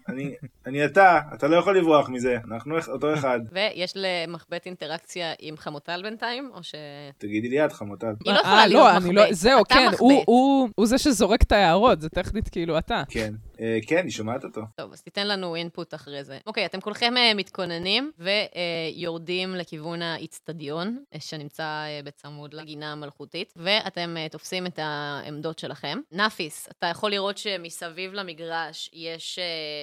אני- 0.08 0.34
אני 0.66 0.84
אתה, 0.84 1.20
אתה 1.34 1.48
לא 1.48 1.56
יכול 1.56 1.78
לברוח 1.78 2.08
מזה, 2.08 2.36
אנחנו 2.50 2.74
אותו 2.88 3.14
אחד. 3.14 3.40
ויש 3.52 3.92
למחבט 3.96 4.66
אינטראקציה 4.66 5.32
עם 5.38 5.56
חמוטל 5.56 6.00
בינתיים, 6.02 6.50
או 6.54 6.62
ש... 6.62 6.74
תגידי 7.18 7.48
לי 7.48 7.64
את, 7.64 7.72
חמוטל. 7.72 8.06
היא 8.24 8.32
לא 8.32 8.38
אה, 8.38 8.40
יכולה 8.40 8.66
להיות 8.66 8.80
לא, 8.82 8.96
אני 8.96 9.14
לא- 9.14 9.22
מחבט. 9.22 9.34
זהו, 9.34 9.62
כן. 9.68 9.90
הוא- 9.98 10.68
הוא 10.74 10.86
זה 10.86 10.98
שזורק 10.98 11.42
את 11.42 11.52
ההערות, 11.52 12.00
זה 12.00 12.08
טכנית 12.08 12.48
כאילו 12.48 12.78
אתה. 12.78 13.02
כן. 13.08 13.34
אה, 13.62 13.78
כן, 13.86 14.04
היא 14.04 14.12
שומעת 14.12 14.44
אותו. 14.44 14.60
טוב, 14.76 14.92
אז 14.92 15.02
תיתן 15.02 15.28
לנו 15.28 15.56
אינפוט 15.56 15.94
אחרי 15.94 16.24
זה. 16.24 16.38
אוקיי, 16.46 16.66
אתם 16.66 16.80
כולכם 16.80 17.16
אה, 17.16 17.34
מתכוננים 17.34 18.12
ויורדים 18.18 19.54
לכיוון 19.54 20.02
האיצטדיון, 20.02 21.04
אה, 21.14 21.20
שנמצא 21.20 21.84
בצמוד 22.04 22.54
לגינה 22.54 22.92
המלכותית, 22.92 23.52
ואתם 23.56 24.16
תופסים 24.30 24.66
את 24.66 24.78
העמדות 24.82 25.58
שלכם. 25.58 25.98
נאפיס, 26.12 26.68
אתה 26.78 26.86
יכול 26.86 27.10
לראות 27.10 27.38
שמסביב 27.38 28.14
למגרש 28.14 28.90
יש 28.92 29.38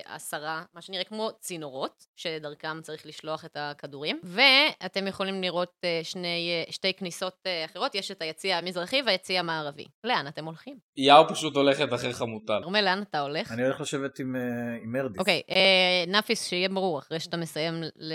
עשרה, 0.06 0.64
מה 0.74 0.82
שנראה 0.82 1.04
כמו 1.04 1.30
צינורות, 1.40 2.06
שדרכם 2.16 2.82
צריך 2.82 3.06
לשלוח 3.06 3.46
את 3.46 3.58
הכדורים, 3.60 4.20
ואתם 4.24 5.08
יכולים 5.08 5.42
לראות 5.42 5.86
שני, 6.04 6.66
שתי 6.70 6.94
כניסות 6.94 7.48
אחרות, 7.66 7.96
יש 7.96 8.12
את 8.12 8.22
היציע 8.22 8.58
המזרחי 8.58 9.02
והיציע 9.06 9.40
המערבי. 9.40 9.86
לאן 10.04 10.28
אתם 10.28 10.46
הולכים? 10.46 10.78
יאו 10.98 11.28
פשוט 11.30 11.56
הולכת 11.56 11.94
אחרי 11.94 12.14
חמוטל. 12.14 12.60
כרמל, 12.64 12.82
לאן 12.82 13.02
אתה 13.02 13.20
הולך? 13.20 13.52
אני 13.52 13.69
הולך 13.70 13.82
לשבת 13.82 14.20
עם, 14.20 14.36
אה, 14.36 14.42
עם 14.84 14.92
מרדיס. 14.92 15.20
אוקיי, 15.20 15.42
אה, 15.50 16.04
נאפיס, 16.08 16.48
שיהיה 16.48 16.70
ברור, 16.70 17.00
אחרי 17.00 17.20
שאתה 17.20 17.38
מסיים 17.38 17.74
ל- 17.96 18.14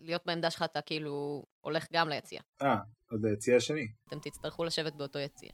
להיות 0.00 0.22
בעמדה 0.26 0.50
שלך, 0.50 0.62
אתה 0.62 0.80
כאילו 0.80 1.42
הולך 1.60 1.86
גם 1.92 2.08
ליציע. 2.08 2.40
אה, 2.62 2.76
עוד 3.10 3.24
היציע 3.26 3.56
השני. 3.56 3.88
אתם 4.08 4.18
תצטרכו 4.18 4.64
לשבת 4.64 4.94
באותו 4.94 5.18
יציע. 5.18 5.50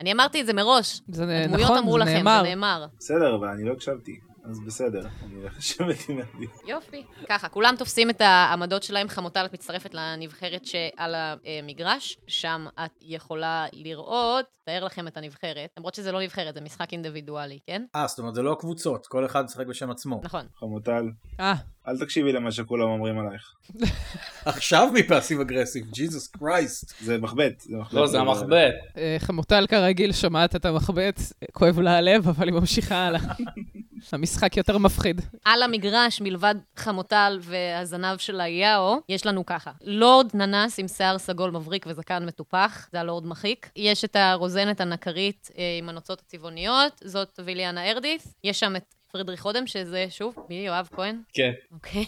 אני 0.00 0.12
אמרתי 0.12 0.40
את 0.40 0.46
זה 0.46 0.52
מראש. 0.52 1.00
זה 1.08 1.22
הדמויות 1.44 1.62
נכון, 1.64 1.78
אמרו 1.78 1.92
זה 1.92 1.98
לכם, 1.98 2.12
נאמר. 2.14 2.40
זה 2.42 2.48
נאמר. 2.48 2.86
בסדר, 2.98 3.36
אבל 3.36 3.48
אני 3.48 3.64
לא 3.64 3.72
הקשבתי. 3.72 4.20
אז 4.44 4.60
בסדר, 4.66 5.00
אני 5.22 5.34
הולך 5.34 5.58
לשבת 5.58 5.96
עם 6.08 6.16
מרדי. 6.16 6.46
יופי. 6.66 7.04
ככה, 7.28 7.48
כולם 7.48 7.74
תופסים 7.78 8.10
את 8.10 8.20
העמדות 8.20 8.82
שלהם, 8.82 9.08
חמוטל, 9.08 9.44
את 9.44 9.52
מצטרפת 9.52 9.94
לנבחרת 9.94 10.66
שעל 10.66 11.14
המגרש, 11.14 12.18
שם 12.26 12.66
את 12.84 12.90
יכולה 13.02 13.66
לראות, 13.72 14.46
תאר 14.64 14.84
לכם 14.84 15.08
את 15.08 15.16
הנבחרת, 15.16 15.70
למרות 15.78 15.94
שזה 15.94 16.12
לא 16.12 16.22
נבחרת, 16.22 16.54
זה 16.54 16.60
משחק 16.60 16.92
אינדיבידואלי, 16.92 17.58
כן? 17.66 17.84
אה, 17.96 18.06
זאת 18.06 18.18
אומרת, 18.18 18.34
זה 18.34 18.42
לא 18.42 18.56
קבוצות, 18.60 19.06
כל 19.06 19.26
אחד 19.26 19.44
משחק 19.44 19.66
בשם 19.66 19.90
עצמו. 19.90 20.20
נכון. 20.24 20.46
חמוטל, 20.54 21.10
אה, 21.40 21.54
אל 21.88 21.98
תקשיבי 21.98 22.32
למה 22.32 22.52
שכולם 22.52 22.88
אומרים 22.88 23.18
עלייך. 23.18 23.54
עכשיו 24.44 24.88
מפאסיב 24.94 25.40
אגרסיב, 25.40 25.90
ג'יזוס 25.90 26.26
קרייסט. 26.26 26.94
זה 27.00 27.18
מחבט, 27.18 27.60
זה 27.60 27.76
מחבט. 27.76 27.94
לא, 27.94 28.06
זה 28.06 28.20
המחבט. 28.20 28.74
אה, 28.96 29.16
חמוטל 29.18 29.66
כרגיל 29.66 30.12
שומעת 30.12 30.56
את 30.56 30.64
המחבט, 30.64 31.20
כואב 31.52 31.80
לה 31.80 31.96
הלב, 31.96 32.28
אבל 32.28 32.48
היא 32.48 32.54
ממשיכה 32.54 32.96
הלאה. 32.96 33.20
המשחק 34.12 34.56
יותר 34.56 34.78
מפחיד. 34.78 35.20
על 35.44 35.62
המגרש, 35.62 36.20
מלבד 36.20 36.54
חמוטל 36.76 37.38
והזנב 37.42 38.18
של 38.18 38.40
היאו, 38.40 39.00
יש 39.08 39.26
לנו 39.26 39.46
ככה. 39.46 39.70
לורד 39.84 40.30
ננס 40.34 40.78
עם 40.78 40.88
שיער 40.88 41.18
סגול 41.18 41.50
מבריק 41.50 41.86
וזקן 41.88 42.26
מטופח, 42.26 42.88
זה 42.92 43.00
הלורד 43.00 43.26
מחיק. 43.26 43.70
יש 43.76 44.04
את 44.04 44.16
הרוזנת 44.16 44.80
הנקרית 44.80 45.50
אה, 45.58 45.76
עם 45.78 45.88
הנוצות 45.88 46.20
הצבעוניות, 46.20 47.00
זאת 47.04 47.40
ויליאנה 47.44 47.90
ארדיס. 47.90 48.34
יש 48.44 48.60
שם 48.60 48.76
את 48.76 48.94
פרידריך 49.12 49.44
אודם, 49.44 49.66
שזה 49.66 50.06
שוב, 50.10 50.34
מי? 50.48 50.54
יואב 50.54 50.88
כהן? 50.94 51.20
כן. 51.32 51.52
אוקיי. 51.72 52.04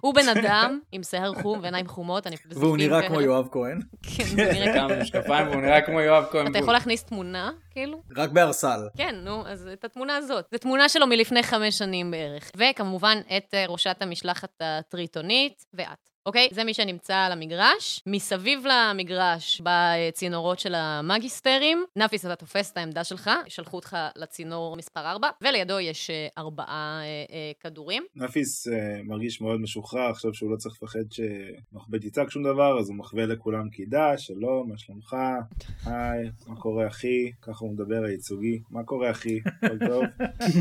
הוא 0.00 0.14
בן 0.14 0.28
אדם 0.28 0.80
עם 0.92 1.02
שיער 1.02 1.34
חום 1.34 1.58
ועיניים 1.62 1.88
חומות, 1.88 2.26
אני 2.26 2.36
והוא 2.46 2.76
בזפים 2.76 2.90
נראה. 2.90 3.08
כמו 3.08 3.20
יואב 3.20 3.48
כהן, 3.52 3.80
כן, 4.02 4.24
הוא 4.30 4.36
נראה 4.36 4.74
כמה 4.74 4.96
משקפיים 5.00 5.48
והוא 5.48 5.60
נראה 5.60 5.80
כמו 5.80 6.00
יואב 6.00 6.24
כהן. 6.30 6.46
אתה. 6.46 6.58
יכול 6.58 6.72
להכניס 6.72 7.04
תמונה, 7.04 7.50
כאילו? 7.70 8.02
רק 8.16 8.30
בארסל. 8.30 8.88
כן, 8.96 9.14
נו, 9.22 9.46
אז 9.46 9.68
את 9.72 9.84
התמונה 9.84 10.16
הזאת. 10.16 10.44
זו 10.52 10.58
תמונה 10.58 10.88
שלו 10.88 11.06
מלפני 11.06 11.42
חמש 11.42 11.78
שנים 11.78 12.10
בערך. 12.10 12.50
וכמובן, 12.56 13.18
את 13.36 13.54
אה, 13.54 13.64
ראשת 13.68 13.96
המשלחת 14.00 14.50
הטריטונית, 14.60 15.64
ואת. 15.74 16.13
אוקיי? 16.26 16.48
זה 16.52 16.64
מי 16.64 16.74
שנמצא 16.74 17.16
על 17.16 17.32
המגרש. 17.32 18.02
מסביב 18.06 18.66
למגרש, 18.66 19.62
בצינורות 19.64 20.58
של 20.58 20.74
המגיסטרים, 20.74 21.84
נאפיס, 21.96 22.26
אתה 22.26 22.36
תופס 22.36 22.72
את 22.72 22.76
העמדה 22.76 23.04
שלך, 23.04 23.30
שלחו 23.48 23.76
אותך 23.76 23.96
לצינור 24.16 24.76
מספר 24.76 25.00
4, 25.00 25.28
ולידו 25.40 25.80
יש 25.80 26.10
אה, 26.10 26.28
ארבעה 26.38 27.00
אה, 27.02 27.34
אה, 27.36 27.52
כדורים. 27.60 28.02
נפיס 28.16 28.68
אה, 28.68 29.02
מרגיש 29.02 29.40
מאוד 29.40 29.60
משוחרר, 29.60 30.10
עכשיו 30.10 30.34
שהוא 30.34 30.50
לא 30.50 30.56
צריך 30.56 30.74
לפחד 30.82 31.12
שמחבט 31.12 32.04
יצעק 32.04 32.30
שום 32.30 32.42
דבר, 32.42 32.78
אז 32.80 32.88
הוא 32.88 32.96
מחווה 32.96 33.26
לכולם 33.26 33.68
קידה, 33.68 34.18
שלום, 34.18 34.68
מה 34.68 34.78
שלומך? 34.78 35.16
היי, 35.86 36.30
מה 36.46 36.56
קורה 36.56 36.86
אחי? 36.86 37.32
ככה 37.42 37.64
הוא 37.64 37.72
מדבר 37.72 38.04
הייצוגי. 38.04 38.60
מה 38.70 38.84
קורה 38.84 39.10
אחי? 39.10 39.40
הכל 39.46 39.78
טוב? 39.86 40.04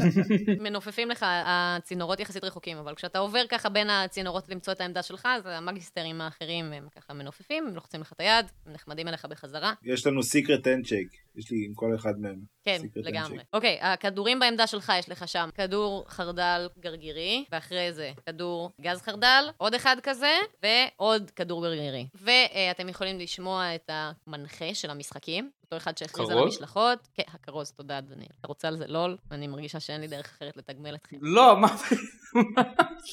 מנופפים 0.63 1.09
לך, 1.09 1.25
הצינורות 1.27 2.19
יחסית 2.19 2.43
רחוקים, 2.43 2.77
אבל 2.77 2.95
כשאתה 2.95 3.19
עובר 3.19 3.43
ככה 3.49 3.69
בין 3.69 3.89
הצינורות 3.89 4.49
למצוא 4.49 4.73
את 4.73 4.81
העמדה 4.81 5.01
שלך, 5.01 5.25
אז 5.25 5.52
המגיסטרים 5.53 6.21
האחרים 6.21 6.73
הם 6.73 6.87
ככה 6.95 7.13
מנופפים, 7.13 7.67
הם 7.67 7.75
לוחצים 7.75 8.01
לך 8.01 8.13
את 8.13 8.19
היד, 8.19 8.45
הם 8.65 8.73
נחמדים 8.73 9.07
אליך 9.07 9.25
בחזרה. 9.25 9.73
יש 9.83 10.07
לנו 10.07 10.23
handshake. 10.67 11.22
יש 11.35 11.51
לי 11.51 11.65
עם 11.67 11.73
כל 11.73 11.95
אחד 11.95 12.19
מהם. 12.19 12.53
כן, 12.65 12.81
לגמרי. 12.95 13.37
אוקיי, 13.53 13.79
הכדורים 13.81 14.39
בעמדה 14.39 14.67
שלך, 14.67 14.91
יש 14.99 15.09
לך 15.09 15.27
שם 15.27 15.49
כדור 15.55 16.05
חרדל 16.07 16.69
גרגירי, 16.79 17.45
ואחרי 17.51 17.93
זה 17.93 18.11
כדור 18.25 18.71
גז 18.81 19.01
חרדל, 19.01 19.49
עוד 19.57 19.73
אחד 19.73 19.97
כזה, 20.03 20.37
ועוד 20.63 21.31
כדור 21.35 21.61
גרגירי. 21.61 22.07
ואתם 22.15 22.89
יכולים 22.89 23.19
לשמוע 23.19 23.75
את 23.75 23.89
המנחה 24.27 24.73
של 24.73 24.89
המשחקים, 24.89 25.49
אותו 25.63 25.77
אחד 25.77 25.97
שהכריז 25.97 26.29
על? 26.29 26.37
המשלחות. 26.37 27.07
כן, 27.13 27.23
הכרוז, 27.33 27.71
תודה, 27.71 27.97
אדוני. 27.97 28.25
אתה 28.39 28.47
רוצה 28.47 28.67
על 28.67 28.77
זה 28.77 28.87
לול? 28.87 29.17
אני 29.31 29.47
מרגישה 29.47 29.79
שאין 29.79 30.01
לי 30.01 30.07
דרך 30.07 30.25
אחרת 30.25 30.57
לתגמל 30.57 30.95
אתכם. 30.95 31.17
לא, 31.21 31.57
מה... 31.57 31.67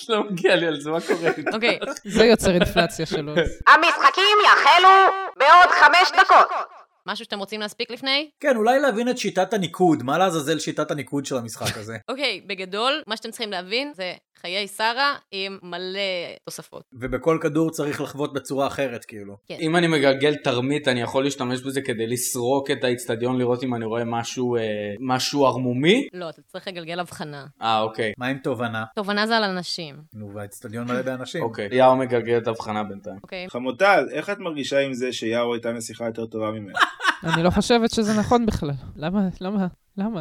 לא 0.08 0.24
מגיע 0.30 0.56
לי 0.56 0.66
על 0.66 0.80
זה, 0.80 0.90
מה 0.90 1.00
קורה? 1.00 1.30
אוקיי, 1.54 1.78
זה 2.04 2.24
יוצר 2.24 2.50
אינפלציה 2.50 3.06
שלו. 3.06 3.32
המשחקים 3.66 4.36
יחלו 4.46 4.90
בעוד 5.36 5.70
חמש 5.70 6.20
דקות. 6.20 6.79
משהו 7.06 7.24
שאתם 7.24 7.38
רוצים 7.38 7.60
להספיק 7.60 7.90
לפני? 7.90 8.30
כן, 8.40 8.56
אולי 8.56 8.80
להבין 8.80 9.08
את 9.08 9.18
שיטת 9.18 9.52
הניקוד, 9.52 10.02
מה 10.02 10.18
לעזאזל 10.18 10.58
שיטת 10.58 10.90
הניקוד 10.90 11.26
של 11.26 11.36
המשחק 11.36 11.76
הזה. 11.76 11.96
אוקיי, 12.10 12.40
בגדול, 12.46 13.02
מה 13.06 13.16
שאתם 13.16 13.30
צריכים 13.30 13.50
להבין 13.50 13.92
זה 13.94 14.12
חיי 14.40 14.68
שרה 14.68 15.14
עם 15.32 15.58
מלא 15.62 16.00
תוספות. 16.44 16.82
ובכל 16.92 17.38
כדור 17.40 17.70
צריך 17.70 18.00
לחוות 18.00 18.32
בצורה 18.32 18.66
אחרת, 18.66 19.04
כאילו. 19.04 19.36
אם 19.50 19.76
אני 19.76 19.86
מגלגל 19.86 20.34
תרמית, 20.34 20.88
אני 20.88 21.00
יכול 21.00 21.24
להשתמש 21.24 21.62
בזה 21.62 21.80
כדי 21.82 22.06
לסרוק 22.06 22.70
את 22.70 22.84
האיצטדיון, 22.84 23.38
לראות 23.38 23.62
אם 23.62 23.74
אני 23.74 23.84
רואה 23.84 24.04
משהו, 24.04 24.56
אה, 24.56 24.62
משהו 25.00 25.46
ערמומי? 25.46 26.08
לא, 26.12 26.28
אתה 26.28 26.42
צריך 26.42 26.68
לגלגל 26.68 27.00
הבחנה. 27.00 27.46
אה, 27.62 27.80
אוקיי. 27.80 28.12
מה 28.18 28.26
עם 28.26 28.38
תובנה? 28.38 28.84
תובנה 28.94 29.26
זה 29.26 29.36
על 29.36 29.44
אנשים, 29.44 29.96
נו, 30.14 30.34
והאצטדיון 30.34 30.86
מלא 30.86 31.02
באנשים. 31.02 31.42
אוקיי. 31.42 31.68
יאו 31.72 31.96
מגלגל 31.96 32.38
את 32.38 32.48
הבחנה 32.48 32.84
בינתיים. 32.84 33.18
אוקיי? 33.22 33.46
חמוטל, 33.48 34.06
איך 34.12 34.30
את 34.30 34.38
מרגישה 34.38 34.78
עם 34.78 34.92
זה 34.92 35.12
שיאו 35.12 35.54
הייתה 35.54 35.72
נסיכה 35.72 36.06
יותר 36.06 36.26
טובה 36.26 36.50
ממך? 36.50 36.78
אני 37.24 37.42
לא 37.42 37.50
חושבת 37.50 37.90
שזה 37.90 38.14
נכון 38.18 38.46
בכלל. 38.46 38.70
למה? 38.96 39.28
למה? 39.40 39.66
למה? 39.96 40.20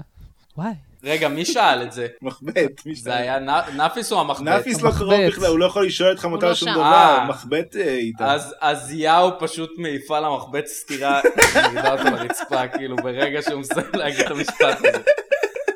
וואי. 0.57 0.73
רגע, 1.03 1.27
מי 1.27 1.45
שאל 1.45 1.83
את 1.83 1.91
זה? 1.91 2.07
מחבט. 2.21 2.81
זה 2.93 3.15
היה 3.15 3.39
נאפיס 3.75 4.11
או 4.11 4.21
המחבט? 4.21 4.45
נאפיס 4.45 4.81
לא 4.81 4.91
קרוב. 4.91 5.27
בכלל, 5.27 5.45
הוא 5.45 5.59
לא 5.59 5.65
יכול 5.65 5.85
לשאול 5.85 6.11
את 6.11 6.19
חמוטל 6.19 6.47
לא 6.47 6.55
שום. 6.55 6.71
דבר, 6.73 6.83
אה. 6.83 7.25
מחבט 7.29 7.75
אה, 7.75 7.93
איתה. 7.93 8.35
אז, 8.61 8.91
יאו 8.91 9.39
פשוט 9.39 9.71
מעיפה 9.77 10.19
למחבט 10.19 10.65
סטירה, 10.65 11.21
מעידה 11.73 11.91
אותו 11.91 12.03
לרצפה, 12.03 12.67
כאילו, 12.67 12.95
ברגע 12.95 13.41
שהוא 13.41 13.59
מסיים 13.59 13.87
להגיד 13.99 14.19
את 14.19 14.31
המשפט 14.31 14.77
הזה. 14.77 15.01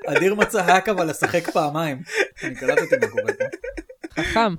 אדיר 0.07 0.35
מצא 0.35 0.61
האק 0.61 0.89
אבל 0.89 1.09
לשחק 1.09 1.49
פעמיים. 1.49 2.01
אני 2.43 2.55
קלטתי 2.55 2.95
מה 3.01 3.07
קורה 3.07 3.33
פה. 3.33 3.43
חכם. 4.21 4.55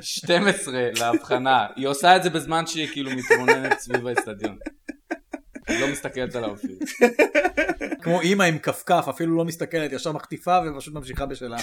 12 0.00 0.74
להבחנה. 0.98 1.66
היא 1.76 1.86
עושה 1.86 2.16
את 2.16 2.22
זה 2.22 2.30
בזמן 2.30 2.66
שהיא 2.66 2.88
כאילו 2.92 3.10
מתרוננת 3.10 3.78
סביב 3.78 4.06
האצטדיון. 4.06 4.56
לא 5.68 5.88
מסתכלת 5.92 6.34
עליו 6.34 6.54
אפילו. 6.54 6.74
כמו 8.02 8.20
אימא 8.20 8.42
עם 8.42 8.58
כפכף, 8.58 9.06
אפילו 9.10 9.36
לא 9.36 9.44
מסתכלת, 9.44 9.92
ישר 9.92 10.12
מחטיפה 10.12 10.58
ופשוט 10.66 10.94
ממשיכה 10.94 11.26
בשלה. 11.26 11.56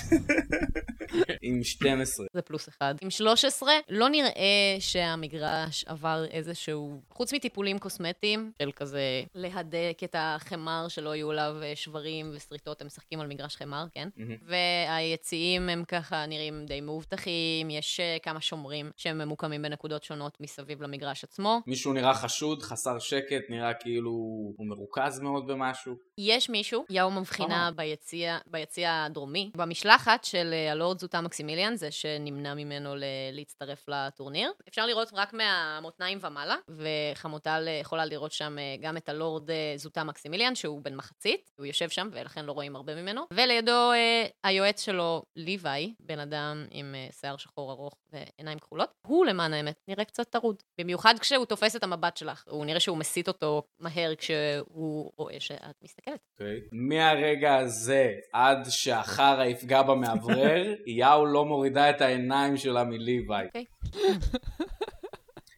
עם 1.41 1.63
12. 1.63 2.25
זה 2.33 2.41
פלוס 2.41 2.69
אחד. 2.69 2.95
עם 3.01 3.09
13, 3.09 3.73
לא 3.89 4.09
נראה 4.09 4.75
שהמגרש 4.79 5.85
עבר 5.87 6.25
איזשהו, 6.31 7.01
חוץ 7.09 7.33
מטיפולים 7.33 7.79
קוסמטיים, 7.79 8.51
של 8.61 8.71
כזה 8.71 9.23
להדק 9.35 9.97
את 10.03 10.15
החמר 10.19 10.87
שלא 10.87 11.15
יהיו 11.15 11.31
עליו 11.31 11.55
אה, 11.63 11.75
שברים 11.75 12.31
ושריטות, 12.33 12.81
הם 12.81 12.87
משחקים 12.87 13.19
על 13.19 13.27
מגרש 13.27 13.55
חמר, 13.55 13.85
כן? 13.91 14.09
והיציעים 14.47 15.69
הם 15.69 15.83
ככה 15.87 16.25
נראים 16.25 16.65
די 16.65 16.81
מאובטחים, 16.81 17.69
יש 17.69 17.99
אה, 17.99 18.17
כמה 18.23 18.41
שומרים 18.41 18.91
שהם 18.97 19.17
ממוקמים 19.17 19.61
בנקודות 19.61 20.03
שונות 20.03 20.37
מסביב 20.41 20.81
למגרש 20.81 21.23
עצמו. 21.23 21.61
מישהו 21.67 21.93
נראה 21.93 22.13
חשוד, 22.13 22.61
חסר 22.61 22.99
שקט, 22.99 23.49
נראה 23.49 23.73
כאילו 23.73 24.11
הוא 24.11 24.67
מרוכז 24.67 25.19
מאוד 25.19 25.47
במשהו. 25.47 25.95
יש 26.17 26.49
מישהו, 26.49 26.85
יאו 26.89 27.11
מבחינה 27.11 27.71
ביציע, 27.75 28.37
ביציע 28.47 29.03
הדרומי, 29.03 29.51
במשלחת 29.55 30.23
של 30.23 30.49
אה, 30.53 30.71
הלורד 30.99 31.11
זוטה 31.11 31.21
מקסימיליאן, 31.21 31.75
זה 31.75 31.91
שנמנע 31.91 32.53
ממנו 32.53 32.95
ל- 32.95 33.03
להצטרף 33.31 33.85
לטורניר. 33.87 34.51
אפשר 34.67 34.85
לראות 34.85 35.09
רק 35.13 35.33
מהמותניים 35.33 36.17
ומעלה, 36.21 36.55
וחמוטל 36.69 37.67
יכולה 37.81 38.05
לראות 38.05 38.31
שם 38.31 38.57
אה, 38.59 38.75
גם 38.81 38.97
את 38.97 39.09
הלורד 39.09 39.51
אה, 39.51 39.73
זוטה 39.75 40.03
מקסימיליאן, 40.03 40.55
שהוא 40.55 40.81
בן 40.81 40.95
מחצית, 40.95 41.51
הוא 41.57 41.65
יושב 41.65 41.89
שם 41.89 42.09
ולכן 42.11 42.45
לא 42.45 42.51
רואים 42.51 42.75
הרבה 42.75 42.95
ממנו. 42.95 43.21
ולידו 43.33 43.91
אה, 43.91 44.25
היועץ 44.43 44.85
שלו, 44.85 45.23
ליוואי, 45.35 45.93
בן 45.99 46.19
אדם 46.19 46.65
עם 46.71 46.95
אה, 46.95 47.07
שיער 47.11 47.37
שחור 47.37 47.71
ארוך 47.71 47.93
ועיניים 48.11 48.59
כחולות. 48.59 48.89
הוא 49.07 49.25
למען 49.25 49.53
האמת 49.53 49.79
נראה 49.87 50.05
קצת 50.05 50.29
טרוד. 50.29 50.63
במיוחד 50.81 51.13
כשהוא 51.19 51.45
תופס 51.45 51.75
את 51.75 51.83
המבט 51.83 52.17
שלך, 52.17 52.43
הוא 52.49 52.65
נראה 52.65 52.79
שהוא 52.79 52.97
מסיט 52.97 53.27
אותו 53.27 53.63
מהר 53.79 54.15
כשהוא 54.15 55.11
רואה 55.17 55.39
שאת 55.39 55.75
מסתכלת. 55.83 56.19
אוקיי. 56.33 56.59
מהרגע 56.71 57.55
הזה 57.55 58.13
עד 58.33 58.65
שהחרא 58.69 59.45
יפגע 59.45 59.81
במאוורר, 59.81 60.73
יאו 60.91 61.25
לא 61.25 61.45
מורידה 61.45 61.89
את 61.89 62.01
העיניים 62.01 62.57
שלה 62.57 62.83
מליוואי. 62.83 63.45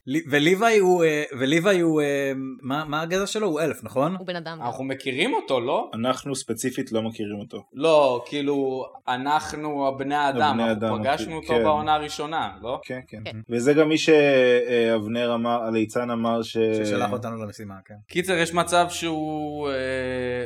לי- 0.06 0.22
וליוואי 0.30 0.78
הוא, 0.78 1.04
אה, 1.04 1.22
וליוואי 1.38 1.80
הוא, 1.80 2.02
אה, 2.02 2.32
מה 2.62 2.84
מה 2.84 3.02
הגזע 3.02 3.26
שלו? 3.26 3.46
הוא 3.46 3.60
אלף, 3.60 3.84
נכון? 3.84 4.16
הוא 4.16 4.26
בן 4.26 4.36
אדם. 4.36 4.58
אנחנו 4.62 4.84
מכירים 4.84 5.34
אותו, 5.34 5.60
לא? 5.60 5.90
אנחנו 5.94 6.34
ספציפית 6.36 6.92
לא 6.92 7.02
מכירים 7.02 7.38
אותו. 7.40 7.62
לא, 7.72 8.24
כאילו, 8.26 8.84
אנחנו 9.08 9.88
הבני 9.88 10.14
האדם, 10.14 10.42
הבני 10.60 10.70
אנחנו 10.70 10.86
אדם, 10.88 10.98
פגשנו 10.98 11.36
אותו 11.36 11.48
כן. 11.48 11.62
בעונה 11.64 11.94
הראשונה, 11.94 12.50
לא? 12.62 12.80
כן, 12.84 13.00
כן. 13.08 13.22
כן. 13.24 13.36
וזה 13.50 13.72
גם 13.72 13.88
מי 13.88 13.98
שאבנר 13.98 15.34
אמר, 15.34 15.62
הליצן 15.62 16.10
אמר 16.10 16.42
ש... 16.42 16.52
ששלח 16.52 17.12
אותנו 17.12 17.36
למשימה, 17.44 17.74
כן. 17.84 17.94
קיצר, 18.08 18.32
יש 18.32 18.54
מצב 18.54 18.86
שהוא 18.90 19.68
אה, 19.68 19.74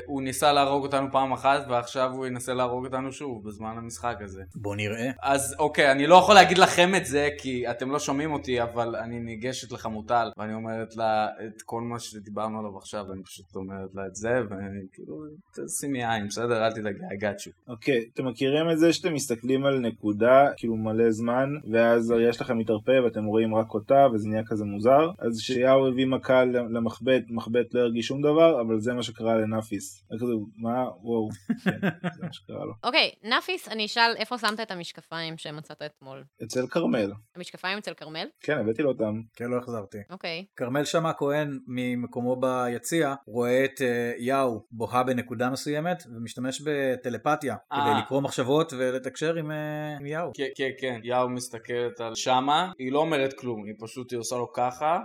הוא 0.06 0.22
ניסה 0.22 0.52
להרוג 0.52 0.82
אותנו 0.82 1.06
פעם 1.12 1.32
אחת, 1.32 1.66
ועכשיו 1.68 2.10
הוא 2.12 2.26
ינסה 2.26 2.54
להרוג 2.54 2.84
אותנו 2.84 3.12
שוב, 3.12 3.44
בזמן 3.48 3.74
המשחק 3.78 4.16
הזה. 4.20 4.42
בוא 4.54 4.76
נראה. 4.76 5.10
אז 5.22 5.56
אוקיי, 5.58 5.90
אני 5.92 6.06
לא 6.06 6.14
יכול 6.14 6.34
להגיד 6.34 6.58
לכם 6.58 6.94
את 6.94 7.06
זה, 7.06 7.28
כי 7.38 7.70
אתם 7.70 7.90
לא 7.90 7.98
שומעים 7.98 8.32
אותי, 8.32 8.62
אבל 8.62 8.96
אני 8.96 9.18
ניגשת 9.46 9.72
לחמוטל, 9.72 10.28
ואני 10.36 10.54
אומרת 10.54 10.96
לה 10.96 11.28
את 11.46 11.62
כל 11.62 11.80
מה 11.80 11.98
שדיברנו 11.98 12.58
עליו 12.58 12.78
עכשיו, 12.78 13.12
אני 13.12 13.22
פשוט 13.22 13.56
אומרת 13.56 13.94
לה 13.94 14.06
את 14.06 14.14
זה, 14.14 14.40
ואני 14.48 14.80
כאילו, 14.92 15.24
תשימי 15.66 16.04
עין, 16.04 16.26
בסדר? 16.26 16.66
אל 16.66 16.72
תדאגי, 16.72 16.98
I 16.98 17.22
got 17.22 17.48
you. 17.48 17.52
אוקיי, 17.68 18.04
אתם 18.14 18.28
מכירים 18.28 18.70
את 18.70 18.78
זה 18.78 18.92
שאתם 18.92 19.14
מסתכלים 19.14 19.64
על 19.64 19.78
נקודה, 19.78 20.50
כאילו 20.56 20.76
מלא 20.76 21.10
זמן, 21.10 21.48
ואז 21.72 22.10
הראייה 22.10 22.32
שלכם 22.32 22.58
מתערפא 22.58 23.00
ואתם 23.04 23.24
רואים 23.24 23.54
רק 23.54 23.74
אותה, 23.74 24.06
וזה 24.14 24.28
נהיה 24.28 24.42
כזה 24.46 24.64
מוזר. 24.64 25.10
אז 25.18 25.38
כשיאו 25.38 25.86
הביא 25.86 26.06
מכה 26.06 26.44
למחבט, 26.44 27.22
מחבט 27.28 27.74
לא 27.74 27.80
הרגיש 27.80 28.06
שום 28.06 28.22
דבר, 28.22 28.60
אבל 28.60 28.80
זה 28.80 28.94
מה 28.94 29.02
שקרה 29.02 29.34
לנאפיס. 29.36 30.04
כזה, 30.14 30.32
מה? 30.56 30.84
וואו. 31.02 31.28
כן, 31.64 31.80
זה 32.14 32.26
מה 32.26 32.32
שקרה 32.32 32.64
לו. 32.64 32.72
אוקיי, 32.84 33.10
נאפיס, 33.24 33.68
אני 33.68 33.86
אשאל 33.86 34.14
איפה 34.16 34.38
שמת 34.38 34.60
את 34.60 34.70
המשקפיים 34.70 35.38
שמצאת 35.38 35.82
אתמול. 35.82 36.24
אצל 36.44 36.66
כרמל. 36.66 37.12
המשקפיים 37.36 37.78
אצל 37.78 37.94
כרמל? 37.94 38.26
כן, 38.40 38.58
הבאתי 38.58 38.82
לו 38.82 38.90
אותם. 38.90 39.20
כן, 39.36 39.44
לא 39.44 39.56
החזרתי. 39.56 39.98
אוקיי. 40.10 40.44
כרמל 40.56 40.84
שאמה 40.84 41.10
הכהן 41.10 41.58
ממקומו 41.66 42.36
ביציע 42.36 43.14
רואה 43.26 43.64
את 43.64 43.82
אה, 43.82 44.12
יאו 44.18 44.60
בוהה 44.70 45.02
בנקודה 45.02 45.50
מסוימת 45.50 46.02
ומשתמש 46.14 46.62
בטלפתיה 46.64 47.56
אה. 47.72 47.78
כדי 47.80 48.02
לקרוא 48.02 48.20
מחשבות 48.20 48.72
ולתקשר 48.72 49.34
עם 49.34 49.50
אה, 49.50 49.96
עם 50.00 50.06
יאו. 50.06 50.30
כן, 50.34 50.46
כן, 50.56 50.70
כן. 50.80 51.00
יאו 51.04 51.28
מסתכלת 51.28 52.00
על 52.00 52.14
שמה, 52.14 52.72
היא 52.78 52.92
לא 52.92 52.98
אומרת 52.98 53.32
כלום, 53.32 53.64
היא 53.64 53.74
פשוט 53.80 54.12
היא 54.12 54.18
עושה 54.18 54.36
לו 54.36 54.52
ככה, 54.52 54.98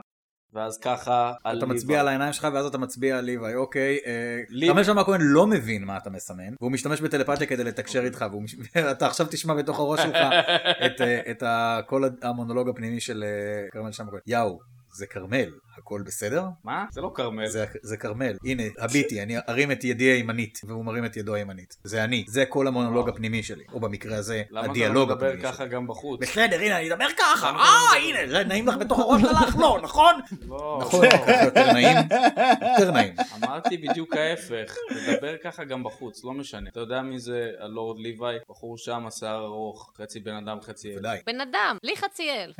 ואז 0.54 0.78
ככה 0.78 1.34
על 1.43 1.58
אתה 1.58 1.66
ליבה. 1.66 1.76
מצביע 1.76 1.99
על 1.99 2.08
העיניים 2.08 2.34
שלך 2.34 2.47
ואז 2.54 2.66
אתה 2.66 2.78
מצביע 2.78 3.18
על 3.18 3.26
ליוואי, 3.26 3.56
אוקיי. 3.56 3.97
אה, 4.06 4.12
ליב- 4.49 4.72
כרמל 4.72 4.84
שאמה 4.84 5.02
הכהן 5.02 5.22
לא 5.22 5.47
מבין 5.47 5.84
מה 5.84 5.97
אתה 5.97 6.10
מסמן 6.10 6.54
והוא 6.60 6.72
משתמש 6.72 7.02
בטלפתיה 7.02 7.47
כדי 7.47 7.64
לתקשר 7.64 8.04
איתך 8.06 8.26
ואתה 8.76 9.06
עכשיו 9.08 9.28
תשמע 9.32 9.54
בתוך 9.54 9.80
הראש 9.80 9.99
שלך 10.02 10.18
את, 10.86 11.02
אה, 11.02 11.32
את 11.32 11.43
כל 11.88 12.04
המונולוג 12.22 12.70
הפנימי 12.70 12.99
של 12.99 13.24
אה, 13.24 13.70
כרמל 13.72 13.91
שאמה 13.91 14.08
הכהן. 14.10 14.22
יאו, 14.28 14.60
זה 14.93 15.06
כרמל, 15.08 15.49
הכל 15.78 16.01
בסדר? 16.05 16.45
מה? 16.63 16.86
זה 16.91 17.01
לא 17.01 17.11
כרמל. 17.15 17.47
זה, 17.47 17.65
זה 17.82 17.97
כרמל, 17.97 18.38
הנה, 18.45 18.63
הביטי, 18.80 19.24
אני 19.24 19.38
ארים 19.49 19.72
את 19.72 19.84
ידי 19.84 20.03
הימנית, 20.03 20.61
והוא 20.63 20.86
מרים 20.86 21.05
את 21.05 21.17
ידו 21.17 21.34
הימנית. 21.34 21.78
זה 21.84 22.03
אני, 22.03 22.26
זה 22.28 22.45
כל 22.45 22.67
המונולוג 22.67 23.09
הפנימי 23.09 23.43
שלי, 23.43 23.63
או 23.74 23.80
במקרה 23.80 24.17
הזה, 24.17 24.43
למה 24.49 24.59
אתה 24.59 24.67
לא 24.67 24.72
הדיאלוג 24.72 25.09
מדבר 25.11 25.26
הפנימי 25.26 25.43
ככה 25.43 25.57
שלי. 25.57 25.67
גם 25.67 25.88
בחוץ? 25.88 26.22
בסדר, 26.22 26.59
הנה, 26.59 26.78
אני 26.78 26.93
אדבר 26.93 27.07
ככה, 27.17 27.51
לא 27.51 27.59
אה? 27.59 27.97
הנה, 27.97 28.43
נעים 28.43 28.67
לך 28.67 28.78
בתוך 28.78 28.99
הראש 28.99 29.22
שלך? 29.22 29.55
לא, 29.59 29.80
נכון? 29.84 30.15
לא, 30.47 30.80
נכון, 30.82 31.09
ככה 31.09 31.43
יותר 31.45 31.74
נעים, 31.74 31.97
יותר 32.80 32.91
נעים. 32.91 33.13
אמרתי 33.43 33.78
בדיוק 33.78 34.15
ההפך, 34.15 34.76
תדבר 34.89 35.36
ככה 35.43 35.63
גם 35.63 35.84
בחוץ, 35.84 36.24
לא 36.24 36.34
משנה. 36.34 36.69
אתה 36.69 36.80
יודע 36.80 37.01
מי 37.01 37.19
זה 37.19 37.51
הלורד 37.59 37.99
ליוואי? 37.99 38.36
בחור 38.49 38.78
שם, 38.78 39.07
השיער 39.07 39.45
ארוך, 39.45 39.93
חצי 39.97 40.19
בן 40.19 40.36
אדם, 40.36 40.61
חצי... 40.61 40.97
ודאי. 40.97 41.19
בן 41.26 41.41
אדם, 41.41 41.78
לי 41.84 41.95
חציאל. 41.95 42.53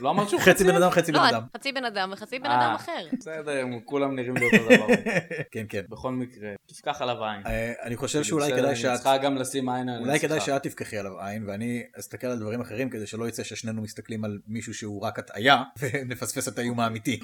לא 0.00 0.10
אמרת 0.10 0.28
שהוא 0.28 0.40
חצי 0.40 0.64
בן 0.64 0.76
אדם, 0.76 0.90
חצי 0.90 1.12
בן 1.12 1.18
לא, 1.18 1.28
אדם. 1.28 1.42
חצי 1.56 1.72
בן 1.72 1.84
אדם, 1.84 2.13
וחצי 2.14 2.38
בן 2.38 2.46
אה. 2.46 2.66
אדם 2.66 2.74
אחר. 2.74 3.06
בסדר, 3.18 3.60
הם 3.60 3.80
כולם 3.84 4.16
נראים 4.16 4.36
לי 4.36 4.44
אותו 4.44 4.64
דבר. 4.64 4.86
כן, 5.52 5.64
כן. 5.68 5.82
בכל 5.88 6.12
מקרה, 6.12 6.48
תפקח 6.66 7.02
עליו 7.02 7.24
עין. 7.24 7.46
אה, 7.46 7.72
אני 7.82 7.96
חושב 7.96 8.22
שאולי 8.22 8.46
בסדר, 8.46 8.62
כדאי 8.62 8.76
שאת... 8.76 8.94
צריכה 8.94 9.18
גם 9.18 9.36
לשים 9.36 9.68
עין 9.68 9.88
על 9.88 10.02
אולי 10.02 10.20
כדאי. 10.20 10.40
שאת 10.40 10.62
תפקחי 10.62 10.98
עליו 10.98 11.20
עין 11.20 11.48
ואני 11.48 11.82
אסתכל 11.98 12.26
על 12.26 12.38
דברים 12.38 12.60
אחרים 12.60 12.90
כדי 12.90 13.06
שלא 13.06 13.28
יצא 13.28 13.44
ששנינו 13.44 13.82
מסתכלים 13.82 14.24
על 14.24 14.38
מישהו 14.46 14.74
שהוא 14.74 15.02
רק 15.02 15.18
הטעיה 15.18 15.62
ונפספס 15.80 16.48
את 16.48 16.58
האיום 16.58 16.80
האמיתי. 16.80 17.20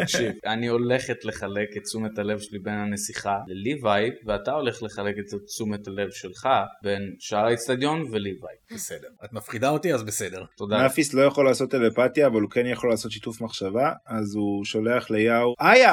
תקשיב, 0.00 0.32
אני 0.46 0.66
הולכת 0.66 1.24
לחלק 1.24 1.68
את 1.76 1.82
תשומת 1.82 2.18
הלב 2.18 2.38
שלי 2.38 2.58
בין 2.58 2.74
הנסיכה 2.74 3.38
לליוואי, 3.46 4.10
ואתה 4.26 4.52
הולך 4.52 4.82
לחלק 4.82 5.14
את 5.18 5.24
תשומת 5.46 5.88
הלב 5.88 6.10
שלך 6.10 6.48
בין 6.82 7.14
שער 7.18 7.46
האצטדיון 7.46 8.02
וליוואי. 8.10 8.54
בסדר. 8.74 9.08
את 9.24 9.32
מפחידה 9.32 9.70
אותי 9.70 9.94
אז 9.94 10.02
בסדר. 10.02 10.44
תודה. 10.56 10.82
נאפיס 10.82 11.14
לא 11.14 11.22
יכול 11.22 11.44
לעשות 11.44 11.70
טלפתיה, 11.70 12.26
אבל 12.26 12.40
הוא 12.40 12.50
כן 12.50 12.66
יכול 12.66 12.90
לעשות 12.90 13.12
שיתוף 13.12 13.40
מחשבה, 13.40 13.92
אז 14.06 14.25
הוא 14.34 14.64
שולח 14.64 15.10
ליאו, 15.10 15.54
איה! 15.60 15.92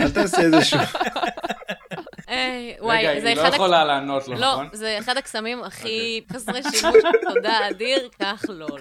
אל 0.00 0.10
תעשה 0.10 0.40
איזשהו... 0.42 0.78
היי, 0.78 1.30
וואי, 2.80 3.06
רגע, 3.06 3.20
זה 3.20 3.28
היא 3.28 3.36
לא 3.36 3.40
אחד... 3.42 3.48
הק- 3.48 3.54
יכולה 3.54 3.84
לענות 3.84 4.28
לו, 4.28 4.34
לא, 4.34 4.52
נכון? 4.52 4.68
זה 4.72 4.96
אחד 4.98 5.16
הקסמים 5.16 5.62
הכי 5.62 6.20
חסרי 6.32 6.62
שימוש, 6.62 6.96
תודה 7.34 7.68
אדיר, 7.70 8.08
קח 8.18 8.44
לול. 8.48 8.80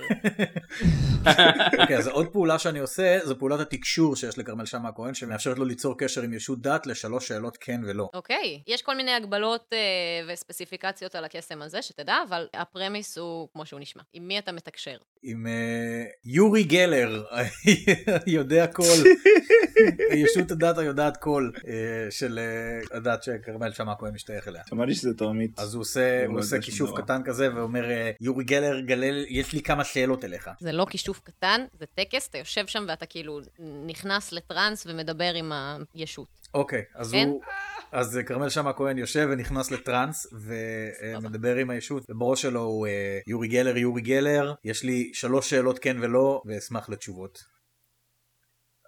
אוקיי, 1.79 1.97
אז 1.97 2.07
עוד 2.07 2.27
פעולה 2.27 2.59
שאני 2.59 2.79
עושה 2.79 3.19
זו 3.23 3.39
פעולת 3.39 3.59
התקשור 3.59 4.15
שיש 4.15 4.37
לכרמל 4.37 4.65
שאמה 4.65 4.89
הכהן 4.89 5.13
שמאפשרת 5.13 5.57
לו 5.57 5.65
ליצור 5.65 5.97
קשר 5.97 6.21
עם 6.21 6.33
ישות 6.33 6.61
דת 6.61 6.87
לשלוש 6.87 7.27
שאלות 7.27 7.57
כן 7.59 7.81
ולא. 7.87 8.09
אוקיי, 8.13 8.61
יש 8.67 8.81
כל 8.81 8.95
מיני 8.95 9.11
הגבלות 9.13 9.73
אה, 9.73 9.77
וספציפיקציות 10.33 11.15
על 11.15 11.25
הקסם 11.25 11.61
הזה, 11.61 11.81
שתדע, 11.81 12.15
אבל 12.29 12.47
הפרמיס 12.53 13.17
הוא 13.17 13.47
כמו 13.53 13.65
שהוא 13.65 13.79
נשמע. 13.79 14.01
עם 14.13 14.27
מי 14.27 14.39
אתה 14.39 14.51
מתקשר? 14.51 14.97
עם 15.23 15.47
אה, 15.47 16.03
יורי 16.25 16.63
גלר, 16.63 17.23
יודע 18.27 18.67
כל, 18.67 18.83
ישות 20.23 20.51
הדת 20.51 20.77
היודעת 20.77 21.17
כל 21.17 21.49
אה, 21.67 21.73
של 22.11 22.39
אה, 22.39 22.97
הדת 22.97 23.23
שכרמל 23.43 23.71
שאמה 23.71 23.91
הכהן 23.91 24.13
משתייך 24.13 24.47
אליה. 24.47 24.63
שמעתי 24.69 24.95
שזה 24.95 25.13
תרמית. 25.13 25.59
אז 25.59 25.73
הוא 25.73 25.81
עושה, 25.81 26.25
הוא 26.25 26.39
עושה 26.39 26.61
כישוף 26.61 26.89
דבר. 26.89 27.01
קטן 27.01 27.21
כזה 27.25 27.55
ואומר, 27.55 27.91
אה, 27.91 28.11
יורי 28.21 28.43
גלר, 28.43 28.79
גלל, 28.79 29.25
יש 29.29 29.53
לי 29.53 29.61
כמה 29.61 29.83
שאלות 29.83 30.25
אליך. 30.25 30.49
זה 30.59 30.71
לא 30.71 30.85
כישוף 30.89 31.19
קטן, 31.19 31.65
זה 31.79 31.85
טקס, 31.95 32.27
אתה 32.29 32.37
יושב 32.37 32.67
שם 32.67 32.85
ואתה 32.87 33.05
כאילו 33.05 33.39
נכנס 33.85 34.31
לטראנס 34.31 34.87
ומדבר 34.87 35.33
עם 35.33 35.51
הישות. 35.93 36.27
אוקיי, 36.53 36.83
אז 36.95 37.11
כן? 37.11 37.27
הוא... 37.27 37.41
אז 37.91 38.19
כרמל 38.25 38.49
שאמה 38.49 38.69
הכהן 38.69 38.97
יושב 38.97 39.27
ונכנס 39.31 39.71
לטראנס 39.71 40.27
ומדבר 40.33 41.55
עם 41.55 41.69
הישות, 41.69 42.05
ובראש 42.09 42.41
שלו 42.41 42.61
הוא 42.61 42.87
אה, 42.87 43.19
יורי 43.27 43.47
גלר, 43.47 43.77
יורי 43.77 44.01
גלר, 44.01 44.53
יש 44.63 44.83
לי 44.83 45.11
שלוש 45.13 45.49
שאלות 45.49 45.79
כן 45.79 45.97
ולא, 46.01 46.41
ואשמח 46.45 46.89
לתשובות. 46.89 47.52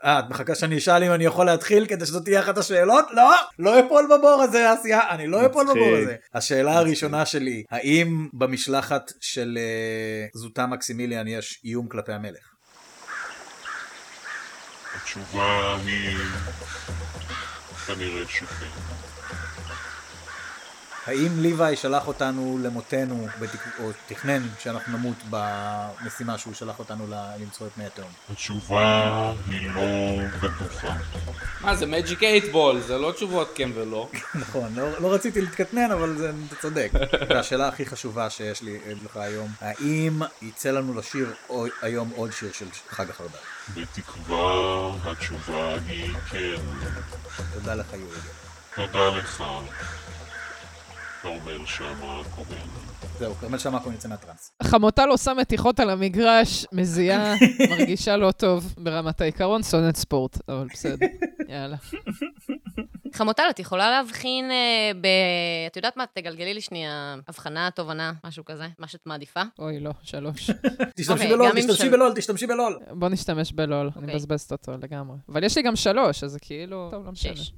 אה, 0.05 0.19
את 0.19 0.29
מחכה 0.29 0.55
שאני 0.55 0.77
אשאל 0.77 1.03
אם 1.03 1.11
אני 1.11 1.25
יכול 1.25 1.45
להתחיל 1.45 1.85
כדי 1.85 2.05
שזאת 2.05 2.23
תהיה 2.23 2.39
אחת 2.39 2.57
השאלות? 2.57 3.05
לא! 3.11 3.31
לא 3.59 3.79
אפול 3.79 4.05
בבור 4.05 4.41
הזה, 4.43 4.73
אסיה, 4.73 5.09
אני 5.09 5.27
לא 5.27 5.45
אפול. 5.45 5.65
בבור 5.69 5.95
הזה. 6.01 6.15
השאלה 6.33 6.77
הראשונה 6.77 7.25
שלי, 7.25 7.63
האם 7.71 8.27
במשלחת 8.33 9.11
של 9.21 9.57
אה, 9.61 10.27
זוטה 10.33 10.65
מקסימיליאן 10.65 11.27
יש 11.27 11.61
איום 11.63 11.87
כלפי 11.87 12.11
המלך? 12.11 12.55
התשובה 14.95 15.77
היא 15.85 16.17
כנראה 17.87 18.27
שכן. 18.27 19.14
האם 21.05 21.39
ליוואי 21.39 21.75
שלח 21.75 22.07
אותנו 22.07 22.59
למותנו, 22.63 23.27
בתק... 23.39 23.59
או 23.79 23.91
תכנן 24.07 24.47
שאנחנו 24.59 24.97
נמות 24.97 25.15
במשימה 25.29 26.37
שהוא 26.37 26.53
שלח 26.53 26.79
אותנו. 26.79 27.07
למצוא 27.39 27.67
את 27.67 27.77
מי 27.77 27.85
התהום? 27.85 28.11
התשובה 28.31 29.33
היא 29.49 29.69
לא 29.71 29.81
בטוחה. 30.41 30.95
מה 31.61 31.75
זה 31.75 31.85
מג'יק 31.85 32.19
8 32.19 32.51
בול, 32.51 32.81
זה 32.81 32.97
לא 32.97 33.11
תשובות 33.11 33.51
כן 33.55 33.69
ולא. 33.75 34.09
נכון, 34.35 34.75
לא, 34.75 35.01
לא 35.01 35.13
רציתי 35.13 35.41
להתקטנן, 35.41 35.91
אבל 35.91 36.17
זה, 36.17 36.31
אתה 36.47 36.55
צודק. 36.55 36.91
והשאלה 37.29 37.67
הכי 37.67 37.85
חשובה 37.85 38.29
שיש 38.29 38.61
לי 38.61 38.79
אה, 38.87 38.93
לך 39.05 39.17
היום, 39.17 39.51
האם 39.61 40.21
יצא 40.41 40.71
לנו 40.71 40.93
לשיר 40.99 41.33
או- 41.49 41.65
היום 41.81 42.11
עוד 42.15 42.31
שיר 42.31 42.49
של 42.53 42.65
חג 42.89 43.09
החרדל? 43.09 43.37
בתקווה 43.73 44.91
התשובה 45.05 45.75
היא 45.87 46.13
כן. 46.29 46.55
תודה 47.53 47.75
לך 47.75 47.87
יורי. 47.93 48.17
תודה 48.75 49.17
לך. 49.17 49.43
כרמל 51.25 51.65
שאמה 51.65 52.19
הכהן. 52.19 52.67
זהו, 53.19 53.35
כרמל 53.35 53.57
שאמה 53.57 53.77
הכהן 53.77 53.93
יצא 53.93 54.07
מהטראנס. 54.07 54.51
חמוטל 54.63 55.09
עושה 55.09 55.33
מתיחות 55.33 55.79
על 55.79 55.89
המגרש, 55.89 56.65
מזיעה, 56.71 57.33
מרגישה 57.71 58.17
לא 58.17 58.31
טוב 58.31 58.73
ברמת 58.77 59.21
העיקרון, 59.21 59.63
שונאת 59.63 59.95
ספורט, 59.95 60.37
אבל 60.49 60.67
בסדר, 60.73 61.05
יאללה. 61.47 61.77
חמוטל, 63.13 63.43
את 63.49 63.59
יכולה 63.59 63.91
להבחין 63.91 64.51
אה, 64.51 64.91
ב... 65.01 65.07
את 65.67 65.75
יודעת 65.75 65.97
מה? 65.97 66.03
תגלגלי 66.13 66.53
לי 66.53 66.61
שנייה 66.61 67.15
הבחנה, 67.27 67.69
תובנה, 67.75 68.13
משהו 68.23 68.45
כזה, 68.45 68.67
מה 68.79 68.87
שאת 68.87 69.05
מעדיפה. 69.05 69.41
אוי, 69.59 69.79
לא, 69.79 69.91
שלוש. 70.01 70.49
תשתמשי 70.95 71.11
אוקיי, 71.11 71.29
בלול, 71.29 71.51
תשתמשי 71.61 71.89
בלול, 71.89 72.13
תשתמשי 72.15 72.47
בלול. 72.47 72.79
בוא 72.91 73.09
נשתמש 73.09 73.51
בלול, 73.51 73.89
אני 73.95 74.01
אוקיי. 74.01 74.15
מבזבזת 74.15 74.51
אותו 74.51 74.71
לגמרי. 74.83 75.17
אבל 75.29 75.43
יש 75.43 75.57
לי 75.57 75.63
גם 75.63 75.75
שלוש, 75.75 76.23
אז 76.23 76.31
זה 76.31 76.39
כאילו... 76.39 76.87
טוב, 76.91 77.05
לא 77.05 77.11
משנה. 77.11 77.35
שש. 77.35 77.51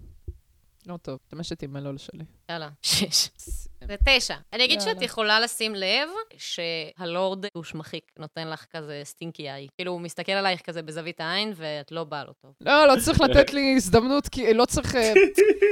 לא 0.85 0.97
טוב, 0.97 1.19
משתמשת 1.25 1.63
עם 1.63 1.75
הלול 1.75 1.97
שלי. 1.97 2.23
יאללה, 2.49 2.69
שש. 2.81 3.29
זה 3.87 3.95
תשע. 4.05 4.35
אני 4.53 4.65
אגיד 4.65 4.79
יאללה. 4.79 4.93
שאת 4.93 5.01
יכולה 5.01 5.39
לשים 5.39 5.75
לב 5.75 6.09
שהלורד 6.37 7.45
דוש 7.55 7.75
מחיק 7.75 8.11
נותן 8.19 8.47
לך 8.47 8.65
כזה 8.75 9.01
סטינקי 9.03 9.51
איי. 9.51 9.67
כאילו, 9.75 9.91
הוא 9.91 10.01
מסתכל 10.01 10.31
עלייך 10.31 10.61
כזה 10.61 10.81
בזווית 10.81 11.21
העין, 11.21 11.53
ואת 11.55 11.91
לא 11.91 12.03
באה 12.03 12.23
לו 12.23 12.33
טוב. 12.41 12.51
לא, 12.61 12.87
לא 12.87 12.99
צריך 12.99 13.21
לתת 13.21 13.53
לי 13.53 13.73
הזדמנות, 13.75 14.29
כי 14.29 14.53
לא 14.53 14.65
צריך, 14.65 14.95
אה, 14.95 15.13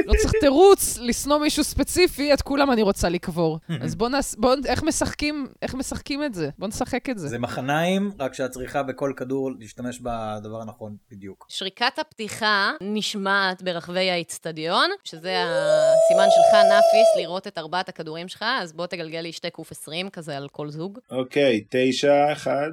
לא 0.05 0.13
צריך 0.21 0.33
תירוץ 0.39 0.97
לשנוא 0.97 1.37
מישהו 1.37 1.63
ספציפי, 1.63 2.33
את 2.33 2.41
כולם 2.41 2.71
אני 2.71 2.81
רוצה 2.81 3.09
לקבור. 3.09 3.59
אז 3.81 3.95
בוא 3.95 4.09
נעש... 4.09 4.35
בוא, 4.35 4.55
איך 4.65 4.83
משחקים, 4.83 5.47
איך 5.61 5.73
משחקים 5.73 6.23
את 6.23 6.33
זה? 6.33 6.49
בוא 6.57 6.67
נשחק 6.67 7.09
את 7.09 7.17
זה. 7.17 7.27
זה 7.27 7.39
מחניים, 7.39 8.11
רק 8.19 8.33
שאת 8.33 8.51
צריכה 8.51 8.83
בכל 8.83 9.13
כדור 9.17 9.51
להשתמש 9.59 9.99
בדבר 9.99 10.61
הנכון 10.61 10.95
בדיוק. 11.11 11.45
שריקת 11.49 11.99
הפתיחה 11.99 12.71
נשמעת 12.81 13.61
ברחבי 13.61 14.11
האיצטדיון, 14.11 14.89
שזה 15.03 15.43
הסימן 15.43 16.27
שלך, 16.29 16.64
נאפיס, 16.69 17.07
לראות 17.17 17.47
את 17.47 17.57
ארבעת 17.57 17.89
הכדורים 17.89 18.27
שלך, 18.27 18.45
אז 18.61 18.73
בוא 18.73 18.85
תגלגל 18.87 19.19
לי 19.19 19.31
שתי 19.31 19.49
קוף 19.49 19.71
20 19.71 20.09
כזה 20.09 20.37
על 20.37 20.47
כל 20.51 20.69
זוג. 20.69 20.99
אוקיי, 21.11 21.63
תשע, 21.69 22.31
אחד, 22.31 22.69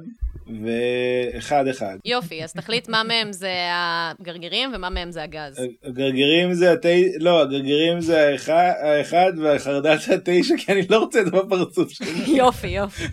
ואחד, 0.47 1.67
אחד. 1.67 1.97
יופי, 2.05 2.43
אז 2.43 2.53
תחליט 2.53 2.89
מה 2.89 3.03
מהם 3.03 3.31
זה 3.31 3.53
הגרגירים 3.71 4.71
ומה 4.75 4.89
מהם 4.89 5.11
זה 5.11 5.23
הגז. 5.23 5.61
הגרגירים 5.83 6.53
זה 6.53 6.71
התי... 6.71 7.11
לא, 7.19 7.41
הגרגירים 7.41 8.01
זה 8.01 8.27
האחד, 8.27 8.71
האחד 8.81 9.31
והחרדל 9.41 9.97
זה 9.97 10.13
התשע, 10.13 10.55
כי 10.57 10.71
אני 10.71 10.81
לא 10.89 10.97
רוצה 10.97 11.19
את 11.19 11.25
זה 11.25 11.31
בפרצוף 11.31 11.89
שלי. 11.89 12.37
יופי, 12.37 12.67
יופי. 12.67 13.03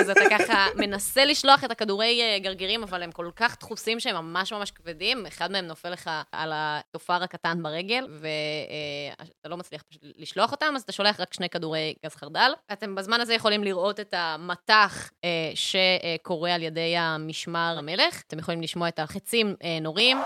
אז 0.00 0.10
אתה 0.10 0.20
ככה 0.30 0.66
מנסה 0.76 1.24
לשלוח 1.24 1.64
את 1.64 1.70
הכדורי 1.70 2.20
אה, 2.22 2.38
גרגירים, 2.38 2.82
אבל 2.82 3.02
הם 3.02 3.12
כל 3.12 3.30
כך 3.36 3.56
דחוסים 3.60 4.00
שהם 4.00 4.16
ממש 4.16 4.52
ממש 4.52 4.70
כבדים, 4.70 5.26
אחד 5.26 5.52
מהם 5.52 5.66
נופל 5.66 5.90
לך 5.90 6.10
על 6.32 6.52
התופר 6.54 7.22
הקטן 7.22 7.62
ברגל, 7.62 8.06
ואתה 8.10 9.48
לא 9.48 9.56
מצליח 9.56 9.82
פשוט 9.82 10.02
לשלוח 10.26 10.52
אותם, 10.52 10.72
אז 10.76 10.82
אתה 10.82 10.92
שולח 10.92 11.20
רק 11.20 11.34
שני 11.34 11.48
כדורי 11.48 11.94
גז 12.04 12.14
חרדל. 12.14 12.52
אתם 12.72 12.94
בזמן 12.94 13.20
הזה 13.20 13.34
יכולים 13.34 13.64
לראות 13.64 14.00
את 14.00 14.14
המטח 14.16 15.10
אה, 15.24 15.52
שקורה 15.54 16.54
על 16.54 16.62
ידי 16.62 16.96
המשמר 16.96 17.74
המלך. 17.78 18.22
אתם 18.26 18.38
יכולים 18.38 18.62
לשמוע 18.62 18.88
את 18.88 18.98
החצים 18.98 19.54
אה, 19.64 19.78
נורים. 19.80 20.18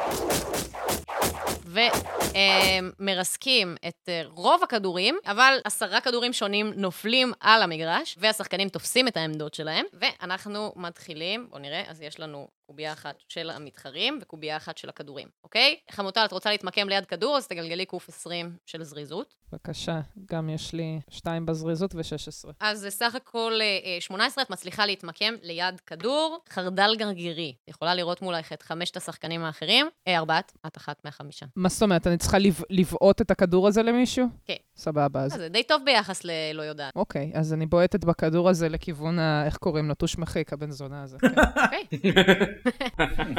ומרסקים 2.99 3.77
את 3.89 4.09
אה, 4.09 4.23
רוב 4.27 4.63
הכדורים, 4.63 5.19
אבל 5.27 5.59
עשרה 5.65 6.01
כדורים 6.01 6.33
שונים 6.33 6.73
נופלים 6.77 7.33
על 7.41 7.63
המגרש, 7.63 8.17
והשחקנים 8.19 8.69
תופסים 8.69 9.09
את 9.09 9.17
העמדות 9.17 9.55
שלהם, 9.55 9.85
ואנחנו 9.93 10.73
מתחילים, 10.77 11.47
בואו 11.51 11.61
נראה, 11.63 11.83
אז 11.89 12.01
יש 12.03 12.21
לנו 12.21 12.49
קובייה 12.71 12.93
אחת 12.93 13.15
של 13.29 13.51
המתחרים 13.51 14.19
וקובייה 14.23 14.57
אחת 14.57 14.79
של 14.79 14.89
הכדורים, 14.89 15.29
אוקיי? 15.45 15.77
חמוטל, 15.91 16.25
את 16.25 16.33
רוצה 16.33 16.51
להתמקם 16.51 16.89
ליד 16.89 17.07
כדור, 17.07 17.37
אז 17.37 17.47
תגלגלי 17.47 17.87
קוף 17.87 18.09
20 18.09 18.57
של 18.67 18.83
זריזות. 18.83 19.35
בבקשה, 19.53 20.01
גם 20.27 20.49
יש 20.51 20.73
לי 20.73 21.01
שתיים 21.11 21.47
בזריזות 21.47 21.95
ו-16. 21.95 22.51
אז 22.61 22.79
זה 22.81 22.91
סך 22.91 23.15
הכל 23.15 23.53
אה, 23.61 23.79
אה, 23.85 24.01
18, 24.01 24.45
את 24.45 24.51
מצליחה 24.51 24.87
להתמקם 24.87 25.35
ליד 25.43 25.81
כדור, 25.81 26.39
חרדל 26.49 26.97
גרגירי. 26.99 27.55
את 27.65 27.69
יכולה 27.69 27.95
לראות 27.95 28.23
מולך 28.23 28.53
את 28.53 28.63
חמשת 28.63 28.97
השחקנים 28.97 29.45
האחרים, 29.45 29.87
אה, 30.09 30.19
ארבעת, 30.19 30.53
את 30.67 30.77
אחת 30.77 31.05
מהחמישה. 31.05 31.47
מה 31.57 31.69
זאת 31.69 31.83
אומרת, 31.83 32.07
אני 32.07 32.17
צריכה 32.19 32.39
לב- 32.39 32.63
לבעוט 32.71 33.21
את 33.21 33.31
הכדור 33.31 33.69
הזה 33.69 33.83
למישהו? 33.83 34.27
כן. 34.45 34.55
סבבה, 34.81 35.21
אז... 35.23 35.33
אה, 35.33 35.39
זה 35.39 35.49
די 35.49 35.63
טוב 35.63 35.83
ביחס 35.85 36.25
ללא 36.25 36.63
יודעת. 36.63 36.93
אוקיי, 36.97 37.31
אז 37.35 37.53
אני 37.53 37.67
בועטת 37.67 38.05
בכדור 38.05 38.49
הזה 38.49 38.69
לכיוון 38.69 39.19
ה... 39.19 39.43
איך 39.47 39.57
קוראים 39.57 39.89
לו? 39.89 39.95
טוש 39.95 40.19
מחיק, 40.19 40.53
הבן 40.53 40.71
זונה 40.71 41.03
הזה. 41.03 41.17
אוקיי. 41.65 41.85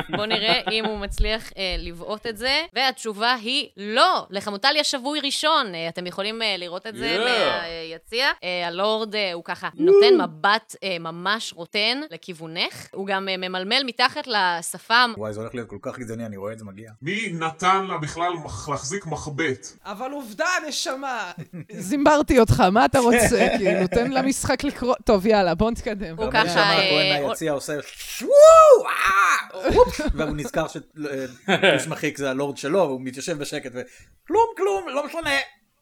בואו 0.16 0.26
נראה 0.26 0.62
אם 0.72 0.86
הוא 0.86 0.98
מצליח 1.00 1.52
אה, 1.58 1.76
לבעוט 1.80 2.28
את 2.28 2.38
זה. 2.38 2.66
והתשובה 2.74 3.34
היא 3.34 3.70
לא. 3.78 4.28
לחמוטל 4.30 4.74
יש 4.76 4.92
שבוי 4.92 5.20
ראשון. 5.20 5.76
אה, 5.76 5.90
אתם 5.90 6.08
יכולים 6.08 6.42
אה, 6.42 6.56
לראות 6.58 6.88
את 6.88 6.96
זה 6.96 7.02
Yeah. 7.12 7.28
מהיציע. 7.28 8.28
אה, 8.44 8.68
הלורד, 8.68 9.16
אה, 9.16 9.34
הוא 9.34 9.44
ככה 9.44 9.70
נותן 9.76 10.22
מבט 10.22 10.76
אה, 10.84 10.98
ממש 11.00 11.54
רוטן 11.56 12.02
לכיוונך. 12.12 12.88
הוא 12.94 13.08
גם 13.08 13.30
אה, 13.30 13.38
ממלמל 13.38 13.84
מתחת 13.86 14.28
לשפם. 14.28 15.14
וואי, 15.18 15.34
זה 15.34 15.40
הולך 15.40 15.56
להיות 15.56 15.70
כל 15.70 15.78
כך 15.82 16.00
גזעני, 16.00 16.26
אני 16.26 16.38
רואה 16.38 16.54
את 16.54 16.60
זה 16.60 16.66
מגיע. 16.66 16.92
מי 17.02 17.34
נתן 17.34 17.86
לה 17.86 17.98
בכלל 17.98 18.32
להחזיק 18.68 19.06
מחבט? 19.06 19.68
אבל 19.86 20.12
עובדה, 20.12 20.50
נשמה! 20.68 21.31
זימברתי 21.72 22.40
אותך, 22.40 22.60
מה 22.60 22.86
אתה 22.86 23.00
רוצה? 23.00 23.48
כאילו, 23.58 23.88
תן 23.88 24.12
למשחק 24.12 24.64
לקרוא... 24.64 24.96
טוב, 25.06 25.26
יאללה, 25.26 25.56
בוא 25.56 25.72
נתקדם. 25.72 26.16
הוא 26.18 26.32
ככה, 26.32 26.60
אה, 26.60 26.78
הכהן 26.78 27.22
אה, 27.22 27.28
מהיציע 27.28 27.52
עושה 27.52 27.74
אה, 27.74 28.28
והוא 30.16 30.38
נזכר 30.38 30.68
שטוש 30.68 31.88
מחיק 31.88 32.18
זה 32.18 32.30
הלורד 32.30 32.58
שלו, 32.58 32.80
והוא 32.80 33.02
מתיישב 33.04 33.38
בשקט 33.38 33.72
וכלום, 33.72 34.46
כלום, 34.58 34.90
לא 34.90 35.06
משנה. 35.06 35.30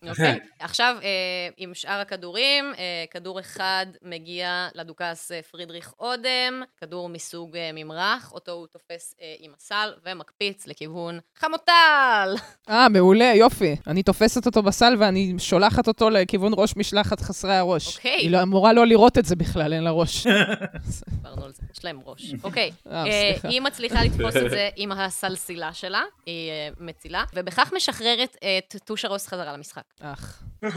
אוקיי. 0.07 0.39
עכשיו, 0.59 0.95
אה, 1.03 1.09
עם 1.57 1.73
שאר 1.73 1.99
הכדורים, 1.99 2.73
אה, 2.77 3.05
כדור 3.11 3.39
אחד 3.39 3.85
מגיע 4.01 4.67
לדוכס 4.75 5.31
אה, 5.31 5.41
פרידריך 5.41 5.93
אודם, 5.99 6.63
כדור 6.77 7.09
מסוג 7.09 7.57
ממרח, 7.73 8.31
אותו 8.31 8.51
הוא 8.51 8.67
תופס 8.67 9.15
עם 9.39 9.51
הסל 9.57 9.93
ומקפיץ 10.05 10.67
לכיוון 10.67 11.19
חמוטל! 11.35 12.35
אה, 12.69 12.89
מעולה, 12.89 13.31
יופי. 13.35 13.75
אני 13.87 14.03
תופסת 14.03 14.45
אותו 14.45 14.63
בסל 14.63 14.95
ואני 14.99 15.33
שולחת 15.37 15.87
אותו 15.87 16.09
לכיוון 16.09 16.51
ראש 16.55 16.75
משלחת 16.75 17.19
חסרי 17.19 17.55
הראש. 17.55 17.97
אוקיי. 17.97 18.11
היא 18.11 18.31
לא 18.31 18.41
אמורה 18.41 18.73
לא 18.73 18.87
לראות 18.87 19.17
את 19.17 19.25
זה 19.25 19.35
בכלל, 19.35 19.73
אין 19.73 19.83
לה 19.83 19.91
ראש. 19.91 20.27
דיברנו 21.09 21.45
על 21.45 21.51
זה, 21.51 21.61
יש 21.77 21.85
להם 21.85 21.99
ראש. 22.05 22.33
אוקיי. 22.43 22.71
היא 23.43 23.61
מצליחה 23.61 24.03
לתפוס 24.03 24.37
את 24.37 24.49
זה 24.55 24.69
עם 24.75 24.91
הסלסילה 24.91 25.73
שלה, 25.73 26.01
היא 26.25 26.51
מצילה, 26.79 27.23
ובכך 27.35 27.73
משחררת 27.75 28.37
את 28.57 28.75
טושרוס 28.85 29.27
חזרה 29.27 29.53
למשחק. 29.53 29.83
אך. 30.01 30.43
היי, 30.61 30.71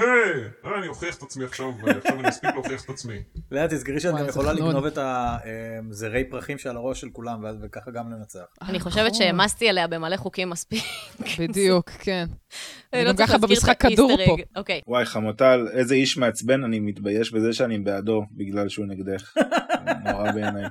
אה, 0.65 0.79
אני 0.79 0.89
אוכיח 0.89 1.17
את 1.17 1.23
עצמי 1.23 1.45
עכשיו, 1.45 1.73
ועכשיו 1.83 2.21
אני 2.21 2.29
אספיק 2.29 2.51
להוכיח 2.51 2.85
את 2.85 2.91
עצמי. 2.91 3.23
לאה, 3.51 3.69
תזכרי 3.69 4.01
שאת 4.01 4.15
גם 4.15 4.29
יכולה. 4.29 4.53
לגנוב 4.53 4.87
את 4.87 4.99
הזרי 4.99 6.25
פרחים 6.25 6.59
שעל 6.59 6.77
הראש 6.77 7.01
של 7.01 7.09
כולם, 7.13 7.45
וככה 7.63 7.91
גם 7.91 8.11
לנצח. 8.11 8.45
אני 8.63 8.81
חושבת 8.81 9.07
נכון. 9.07 9.15
שהעמסתי 9.15 9.69
עליה 9.69 9.87
במלא 9.87 10.17
חוקים 10.17 10.51
מספיק. 10.51 10.85
בדיוק, 11.39 11.91
כן. 11.91 12.25
אני 12.93 13.05
לא 13.05 13.11
גם 13.11 13.17
צריך 13.17 13.29
ככה 13.29 13.39
להזכיר 13.39 13.57
במשחק 13.57 13.81
כדור 13.81 14.17
פה. 14.27 14.35
אג. 14.35 14.43
אוקיי, 14.57 14.81
וואי, 14.87 15.05
חמוטל, 15.05 15.69
איזה 15.73 15.95
איש 15.95 16.17
מעצבן, 16.17 16.65
אני 16.65 16.81
מתבייש 16.81 17.33
בזה 17.33 17.53
שאני 17.53 17.79
בעדו, 17.79 18.23
בגלל 18.33 18.69
שהוא 18.69 18.87
נגדך. 18.87 19.33
נורא 20.05 20.33
בעיניי. 20.33 20.65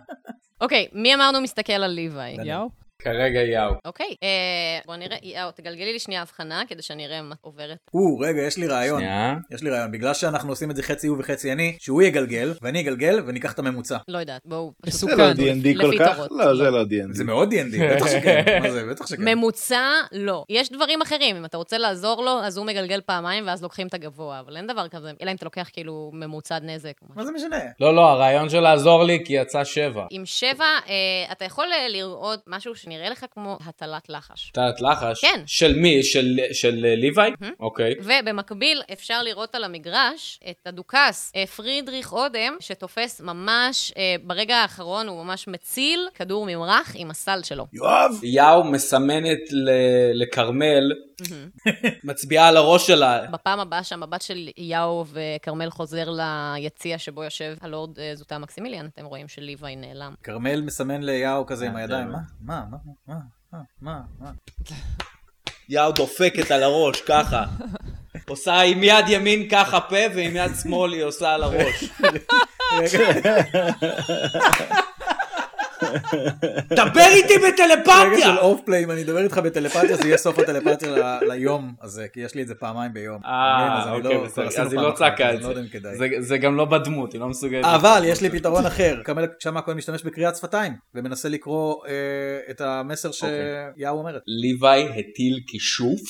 אוקיי, 0.62 0.88
מי 0.94 1.16
אמרנו 1.16 1.42
מסתכל 1.42 1.74
על 1.74 1.92
ליוואי? 1.92 2.38
יאו? 2.44 2.70
כרגע 3.04 3.40
יאו. 3.42 3.74
אוקיי, 3.86 4.16
אה, 4.24 4.80
בוא 4.86 4.96
נראה, 4.96 5.18
יאו, 5.24 5.52
תגלגלי 5.52 5.94
לי 5.94 6.00
שנייה 6.00 6.22
הבחנה, 6.22 6.62
כדי 6.68 6.82
שאני 6.82 7.06
אראה 7.06 7.22
מה 7.22 7.36
עוברת. 7.42 7.78
או, 7.94 8.20
רגע, 8.20 8.42
יש 8.42 8.58
לי 8.58 8.68
רעיון. 8.68 9.00
שנייה. 9.00 9.36
יש 9.52 9.64
לי 9.64 9.70
רעיון, 9.70 9.92
בגלל 9.92 10.14
שאנחנו 10.14 10.50
עושים 10.50 10.72
את 10.72 10.76
זה 10.76 10.84
חצי 10.84 11.08
הוא 11.08 11.18
וחצי 11.20 11.52
אני, 11.52 11.78
שהוא 11.80 12.02
יגלגל, 12.02 12.54
ואני 12.62 12.82
אגלגל, 12.82 13.24
וניקח 13.28 13.54
את 13.54 13.60
הממוצע. 13.60 13.98
לא 14.08 14.18
יודעת, 14.18 14.42
בואו. 14.46 14.74
מסוכן. 14.86 15.16
זה 15.16 15.24
לא 15.24 15.52
D&D 15.52 15.82
כל 15.82 16.00
כך? 16.00 16.20
לא, 16.32 16.56
זה 16.56 16.70
לא 16.70 16.84
D&D. 16.84 17.14
זה 17.14 17.24
מאוד 17.24 17.54
D&D, 17.54 17.96
בטח 17.96 18.08
שכן. 18.08 18.44
מה 18.64 18.72
זה, 18.72 18.86
בטח 18.86 19.08
שכן. 19.08 19.36
ממוצע, 19.36 19.92
לא. 20.12 20.44
יש 20.50 20.72
דברים 20.72 21.02
אחרים, 21.02 21.36
אם 21.36 21.46
אתה 21.46 21.58
רוצה 21.58 21.78
לעזור 21.78 22.24
לו, 22.24 22.40
אז 22.44 22.58
הוא 22.58 22.66
מגלגל 22.66 23.02
פעמיים, 23.06 23.48
ואז 23.48 23.64
לוקחים 23.64 23.88
את 23.88 23.94
הגבוה, 23.94 24.40
אבל 24.40 24.58
אין 24.58 24.68
דבר 24.68 24.88
כזה, 24.88 25.12
אלא 25.22 25.32
אם 25.32 25.36
אתה 25.36 25.46
לוקח 25.46 25.70
כאילו 25.74 26.12
ממוצע 26.14 26.60
נזק. 26.60 26.94
מה. 27.16 27.26
זה 27.26 27.32
משנה? 27.32 27.60
לא, 27.80 27.96
לא, 27.96 28.02
הרעיון 28.02 28.50
של 28.50 28.60
לעזור 28.60 29.04
לי 29.04 29.24
כי 29.26 29.34
יצא 29.34 29.64
שבע. 29.64 30.06
עם 30.10 30.26
שבע, 30.26 30.66
אתה 31.32 31.46
יכול 31.46 31.68
לראות 31.90 32.40
משהו 32.48 32.76
שנראה 32.92 33.10
לך 33.10 33.26
כמו 33.32 33.58
הטלת 33.68 34.10
לחש. 34.10 34.52
טלת 34.52 34.82
לחש? 34.82 35.22
כן. 35.22 35.44
של 35.46 35.76
מי? 35.76 36.04
של, 36.04 36.40
של 36.52 36.86
אה, 36.86 36.96
ליוואי? 36.96 37.32
אוקיי. 37.60 37.94
ובמקביל 38.00 38.82
אפשר 38.94 39.22
לראות 39.24 39.56
על 39.56 39.64
המגרש 39.64 40.40
את 40.50 40.68
הדוכס 40.68 41.32
אה, 41.36 41.48
פרידריך 41.48 42.14
אודם, 42.14 42.58
שתופס 42.60 43.22
ממש, 43.22 43.94
אה, 43.98 44.16
ברגע 44.24 44.56
האחרון 44.56 45.08
הוא 45.08 45.24
ממש 45.24 45.48
מציל 45.48 46.08
כדור 46.16 46.46
ממרח 46.46 46.92
עם 46.96 47.12
הסל 47.12 47.40
שלו. 47.44 47.66
יואב! 47.74 48.12
יאו 48.24 48.64
מסמנת 48.64 49.40
ל- 49.52 49.70
לכרמל, 50.22 50.92
מצביעה 52.04 52.48
על 52.48 52.58
הראש 52.58 52.88
שלה. 52.88 53.28
בפעם 53.32 53.60
הבאה 53.60 53.84
שהמבט 53.84 54.22
של 54.22 54.50
יאו 54.58 55.06
וכרמל 55.12 55.70
חוזר 55.70 56.10
ליציע 56.10 56.98
שבו 56.98 57.24
יושב 57.24 57.56
הלורד 57.62 58.00
אה, 58.00 58.12
זוטה 58.16 58.38
מקסימיליאן, 58.38 58.88
אתם 58.94 59.06
רואים 59.06 59.28
שליוואי 59.28 59.76
נעלם. 59.76 60.14
כרמל 60.24 60.62
מסמן 60.62 61.04
ליאו 61.04 61.46
כזה 61.46 61.66
אה, 61.66 61.70
עם 61.70 61.76
הידיים, 61.76 62.08
מה? 62.08 62.18
מה? 62.42 62.64
מה? 62.72 62.78
מה? 63.08 63.20
מה? 63.54 63.60
מה? 63.82 64.02
מה? 64.20 64.32
יאו 65.70 65.92
דופקת 65.92 66.52
על 66.52 66.64
הראש, 66.64 67.02
ככה. 67.02 67.44
עושה 68.30 68.62
עם 68.62 68.84
יד 68.84 69.06
ימין 69.08 69.50
ככה 69.50 69.82
פה, 69.82 69.96
ועם 70.16 70.36
יד 70.36 70.52
שמאל 70.62 70.94
היא 70.94 71.04
עושה 71.04 71.34
על 71.34 71.44
הראש. 71.44 71.84
דבר 76.76 77.02
איתי 77.16 77.34
רגע 77.34 77.58
של 77.58 77.76
בטלפתיה! 77.76 78.38
אוף 78.38 78.62
פליי, 78.66 78.84
אם 78.84 78.92
אני 78.92 79.02
אדבר 79.04 79.24
איתך 79.24 79.38
בטלפתיה, 79.38 79.98
זה 79.98 80.08
יהיה 80.08 80.18
סוף 80.18 80.40
הטלפתיה 80.40 80.90
ל- 80.92 81.20
ליום 81.32 81.74
הזה, 81.82 82.08
כי 82.14 82.20
יש 82.20 82.36
לי 82.36 82.42
את 82.42 82.48
זה 82.48 82.56
פעמיים 82.56 82.94
ביום. 82.94 83.22
אה, 83.26 83.92
אוקיי, 83.92 84.14
לא- 84.18 84.26
אז 84.58 84.74
היא 84.74 84.82
לא 84.82 84.92
צעקה 84.96 85.34
את 85.34 85.42
לא 85.42 85.54
זה. 85.94 86.08
זה. 86.20 86.38
גם 86.38 86.56
לא 86.56 86.66
בדמות, 86.66 87.14
היא 87.14 87.22
לא 87.22 87.28
מסוגלת. 87.28 87.66
אבל 87.66 88.02
יש 88.06 88.22
לי 88.22 88.30
פתרון 88.30 88.66
אחר, 88.66 89.02
שם 89.40 89.58
הכהן 89.58 89.78
משתמש 89.78 90.04
בקריאת 90.04 90.36
שפתיים, 90.36 90.74
ומנסה 90.96 91.30
לקרוא 91.30 91.76
אה, 91.88 91.92
את 92.50 92.62
המסר 92.62 93.12
שיאו 93.12 93.30
אומרת. 93.90 94.22
ליוואי 94.28 94.84
הטיל 94.84 95.40
כישוף 95.48 96.02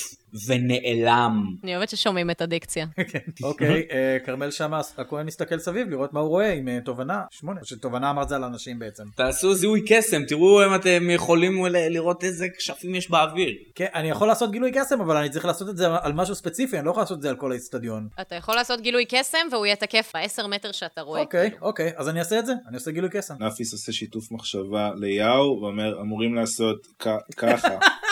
ונעלם. 0.47 1.55
אני 1.63 1.75
אוהבת 1.75 1.89
ששומעים 1.89 2.29
את 2.29 2.41
הדיקציה. 2.41 2.85
אוקיי, 3.43 3.87
אה, 3.91 4.17
כרמל 4.25 4.51
שם 4.51 4.73
הכהן 4.97 5.25
מסתכל 5.25 5.59
סביב 5.59 5.89
לראות 5.89 6.13
מה 6.13 6.19
הוא 6.19 6.29
רואה 6.29 6.53
עם 6.53 6.67
אה, 6.67 6.79
תובנה, 6.85 7.23
שמונה, 7.31 7.61
שתובנה 7.63 8.09
אמרת 8.09 8.29
זה 8.29 8.35
על 8.35 8.43
אנשים 8.43 8.79
בעצם. 8.79 9.03
תעשו 9.15 9.55
זיהוי 9.55 9.81
קסם, 9.87 10.25
תראו 10.25 10.65
אם 10.65 10.75
אתם 10.75 11.09
יכולים 11.09 11.65
לראות 11.65 12.23
איזה 12.23 12.47
כשפים 12.57 12.95
יש 12.95 13.09
באוויר. 13.09 13.53
כן, 13.75 13.87
אני 13.95 14.09
יכול 14.09 14.27
לעשות 14.27 14.51
גילוי 14.51 14.71
קסם, 14.71 15.01
אבל 15.01 15.17
אני 15.17 15.29
צריך 15.29 15.45
לעשות 15.45 15.69
את 15.69 15.77
זה 15.77 15.87
על 16.01 16.13
משהו 16.13 16.35
ספציפי, 16.35 16.77
אני 16.77 16.85
לא 16.85 16.91
יכול 16.91 17.03
לעשות 17.03 17.17
את 17.17 17.21
זה 17.21 17.29
על 17.29 17.35
כל 17.35 17.51
האיצטדיון. 17.51 18.07
אתה 18.21 18.35
יכול 18.35 18.55
לעשות 18.55 18.81
גילוי 18.81 19.05
קסם 19.09 19.47
והוא 19.51 19.65
יהיה 19.65 19.75
תקף 19.75 20.11
בעשר 20.13 20.47
מטר 20.47 20.71
שאתה 20.71 21.01
רואה. 21.01 21.21
אוקיי, 21.21 21.51
כאילו. 21.51 21.65
אוקיי, 21.65 21.91
אז 21.95 22.09
אני 22.09 22.19
אעשה 22.19 22.39
את 22.39 22.45
זה, 22.45 22.53
אני 22.67 22.75
עושה 22.75 22.91
גילוי 22.91 23.09
קסם. 23.09 23.33
נאפיס 23.39 23.73
עושה 23.73 23.91
שיתוף 23.91 24.31
מחשבה 24.31 24.91
ליאו, 24.95 25.61
ואומר, 25.61 26.01
אמורים 26.01 26.35
לעשות 26.35 26.87
ככה. 27.35 27.77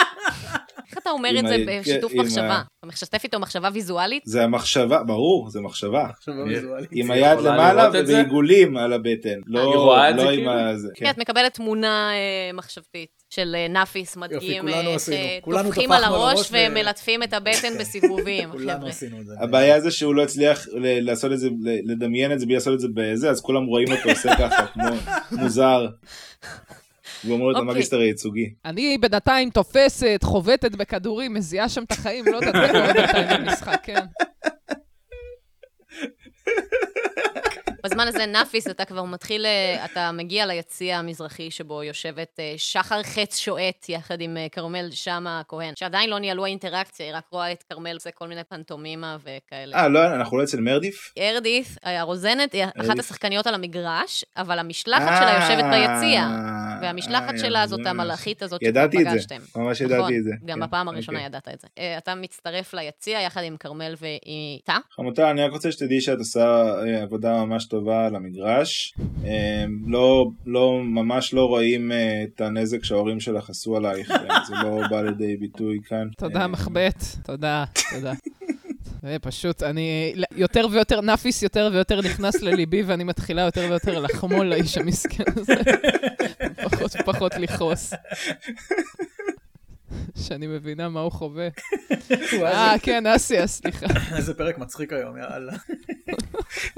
אתה 1.09 1.17
אומר 1.17 1.39
את 1.39 1.47
זה 1.47 1.55
ה- 1.55 1.79
בשיתוף 1.81 2.11
ה- 2.13 2.23
מחשבה? 2.23 2.61
אתה 2.79 2.87
משתף 2.87 3.23
איתו 3.23 3.39
מחשבה 3.39 3.69
ויזואלית? 3.73 4.23
זה 4.25 4.43
המחשבה, 4.43 5.03
ברור, 5.03 5.49
זה 5.49 5.61
מחשבה. 5.61 6.07
מחשבה 6.09 6.43
ויזואלית. 6.43 6.89
עם 6.91 7.11
היד 7.11 7.39
למעלה? 7.39 7.89
ובעיגולים 7.93 8.77
על 8.77 8.93
הבטן. 8.93 9.39
לא 9.47 9.63
לא 9.73 9.95
עם 10.05 10.17
כאילו? 10.35 10.51
ה... 10.51 10.77
זה, 10.77 10.87
כן, 10.95 11.05
כן. 11.05 11.11
את 11.11 11.17
מקבלת 11.17 11.53
תמונה 11.53 12.11
אה, 12.13 12.53
מחשבתית 12.53 13.09
של 13.29 13.55
אה, 13.59 13.67
נאפיס 13.67 14.17
מדגים, 14.17 14.67
אה, 14.67 14.95
עשינו. 14.95 15.17
אה, 15.17 15.37
כולנו 15.41 15.63
טופחים 15.69 15.91
על 15.91 16.03
הראש 16.03 16.49
ומלטפים 16.51 17.23
את 17.23 17.33
הבטן 17.33 17.77
בסיבובים, 17.79 18.51
כולנו. 18.51 18.87
עשינו 18.87 19.19
את 19.21 19.25
זה. 19.25 19.33
הבעיה 19.39 19.79
זה 19.81 19.91
שהוא 19.91 20.15
לא 20.15 20.23
הצליח 20.23 20.65
ל- 20.73 20.99
לעשות 21.09 21.31
את 21.31 21.39
זה, 21.39 21.49
ל- 21.63 21.91
לדמיין 21.91 22.31
את 22.31 22.39
זה 22.39 22.45
בלי 22.45 22.55
לעשות 22.55 22.73
את 22.73 22.79
זה 22.79 22.87
בזה, 22.93 23.29
אז 23.29 23.41
כולם 23.41 23.65
רואים 23.65 23.87
אותו 23.91 24.09
עושה 24.09 24.35
ככה, 24.35 24.65
כמו 24.67 24.83
מוזר. 25.41 25.85
והוא 27.23 27.35
אומר 27.35 27.45
לו 27.45 27.51
את 27.51 27.55
אוקיי. 27.55 27.71
המגיסטר 27.71 27.99
הייצוגי. 27.99 28.53
אני 28.65 28.97
בינתיים 28.97 29.49
תופסת, 29.49 30.19
חובטת 30.23 30.71
בכדורים, 30.71 31.33
מזיעה 31.33 31.69
שם 31.69 31.83
את 31.83 31.91
החיים, 31.91 32.25
לא 32.25 32.35
יודעת 32.35 32.55
מה 32.55 32.67
קורה 32.71 32.93
בינתיים 32.93 33.45
במשחק, 33.45 33.79
כן. 33.83 33.99
בזמן 37.83 38.07
הזה 38.07 38.25
נאפיס, 38.25 38.67
אתה 38.67 38.85
כבר 38.85 39.03
מתחיל, 39.03 39.45
אה, 39.45 39.85
אתה 39.85 40.11
מגיע 40.11 40.45
ליציע 40.45 40.97
המזרחי 40.97 41.51
שבו 41.51 41.83
יושבת 41.83 42.39
אה, 42.39 42.53
שחר 42.57 43.03
חץ 43.03 43.37
שועט 43.37 43.89
יחד 43.89 44.21
עם 44.21 44.37
אה, 44.37 44.47
כרמל 44.51 44.89
שאמה 44.91 45.39
הכהן, 45.39 45.73
שעדיין 45.75 46.09
לא 46.09 46.19
ניהלו 46.19 46.45
האינטראקציה, 46.45 47.05
היא 47.05 47.15
רק 47.15 47.23
רואה 47.31 47.51
את 47.51 47.63
כרמל 47.69 47.93
עושה 47.93 48.11
כל 48.11 48.27
מיני 48.27 48.43
פנטומימה 48.43 49.17
וכאלה. 49.19 49.77
אה, 49.77 49.87
לא, 49.87 50.05
אנחנו 50.05 50.37
לא 50.37 50.43
אצל 50.43 50.59
מרדיף? 50.59 51.13
ארדיף, 51.17 51.77
הרוזנת, 51.83 52.53
היא 52.53 52.65
אחת. 52.65 52.99
השחקניות 52.99 53.47
על 53.47 53.53
המגרש, 53.53 54.25
אבל 54.37 54.59
המשלחת 54.59 55.11
שלה 55.19 55.33
יושבת 55.33 55.65
ביציע. 55.71 56.27
והמשלחת 56.81 57.33
שלה 57.37 57.67
זאת. 57.67 57.79
המלאכית 57.85 58.41
הזאת 58.41 58.61
ידעתי 58.61 58.97
את 58.97 59.03
זה, 59.03 59.09
שפגשתם. 59.09 59.59
ממש 59.61 59.81
נכון, 59.81 59.95
ידעתי 59.97 60.17
את 60.17 60.23
זה. 60.23 60.31
גם 60.45 60.59
כן, 60.59 60.67
בפעם 60.67 60.87
הראשונה 60.87 61.17
אוקיי. 61.17 61.27
ידעת 61.27 61.47
את 61.53 61.59
זה. 61.59 61.67
אתה 61.97 62.15
מצטרף 62.15 62.73
ליציע 62.73 63.21
יחד 63.21 63.43
עם 63.43 63.57
כרמל 63.57 63.95
ואיתה. 63.99 64.77
חמוטל, 64.91 65.23
אני 65.23 65.43
רק 65.43 65.51
רוצה 65.51 65.71
שתדעי 65.71 66.01
שאת 66.01 66.17
עושה 66.17 66.73
עבודה 67.01 67.45
ממש 67.45 67.65
טובה 67.69 68.05
על 68.05 68.15
המגרש. 68.15 68.93
אה, 69.25 69.65
לא, 69.87 70.29
לא, 70.45 70.81
ממש 70.83 71.33
לא 71.33 71.45
רואים 71.45 71.91
אה, 71.91 72.23
את 72.23 72.41
הנזק 72.41 72.83
שההורים 72.83 73.19
שלך 73.19 73.49
עשו 73.49 73.77
עלייך, 73.77 74.11
אה, 74.11 74.45
זה 74.47 74.55
לא 74.63 74.87
בא 74.89 75.01
לידי 75.01 75.37
ביטוי 75.37 75.79
כאן. 75.85 76.07
תודה, 76.17 76.41
אה, 76.41 76.47
מחבט. 76.47 77.03
תודה, 77.23 77.65
תודה. 77.91 78.13
זה 79.01 79.17
פשוט, 79.21 79.63
אני 79.63 80.15
יותר 80.35 80.67
ויותר, 80.71 81.01
נאפיס 81.01 81.43
יותר 81.43 81.69
ויותר 81.73 82.01
נכנס 82.01 82.41
לליבי, 82.41 82.83
ואני 82.83 83.03
מתחילה 83.03 83.41
יותר 83.41 83.67
ויותר 83.69 83.99
לחמול 83.99 84.45
לאיש 84.45 84.77
המסכן 84.77 85.23
הזה. 85.35 85.53
פחות 86.63 86.95
ופחות 86.99 87.35
לכעוס. 87.35 87.93
שאני 90.15 90.47
מבינה 90.47 90.89
מה 90.89 90.99
הוא 90.99 91.11
חווה. 91.11 91.47
אה, 92.33 92.75
כן, 92.81 93.07
אסיה, 93.07 93.47
סליחה. 93.47 93.85
איזה 94.17 94.33
פרק 94.33 94.57
מצחיק 94.57 94.93
היום, 94.93 95.17
יאללה. 95.17 95.53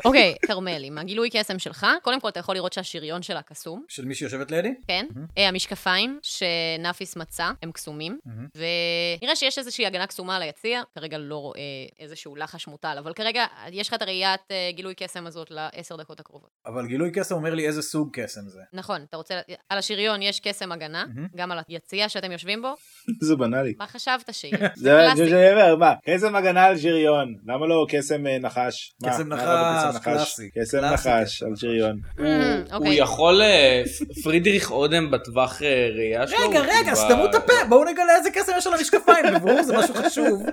אוקיי, 0.06 0.36
כרמל, 0.46 0.84
עם 0.84 0.98
הגילוי 0.98 1.30
קסם 1.34 1.60
שלך, 1.60 1.88
קודם 2.02 2.20
כל 2.22 2.28
אתה 2.28 2.40
יכול 2.40 2.56
לראות 2.56 2.74
שהשריון 2.74 3.22
שלה 3.22 3.42
קסום, 3.42 3.86
של 3.88 4.06
מי 4.06 4.16
שיושבת 4.16 4.52
לידי? 4.52 4.74
כן? 4.88 5.06
אה, 5.38 5.48
המשקפיים 5.48 6.20
שנאפיס 6.22 7.16
מצא 7.16 7.52
הם 7.64 7.72
קסומים, 7.72 8.20
ונראה 8.56 9.36
שיש 9.36 9.58
איזושהי 9.58 9.86
הגנה 9.86 10.08
קסומה 10.08 10.36
על 10.36 10.42
היציע, 10.42 10.82
כרגע 10.96 11.18
לא 11.18 11.38
רואה 11.38 11.60
איזשהו 12.00 12.36
לחש 12.36 12.68
מוטל, 12.68 12.96
אבל 13.00 13.14
כרגע 13.14 13.46
יש 13.72 13.88
לך 13.88 13.94
את 13.94 14.02
הראיית 14.02 14.42
אה, 14.52 14.70
גילוי 14.74 14.94
קסם 14.96 15.28
הזאת 15.28 15.52
לעשר 15.52 15.96
דקות 15.96 16.20
הקרובות. 16.20 16.50
אבל 16.66 16.88
גילוי 16.88 17.12
קסם 17.12 17.36
אומר 17.36 17.54
לי 17.54 17.68
איזה 17.68 17.82
סוג 17.82 18.10
קסם 18.14 18.42
זה. 18.48 18.62
נכון, 18.74 19.06
אתה 19.10 19.18
רוצה, 19.18 19.40
על 19.70 19.78
השריון 19.78 20.22
יש 20.22 20.40
קסם 20.40 20.72
הגנה, 20.72 21.06
גם 21.36 21.52
על 21.52 21.60
היציע 21.68 22.10
שאתם 22.10 22.32
יושבים 22.32 22.62
בו, 22.62 22.74
זה 23.28 23.36
בנאלי. 23.36 23.74
מה 23.80 23.88
חשבת 23.88 24.34
שיהיה? 24.34 24.58
זה 24.60 24.68
זה 24.76 24.92
זה 25.16 25.16
קלאסי. 25.16 25.30
שאני 25.30 25.52
אומר, 25.52 25.76
מה, 25.76 25.94
קסם 26.06 26.36
הגנה 26.36 26.64
על 26.64 26.78
שריון, 26.78 27.36
למה 27.46 27.68
לא 27.68 27.86
קסם 27.90 28.28
אה, 28.28 28.40
נחש? 28.40 28.94
קסם 29.06 29.28
נחש, 29.34 29.44
לא 29.54 29.88
בקסם 29.88 30.00
קלאסי. 30.00 30.50
קסם 30.60 30.80
נחש 30.80 31.44
על 31.44 31.56
שריון. 31.56 32.00
Mm, 32.18 32.22
הוא 32.22 32.26
אוקיי. 32.72 32.96
יכול... 32.96 33.42
אה, 33.42 33.84
פרידריך 34.24 34.72
אודם 34.72 35.12
בטווח 35.12 35.62
אה, 35.62 35.90
ראייה 35.96 36.28
שלו? 36.28 36.38
רגע, 36.50 36.60
הוא 36.60 36.68
רגע, 36.70 36.96
סתמו 36.96 37.26
את 37.26 37.36
הפה, 37.36 37.54
בואו 37.70 37.84
נגלה 37.84 38.16
איזה 38.18 38.30
קסם 38.32 38.52
יש 38.58 38.68
על 38.68 38.74
המשקפיים, 38.74 39.26
בברור 39.36 39.64
זה 39.64 39.78
משהו 39.78 39.94
חשוב. 39.94 40.44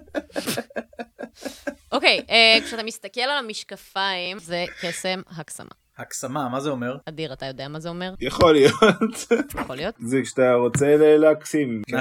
אוקיי, 1.93 2.21
אה, 2.31 2.59
כשאתה 2.65 2.83
מסתכל 2.83 3.21
על 3.21 3.39
המשקפיים, 3.39 4.39
זה 4.39 4.65
קסם 4.81 5.21
הקסמה. 5.39 5.88
הקסמה, 5.99 6.49
מה 6.49 6.61
זה 6.61 6.71
אומר? 6.71 6.97
אדיר, 7.09 7.33
אתה 7.33 7.47
יודע 7.47 7.69
מה 7.69 7.81
זה 7.81 7.89
אומר? 7.89 8.15
יכול 8.21 8.53
להיות. 8.53 8.75
יכול 9.61 9.77
להיות? 9.77 9.95
זה 10.11 10.23
כשאתה 10.23 10.53
רוצה 10.55 10.97
להקסים. 11.19 11.83
כן? 11.87 11.97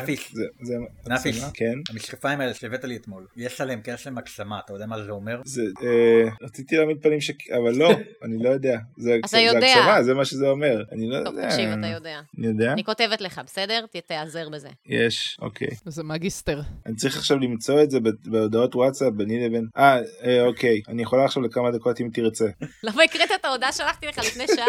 זה- 0.61 0.73
נפיש. 1.07 1.35
הקסמה, 1.37 1.51
כן. 1.53 1.73
המשקפיים 1.89 2.41
האלה 2.41 2.53
שהבאת 2.53 2.83
לי 2.83 2.95
אתמול, 2.95 3.25
יש 3.37 3.61
עליהם 3.61 3.81
קסם 3.83 4.17
הקסמה, 4.17 4.59
אתה 4.65 4.73
יודע 4.73 4.85
מה 4.85 5.03
זה 5.03 5.11
אומר? 5.11 5.41
זה, 5.45 5.61
אה, 5.81 6.29
רציתי 6.41 6.75
להעמיד 6.77 6.97
פנים 7.01 7.21
ש... 7.21 7.31
אבל 7.57 7.75
לא, 7.75 7.89
אני 8.23 8.43
לא 8.43 8.49
יודע. 8.49 8.77
זה 8.97 9.17
אתה 9.25 10.03
זה 10.03 10.13
מה 10.13 10.25
שזה 10.25 10.47
אומר. 10.47 10.83
אני 10.91 11.09
לא 11.09 11.23
טוב, 11.25 11.35
יודע. 11.35 11.49
תקשיב, 11.49 11.69
אתה 11.79 11.87
יודע. 11.87 12.19
אני 12.37 12.47
יודע? 12.47 12.73
אני 12.73 12.83
כותבת 12.83 13.21
לך, 13.21 13.41
בסדר? 13.45 13.85
תיעזר 14.07 14.49
בזה. 14.49 14.69
יש, 14.85 15.37
אוקיי. 15.41 15.67
זה 15.85 16.03
מגיסטר. 16.03 16.61
אני 16.85 16.95
צריך 16.95 17.17
עכשיו 17.17 17.37
למצוא 17.39 17.83
את 17.83 17.91
זה 17.91 17.99
ב- 17.99 18.09
בהודעות 18.31 18.75
וואטסאפ 18.75 19.13
ביני 19.13 19.45
לבין... 19.47 19.67
אה, 19.77 19.99
אה, 20.23 20.41
אוקיי. 20.41 20.81
אני 20.87 21.01
יכולה 21.01 21.25
עכשיו 21.25 21.43
לכמה 21.43 21.71
דקות 21.71 22.01
אם 22.01 22.09
תרצה. 22.13 22.45
למה 22.83 23.03
הקראת 23.03 23.29
את 23.39 23.45
ההודעה 23.45 23.71
שלחתי 23.87 24.07
לך 24.07 24.17
לפני 24.17 24.47
שעה? 24.47 24.65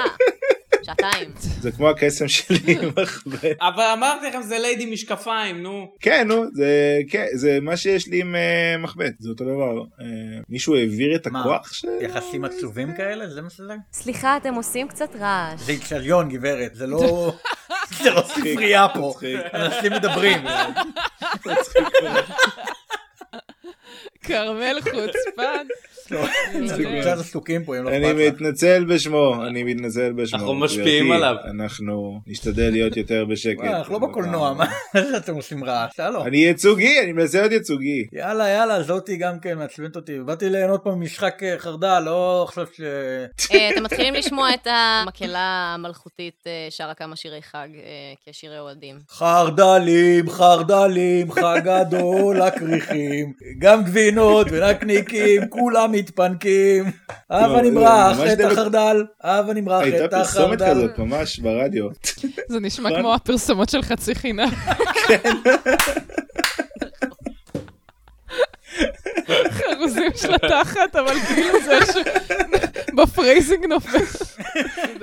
שעתיים. 0.82 1.30
זה 1.60 1.72
כמו 1.72 1.88
הקסם 1.88 2.28
שלי 2.28 2.58
עם 2.66 2.90
מחבט. 3.02 3.56
אבל 3.60 3.84
אמרתי 3.92 4.26
לכם 4.26 4.42
זה 4.42 4.58
ליידי 4.58 4.86
משקפיים, 4.86 5.62
נו. 5.62 5.92
כן, 6.00 6.28
נו, 6.28 6.44
זה, 6.54 6.98
כן, 7.10 7.26
זה 7.34 7.58
מה 7.62 7.76
שיש 7.76 8.08
לי 8.08 8.20
עם 8.20 8.34
uh, 8.34 8.82
מחבט, 8.82 9.12
זה 9.18 9.28
אותו 9.28 9.44
דבר. 9.44 9.82
Uh, 9.82 10.02
מישהו 10.48 10.76
העביר 10.76 11.16
את 11.16 11.26
מה? 11.26 11.40
הכוח 11.40 11.72
של... 11.72 11.88
יחסים 12.00 12.44
עצובים 12.44 12.96
כאלה? 12.96 13.28
זה 13.28 13.42
מה 13.42 13.50
שזה? 13.50 13.74
סליחה, 13.92 14.36
אתם 14.36 14.54
עושים 14.54 14.88
קצת 14.88 15.16
רעש. 15.20 15.60
זה 15.60 15.72
איצטדיון, 15.72 16.28
גברת, 16.28 16.74
זה 16.74 16.86
לא... 16.86 17.32
זה 18.02 18.10
לא 18.10 18.22
ספרייה 18.22 18.86
פה. 18.94 19.14
אנשים 19.54 19.92
מדברים. 19.92 20.44
כרמל 24.28 24.78
חוצפן. 24.80 25.66
לא, 26.10 26.20
מצחיק. 26.60 26.88
קצת 27.00 27.18
עסוקים 27.18 27.64
פה, 27.64 27.78
אם 27.78 27.84
לא 27.84 27.90
אני 27.90 28.06
אכפת 28.06 28.18
לך. 28.18 28.34
מתנצל 28.34 28.84
בשמו, 28.84 29.46
אני 29.46 29.62
מתנצל 29.62 30.12
בשמו. 30.12 30.38
אנחנו 30.38 30.54
משפיעים 30.54 31.12
עליו. 31.12 31.34
אנחנו 31.50 32.20
נשתדל 32.26 32.70
להיות 32.70 32.96
יותר 32.96 33.24
בשקט. 33.24 33.60
אנחנו 33.64 33.92
לא 33.92 33.98
בקולנוע, 33.98 34.52
מה 34.52 34.66
אתם 35.16 35.34
עושים 35.34 35.64
רעש? 35.64 35.90
שלום. 35.96 36.26
אני 36.26 36.36
ייצוגי, 36.36 37.00
אני 37.02 37.12
מנסה 37.12 37.40
להיות 37.40 37.52
ייצוגי. 37.52 38.06
יאללה, 38.12 38.48
יאללה, 38.48 38.82
זאתי 38.82 39.16
גם 39.16 39.40
כן 39.40 39.58
מעצבנת 39.58 39.96
אותי. 39.96 40.18
באתי 40.18 40.50
ליהנות 40.50 40.80
פה 40.84 40.90
ממשחק 40.90 41.42
אה, 41.42 41.54
חרדל, 41.58 42.02
לא 42.04 42.42
עכשיו 42.48 42.66
ש... 42.72 42.80
אה, 43.54 43.70
אתם 43.70 43.82
מתחילים 43.82 44.14
לשמוע 44.14 44.54
את 44.54 44.66
המקהלה 44.66 45.74
המלכותית 45.74 46.44
אה, 46.46 46.66
שרה 46.70 46.94
כמה 46.94 47.16
שירי 47.16 47.42
חג 47.42 47.68
אה, 47.74 48.32
כשירי 48.32 48.58
אוהדים. 48.58 48.98
חרדלים, 49.10 50.30
חרדלים, 50.30 51.32
חג 51.32 51.60
גדול, 51.64 52.42
הכריכים, 52.46 53.32
גם 53.58 53.84
גבינות 54.18 54.46
ונקניקים, 54.50 55.48
כולם 55.48 55.92
מתפנקים. 55.92 56.84
הבה 57.30 57.62
לא, 57.62 57.70
נמרח 57.70 58.18
את 58.32 58.40
החרדל, 58.40 59.04
הבה 59.22 59.54
נמרח 59.54 59.82
הייתה 59.82 60.04
את 60.04 60.10
פרסומת 60.10 60.60
החרדל. 60.60 60.88
כזאת 60.88 60.98
ממש 60.98 61.38
ברדיו. 61.38 61.88
זה 62.52 62.60
נשמע? 62.60 62.90
כמו 63.00 63.14
הפרסומות 63.14 63.68
של 63.68 63.82
חצי 63.82 64.14
חינם. 64.14 64.48
חרוזים 69.58 70.10
של 70.16 70.34
התחת, 70.34 70.96
אבל 70.96 71.14
כאילו 71.20 71.60
זה 71.64 71.78
ש... 71.92 71.96
ב 72.94 73.02
phrasing 73.02 73.66
נופל. 73.66 73.98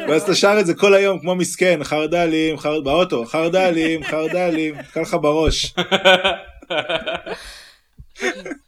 ואז 0.08 0.22
אתה 0.22 0.36
שר 0.36 0.58
את 0.60 0.66
זה 0.66 0.74
כל 0.74 0.94
היום 0.94 1.20
כמו 1.20 1.36
מסכן, 1.36 1.80
חרדלים, 1.84 2.58
חרד... 2.58 2.84
באוטו, 2.84 3.26
חרדלים, 3.26 4.04
חרדלים, 4.04 4.76
קל 4.94 5.02
לך 5.02 5.18
בראש. 5.22 5.74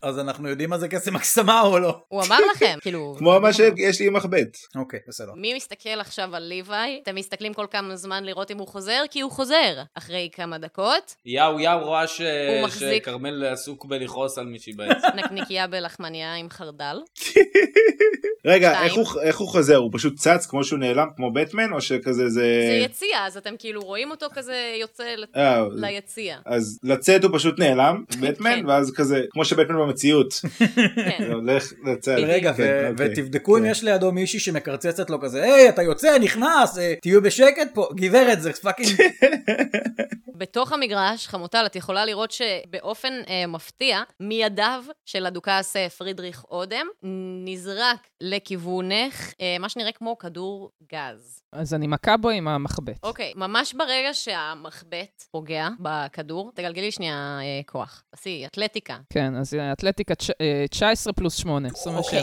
אז 0.02 0.20
אנחנו 0.20 0.50
יודעים 0.50 0.70
מה 0.70 0.78
זה 0.78 0.88
קסם 0.88 1.16
הקסמה 1.16 1.62
או 1.62 1.80
לא? 1.80 2.00
הוא 2.08 2.24
אמר 2.28 2.38
לכם, 2.56 2.78
כאילו... 2.82 3.16
כמו 3.18 3.40
מה 3.40 3.54
שיש 3.54 4.00
לי 4.00 4.08
עם 4.08 4.14
מחבט. 4.14 4.58
אוקיי, 4.76 5.00
בסדר. 5.08 5.32
מי 5.36 5.54
מסתכל 5.54 6.00
עכשיו 6.00 6.36
על 6.36 6.44
ליוואי? 6.44 7.00
אתם 7.04 7.16
מסתכלים 7.16 7.54
כל 7.54 7.66
כמה 7.72 7.96
זמן 7.96 8.24
לראות 8.24 8.52
אם 8.52 8.58
הוא 8.58 8.68
חוזר? 8.68 9.02
כי 9.12 9.22
הוא 9.22 9.32
חוזר. 9.32 9.82
אחרי 9.98 10.30
כמה 10.34 10.58
דקות, 10.58 11.16
יאו 11.26 11.60
יאו 11.60 11.80
רואה 11.86 12.08
ש- 12.08 12.22
הוא 12.22 12.66
מחזיק. 12.66 13.04
שכרמל 13.04 13.46
עסוק 13.46 13.86
בלכעוס 13.86 14.38
על 14.38 14.46
מישהי 14.46 14.74
בעץ. 14.74 15.02
נקניקייה 15.18 15.68
בלחמניה 15.68 16.36
עם 16.36 16.50
חרדל. 16.50 16.98
רגע. 18.46 18.84
איך 18.84 18.94
הוא, 18.94 19.06
איך 19.22 19.38
הוא 19.38 19.48
חוזר? 19.50 19.76
הוא 19.76 19.90
פשוט 19.94 20.16
צץ 20.16 20.46
כמו 20.46 20.64
שהוא 20.64 20.80
נעלם 20.80 21.08
כמו 21.16 21.34
בטמן, 21.34 21.74
או 21.74 21.82
שכזה 21.82 22.30
זה... 22.30 22.60
זה 22.68 22.80
יציע, 22.86 23.26
אז 23.26 23.38
אתם 23.38 23.54
כאילו 23.60 23.82
רואים 23.82 24.12
אותו 24.12 24.26
כזה 24.34 24.74
יוצא 24.82 25.04
ל- 25.04 25.26
אה, 25.36 25.64
ליציע. 25.76 26.38
אז 26.46 26.80
לצאת 26.84 27.24
הוא 27.24 27.32
פשוט 27.38 27.60
נעלם, 27.60 28.04
בטמן, 28.22 28.60
כן. 28.62 28.66
ואז 28.68 28.94
כזה, 28.96 29.22
כמו 29.38 29.46
שבטמן 29.46 29.78
במציאות. 29.78 30.34
כן. 30.96 31.26
זה 31.28 31.34
הולך 31.34 31.74
לצאת. 31.84 32.20
רגע, 32.20 32.54
כן, 32.54 32.88
אוקיי. 32.92 33.08
ותבדקו 33.12 33.58
אם 33.58 33.64
כן. 33.64 33.70
יש 33.70 33.84
לידו 33.84 34.12
מישהי 34.12 34.40
שמקרצצת 34.40 35.10
לו 35.10 35.22
כזה, 35.22 35.44
היי, 35.44 35.70
אתה 35.70 35.82
יוצא, 35.82 36.18
נכנס, 36.18 36.78
אה, 36.78 36.94
תהיו 37.02 37.22
בשקט 37.22 37.68
פה, 37.74 37.90
גברת, 37.96 38.42
זה 38.42 38.54
fucking... 38.54 38.90
בתוך 40.38 40.72
המגרש, 40.72 41.28
חמוטל, 41.28 41.66
את 41.66 41.76
יכולה 41.76 42.06
לראות 42.06 42.32
שבאופן 42.32 43.14
אה, 43.30 43.48
מפתיע, 43.48 44.02
מידיו 44.20 44.84
של 45.06 45.26
הדוכס 45.26 45.76
אה, 45.76 45.90
פרידריך 45.90 46.44
אודם, 46.52 46.88
נזרק 47.46 48.08
לכיוונך 48.22 49.34
אה, 49.42 49.56
מה 49.60 49.70
שנראה 49.70 49.92
כמו 49.92 50.18
כדור 50.18 50.72
גז. 50.94 51.37
אז 51.58 51.74
אני 51.74 51.88
מכה 51.88 52.18
בו 52.18 52.30
עם 52.30 52.48
המחבט. 52.48 53.00
אוקיי, 53.04 53.34
ממש 53.36 53.74
ברגע 53.74 54.14
שהמחבט 54.14 55.24
פוגע 55.32 55.68
בכדור, 55.80 56.52
תגלגלי 56.56 56.92
שנייה 56.92 57.14
אה, 57.42 57.62
כוח. 57.66 58.04
תעשי 58.10 58.44
אתלטיקה. 58.46 58.98
כן, 59.10 59.36
אז 59.36 59.54
אה, 59.54 59.72
אתלטיקה 59.72 60.16
תש- 60.16 60.32
אה, 60.42 60.66
19 60.70 61.14
פלוס 61.14 61.38
8, 61.38 61.68
27. 61.70 62.22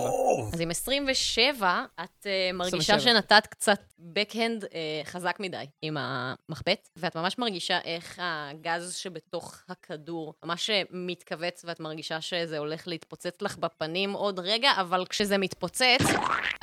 אז 0.53 0.61
עם 0.61 0.71
27, 0.71 1.85
את 2.05 2.27
אה, 2.27 2.51
מרגישה 2.55 2.95
27. 2.95 3.01
שנתת 3.01 3.47
קצת 3.47 3.79
בקהנד 3.99 4.65
אה, 4.65 4.71
חזק 5.05 5.37
מדי 5.41 5.65
עם 5.83 5.97
המחבט, 6.01 6.89
ואת 6.97 7.17
ממש 7.17 7.39
מרגישה 7.39 7.79
איך 7.85 8.19
הגז 8.23 8.95
שבתוך 8.95 9.55
הכדור 9.69 10.35
ממש 10.45 10.71
אה, 10.71 10.83
מתכווץ, 10.91 11.65
ואת 11.65 11.81
מרגישה 11.81 12.21
שזה 12.21 12.59
הולך 12.59 12.89
להתפוצץ 12.89 13.43
לך 13.43 13.59
בפנים 13.59 14.13
עוד 14.13 14.39
רגע, 14.39 14.71
אבל 14.81 15.05
כשזה 15.09 15.39
מתפוצץ, 15.39 16.01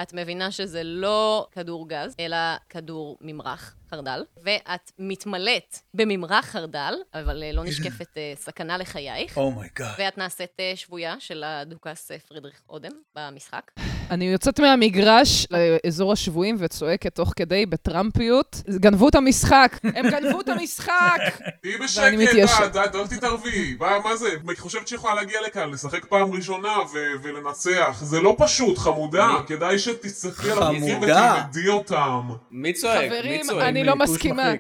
את 0.02 0.14
מבינה 0.14 0.52
שזה 0.52 0.82
לא 0.84 1.48
כדור 1.52 1.90
גז, 1.90 2.16
אלא 2.20 2.38
כדור 2.70 3.18
ממרח. 3.22 3.76
חרדל, 3.90 4.24
ואת 4.44 4.92
מתמלאת 5.00 5.78
בממרח 5.94 6.46
חרדל, 6.46 6.94
אבל 7.14 7.44
אה, 7.44 7.52
לא 7.52 7.64
נשקפת 7.64 8.18
אה, 8.18 8.34
סכנה 8.36 8.78
לחייך. 8.78 9.38
oh 9.38 9.52
my 9.52 9.67
god. 9.67 9.96
ואת 9.98 10.18
נעשית 10.18 10.60
אה, 10.60 10.72
שבויה 10.76 11.16
של 11.20 11.44
הדוכס 11.44 12.12
פרידריך 12.28 12.62
אודם 12.70 12.92
במשחק. 13.16 13.72
אני 14.12 14.26
יוצאת 14.26 14.60
מהמגרש 14.60 15.48
לאזור 15.52 16.12
השבויים 16.12 16.56
וצועקת 16.60 17.16
תוך 17.16 17.34
כדי 17.36 17.66
בטראמפיות, 17.66 18.62
גנבו 18.70 19.10
את 19.10 19.16
המשחק, 19.16 19.80
הם 19.84 20.10
גנבו 20.10 20.42
את 20.42 20.50
המשחק! 20.50 21.20
תהיי 21.62 21.78
בשקט, 21.78 22.74
די, 22.74 22.80
אל 22.80 23.08
תתערבי. 23.08 23.78
מה 23.80 24.16
זה? 24.16 24.30
את 24.52 24.60
חושבת 24.60 24.88
שיכולה 24.88 25.16
להגיע 25.16 25.40
לכאן, 25.48 25.70
לשחק 25.70 26.06
פעם 26.06 26.32
ראשונה 26.32 26.76
ולנצח. 27.24 28.00
זה 28.02 28.22
לא 28.22 28.36
פשוט, 28.38 28.78
חמודה. 28.78 29.28
כדאי 29.48 29.80
שתסתכלי 29.80 30.52
על 30.52 30.58
חמודה. 30.58 31.36
ותלמדי 31.42 31.68
אותם. 31.68 32.30
מי 32.52 32.74
צועק? 32.74 33.12
מי 33.12 33.20
חברים, 33.20 33.42
צועק? 33.42 33.64
אני 33.64 33.84
לא 33.84 33.96
מסכימה. 33.96 34.54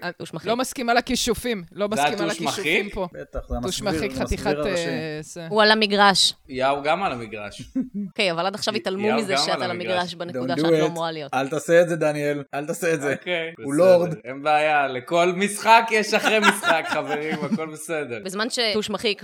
לא 0.45 0.57
מסכימה 0.57 0.93
לכישופים, 0.93 1.63
לא 1.71 1.87
מסכימה 1.87 2.25
לכישופים? 2.25 2.89
פה. 2.89 3.07
בטח, 3.13 3.39
זה 3.49 3.85
מחיק 3.85 4.11
זה 4.11 4.25
חתיכת... 4.25 4.45
המסביר 4.45 4.67
הראשי. 4.67 5.39
אה. 5.39 5.47
הוא 5.49 5.61
על 5.61 5.71
המגרש. 5.71 6.33
יאו 6.49 6.83
גם 6.83 7.03
על 7.03 7.11
המגרש. 7.11 7.61
אוקיי, 8.07 8.31
אבל 8.31 8.45
עד 8.45 8.55
עכשיו 8.55 8.75
התעלמו 8.75 9.13
מזה 9.13 9.37
שאת 9.45 9.61
על 9.61 9.71
המגרש. 9.71 10.13
בנקודה 10.13 10.55
שאת 10.57 10.65
לא. 10.65 10.85
אמורה 10.85 11.11
להיות. 11.11 11.33
אל 11.33 11.47
תעשה 11.47 11.81
את 11.81 11.89
זה, 11.89 11.95
דניאל, 11.95 12.43
אל 12.53 12.65
תעשה 12.65 12.93
את 12.93 13.01
זה. 13.01 13.13
אוקיי, 13.13 13.53
הוא. 13.63 13.73
לורד. 13.73 14.15
אין 14.23 14.43
בעיה, 14.43 14.87
לכל 14.87 15.33
משחק 15.35 15.83
יש 15.91 16.13
אחרי 16.13 16.39
משחק, 16.39 16.85
חברים, 16.93 17.39
הכל 17.43 17.71
בסדר. 17.71 18.19
בזמן 18.23 18.47
שטוש 18.49 18.89
מחיק 18.89 19.23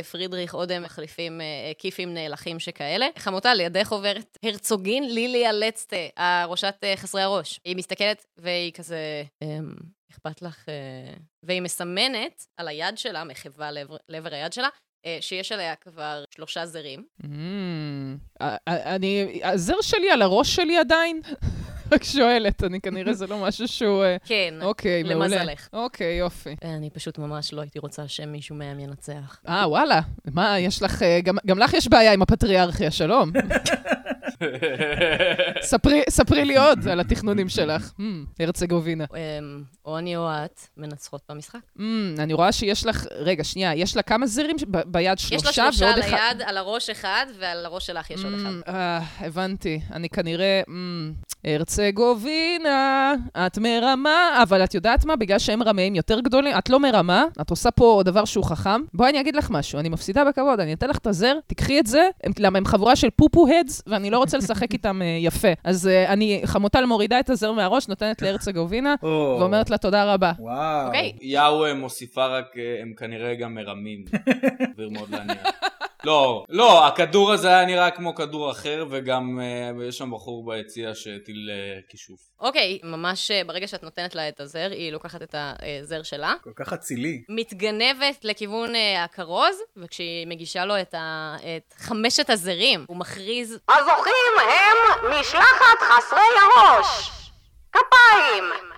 ופרידריך 0.00 0.54
עוד 0.54 0.72
הם 0.72 0.82
מחליפים 0.82 1.40
אה, 1.40 1.72
כיפים 1.78 2.14
נאלחים 2.14 2.58
שכאלה, 2.58 3.06
חמותה 3.18 3.54
לידך 3.54 3.92
עוברת 3.92 4.38
הרצוגין 4.42 5.14
ליליה 5.14 5.52
לצטה, 5.52 5.96
הראשת 6.16 6.74
אה, 6.84 6.96
חסרי 6.96 7.22
הראש. 7.22 7.60
היא 7.64 7.76
מסתכלת 7.76 8.26
והיא 8.38 8.72
כזה, 8.72 9.22
אמ, 9.42 9.74
אכפת 10.12 10.42
לך... 10.42 10.68
אה, 10.68 11.14
והיא 11.42 11.62
מסמנת 11.62 12.46
על 12.56 12.68
היד 12.68 12.98
שלה, 12.98 13.24
מחווה 13.24 13.70
לעבר, 14.08 14.34
היד 14.34 14.52
שלה, 14.52 14.68
שיש 15.20 15.52
עליה 15.52 15.74
כבר 15.74 16.24
שלושה 16.34 16.66
זרים. 16.66 17.04
Mm, 17.22 17.26
אה, 18.42 18.56
אה, 18.68 18.94
אני, 18.94 19.40
הזר 19.44 19.80
שלי 19.80 20.10
על 20.10 20.22
הראש 20.22 20.54
שלי 20.54 20.78
עדיין? 20.78 21.20
רק 21.92 22.04
שואלת, 22.04 22.64
אני 22.64 22.80
כנראה 22.80 23.14
זה 23.14 23.26
לא 23.26 23.38
משהו 23.38 23.68
שהוא... 23.68 24.04
אה, 24.04 24.16
כן, 24.24 24.54
אוקיי, 24.62 25.02
מעולה. 25.02 25.26
למזלך. 25.26 25.68
אוקיי, 25.72 26.16
יופי. 26.16 26.56
אה, 26.64 26.74
אני 26.74 26.90
פשוט 26.90 27.18
ממש 27.18 27.52
לא 27.52 27.60
הייתי 27.60 27.78
רוצה 27.78 28.08
שמישהו 28.08 28.56
מהם 28.56 28.80
ינצח. 28.80 29.40
אה, 29.48 29.68
וואלה. 29.68 30.00
מה, 30.24 30.58
יש 30.58 30.82
לך... 30.82 31.02
אה, 31.02 31.20
גם, 31.20 31.36
גם 31.46 31.58
לך 31.58 31.74
יש 31.74 31.88
בעיה 31.88 32.12
עם 32.12 32.22
הפטריארכיה, 32.22 32.90
שלום. 32.90 33.30
ספרי, 35.60 36.02
ספרי 36.08 36.44
לי 36.44 36.56
עוד 36.56 36.88
על 36.88 37.00
התכנונים 37.00 37.48
שלך. 37.48 37.92
Hmm, 37.98 38.02
הרצגובינה. 38.40 39.04
אמ, 39.14 39.62
או 39.84 39.98
אני 39.98 40.16
או 40.16 40.28
את 40.28 40.60
מנצחות 40.76 41.20
במשחק. 41.28 41.58
Hmm, 41.78 41.80
אני 42.18 42.32
רואה 42.32 42.52
שיש 42.52 42.86
לך... 42.86 43.06
רגע, 43.18 43.44
שנייה, 43.44 43.74
יש 43.74 43.96
לה 43.96 44.02
כמה 44.02 44.26
זרים 44.26 44.56
ביד? 44.86 45.18
יש 45.18 45.32
לה 45.32 45.38
שלושה 45.38 45.52
שלושה 45.52 45.84
ועוד 45.84 45.96
על 45.96 46.00
אחד. 46.00 46.16
היד, 46.30 46.42
על 46.42 46.56
הראש 46.56 46.90
אחד, 46.90 47.26
ועל 47.38 47.66
הראש 47.66 47.86
שלך 47.86 48.10
יש 48.10 48.24
עוד 48.24 48.34
אחד. 48.34 48.50
Mm, 48.66 48.70
אה, 48.70 49.00
הבנתי. 49.20 49.80
אני 49.92 50.08
כנראה... 50.08 50.62
mm, 50.66 50.70
הרצגובינה, 51.46 53.14
את 53.36 53.58
מרמה, 53.58 54.42
אבל 54.42 54.64
את 54.64 54.74
יודעת 54.74 55.04
מה? 55.04 55.16
בגלל 55.16 55.38
שהם 55.38 55.62
רמאים 55.62 55.94
יותר 55.94 56.20
גדולים, 56.20 56.58
את 56.58 56.68
לא 56.68 56.80
מרמה, 56.80 57.24
את 57.40 57.50
עושה 57.50 57.70
פה 57.70 58.02
דבר 58.04 58.24
שהוא 58.24 58.44
חכם. 58.44 58.80
בואי 58.94 59.10
אני 59.10 59.20
אגיד 59.20 59.36
לך 59.36 59.50
משהו, 59.50 59.78
אני 59.78 59.88
מפסידה 59.88 60.24
בכבוד, 60.24 60.60
אני 60.60 60.74
אתן 60.74 60.88
לך 60.88 60.98
את 60.98 61.06
הזר, 61.06 61.38
תקחי 61.46 61.80
את 61.80 61.86
זה, 61.86 62.08
הם, 62.24 62.32
למה 62.38 62.58
הם 62.58 62.64
חבורה 62.64 62.96
של 62.96 63.10
פופו-הדס, 63.10 63.82
ואני 63.86 64.10
לא 64.10 64.18
רוצה 64.26 64.38
לשחק 64.38 64.72
איתם 64.72 65.02
אה, 65.02 65.06
יפה. 65.20 65.48
אז 65.64 65.88
אה, 65.88 66.12
אני, 66.12 66.40
חמוטל 66.44 66.84
מורידה 66.84 67.20
את 67.20 67.30
הזר 67.30 67.52
מהראש, 67.52 67.88
נותנת 67.88 68.22
להרצגובינה, 68.22 68.94
או, 69.02 69.36
ואומרת 69.40 69.70
לה 69.70 69.78
תודה 69.78 70.14
רבה. 70.14 70.32
וואו. 70.38 70.86
אוקיי. 70.86 71.12
יאו 71.20 71.66
אה, 71.66 71.74
מוסיפה 71.74 72.26
רק, 72.26 72.54
הם 72.82 72.92
כנראה 72.96 73.34
גם 73.34 73.54
מרמים. 73.54 74.04
סביר 74.74 74.88
מאוד 74.88 75.10
להניח. 75.10 75.50
לא, 76.04 76.44
לא, 76.48 76.86
הכדור 76.86 77.32
הזה 77.32 77.48
היה 77.48 77.64
נראה 77.64 77.90
כמו 77.90 78.14
כדור 78.14 78.50
אחר, 78.50 78.84
וגם 78.90 79.40
אה, 79.40 79.84
יש 79.88 79.98
שם 79.98 80.10
בחור 80.10 80.46
ביציע 80.46 80.94
שהטיל 80.94 81.50
אה, 81.52 81.80
כישוף. 81.88 82.20
אוקיי, 82.40 82.78
ממש 82.82 83.30
אה, 83.30 83.42
ברגע 83.46 83.68
שאת 83.68 83.82
נותנת 83.82 84.14
לה 84.14 84.28
את 84.28 84.40
הזר, 84.40 84.68
היא 84.70 84.92
לוקחת 84.92 85.22
את 85.22 85.34
הזר 85.38 86.02
שלה, 86.02 86.34
כל 86.42 86.52
כך 86.56 86.72
אצילי. 86.72 87.22
מתגנבת 87.28 88.24
לכיוון 88.24 88.72
הכרוז, 88.98 89.56
וכשהיא 89.76 90.26
מגישה 90.26 90.64
לו 90.64 90.80
את, 90.80 90.94
ה... 90.94 91.36
את 91.40 91.74
חמשת 91.78 92.30
הזרים, 92.30 92.84
הוא 92.88 92.96
מכריז, 92.96 93.58
הזוכים 93.68 94.34
הם 94.38 95.10
משלחת 95.20 95.78
חסרי 95.80 96.20
הראש. 96.42 97.10
כפיים! 97.72 98.75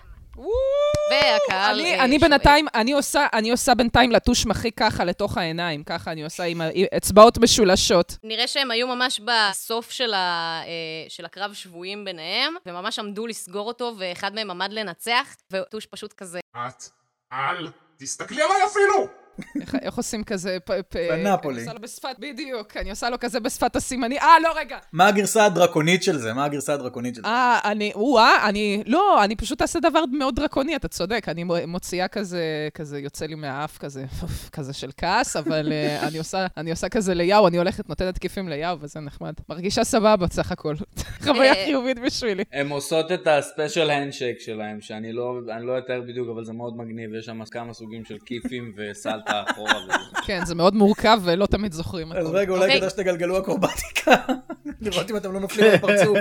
והקהל... 1.11 1.80
אני, 1.80 1.99
אה, 1.99 2.05
אני. 2.05 2.18
בינתיים, 2.18 2.66
אני 2.74 2.93
עושה, 2.93 3.26
אני 3.32 3.51
עושה 3.51 3.74
בינתיים 3.74 4.12
לטוש 4.12 4.47
מחי 4.47 4.72
ככה 4.72 5.05
לתוך 5.05 5.39
העיניים, 5.39 5.84
ככה 5.84 6.12
אני 6.12 6.24
עושה 6.24 6.45
עם 6.45 6.61
האצבעות 6.61 7.39
משולשות. 7.39 8.16
נראה 8.24 8.47
שהם 8.47 8.70
היו 8.70 8.86
ממש 8.86 9.20
בסוף 9.20 9.91
של, 9.91 10.14
ה, 10.14 10.61
אה, 10.66 11.09
של 11.09 11.24
הקרב 11.24 11.53
שבויים 11.53 12.05
ביניהם, 12.05 12.55
וממש 12.66 12.99
עמדו 12.99 13.26
לסגור 13.26 13.66
אותו, 13.68 13.95
ואחד 13.99 14.34
מהם 14.34 14.51
עמד 14.51 14.72
לנצח, 14.72 15.36
וטוש 15.53 15.86
פשוט 15.86 16.12
כזה, 16.12 16.41
את, 16.57 16.84
אל, 17.32 17.68
תסתכלי 17.99 18.43
עליי 18.43 18.64
אפילו! 18.66 19.28
איך, 19.82 19.97
עושים 19.97 20.24
כזה? 20.24 20.59
בשפת, 21.78 22.16
בדיוק, 22.18 22.76
אני 22.76 22.91
עושה 22.91 23.11
לו 23.11 23.16
כזה 23.20 23.41
בשפת 23.41 23.76
הסימני. 23.76 24.18
אה, 24.18 24.41
לא, 24.43 24.49
רגע. 24.57 24.78
מה 24.93 25.07
הגרסה 25.07 25.45
הדרקונית 25.45 26.03
של 26.03 26.18
זה? 26.18 26.32
מה 26.32 26.45
הגרסה 26.45 26.74
הדרקונית 26.74 27.14
של 27.14 27.22
זה? 27.22 27.28
אה, 27.28 27.59
אני, 27.64 27.93
או-אה, 27.95 28.49
אני, 28.49 28.82
לא, 28.86 29.24
אני 29.24 29.36
פשוט 29.36 29.62
אעשה 29.62 29.80
דבר 29.80 30.05
מאוד 30.12 30.36
דרקוני, 30.36 30.76
אתה 30.76 30.89
צודק, 30.89 31.24
אני 31.28 31.45
מו- 31.45 31.55
מוציאה 31.66 32.09
כזה, 32.09 32.68
כזה, 32.74 32.99
יוצא 32.99 33.26
לי 33.26 33.34
מהאף 33.34 33.78
כזה, 33.78 34.05
כזה 34.53 34.72
של 34.72 34.91
כעס, 34.97 35.36
אבל 35.36 35.72
אה, 35.72 35.99
אני 36.09 36.18
עושה, 36.18 36.47
אני 36.57 36.70
עושה 36.70 36.89
כזה 36.89 37.14
ליאו, 37.14 37.49
אני 37.49 37.59
הולכת, 37.59 37.89
נותנת 37.89 38.14
תקיפים 38.14 38.49
ליאו, 38.49 38.80
וזה 38.80 39.01
נחמד. 39.01 39.32
מרגישה 39.49 39.84
סבבה, 39.84 40.26
סך 40.32 40.53
הכל. 40.53 40.74
חוויה 41.24 41.55
אה, 41.55 41.64
חיובית 41.64 41.99
בשבילי. 41.99 42.45
הם 42.53 42.68
עושות 42.68 43.12
את 43.12 43.26
הספיישל 43.26 43.91
הנדשייק 43.91 44.41
שלהם, 44.41 44.80
שאני 44.80 45.12
לא, 45.12 45.39
אני 45.57 45.66
לא 45.66 45.78
אתאר 45.78 46.01
בדיוק, 46.09 46.28
אבל 46.34 46.45
זה 46.45 46.53
מאוד 46.53 46.76
מגניב, 46.76 47.14
יש 47.14 47.26
שם 47.26 47.45
כמה 47.45 47.74
סוגים 47.74 48.05
של 48.05 48.16
כיפים 48.26 48.72
וסלטה 49.29 49.43
אחורה. 49.51 49.72
כן, 50.26 50.45
זה 50.45 50.55
מאוד 50.55 50.74
מורכב 50.74 51.20
ולא 51.24 51.47
תמיד 51.47 51.72
זוכרים. 51.72 52.12
אז 52.12 52.26
הכל. 52.26 52.37
רגע, 52.37 52.53
אולי 52.53 52.62
אוקיי. 52.62 52.79
כדאי 52.79 52.91
שתגלגלו 52.91 53.39
אקרובטיקה. 53.39 54.14
לראות 54.81 55.11
אם 55.11 55.16
אתם 55.16 55.33
לא 55.33 55.41
נופלים 55.41 55.66
על 55.70 55.74
הפרצוף. 55.74 56.18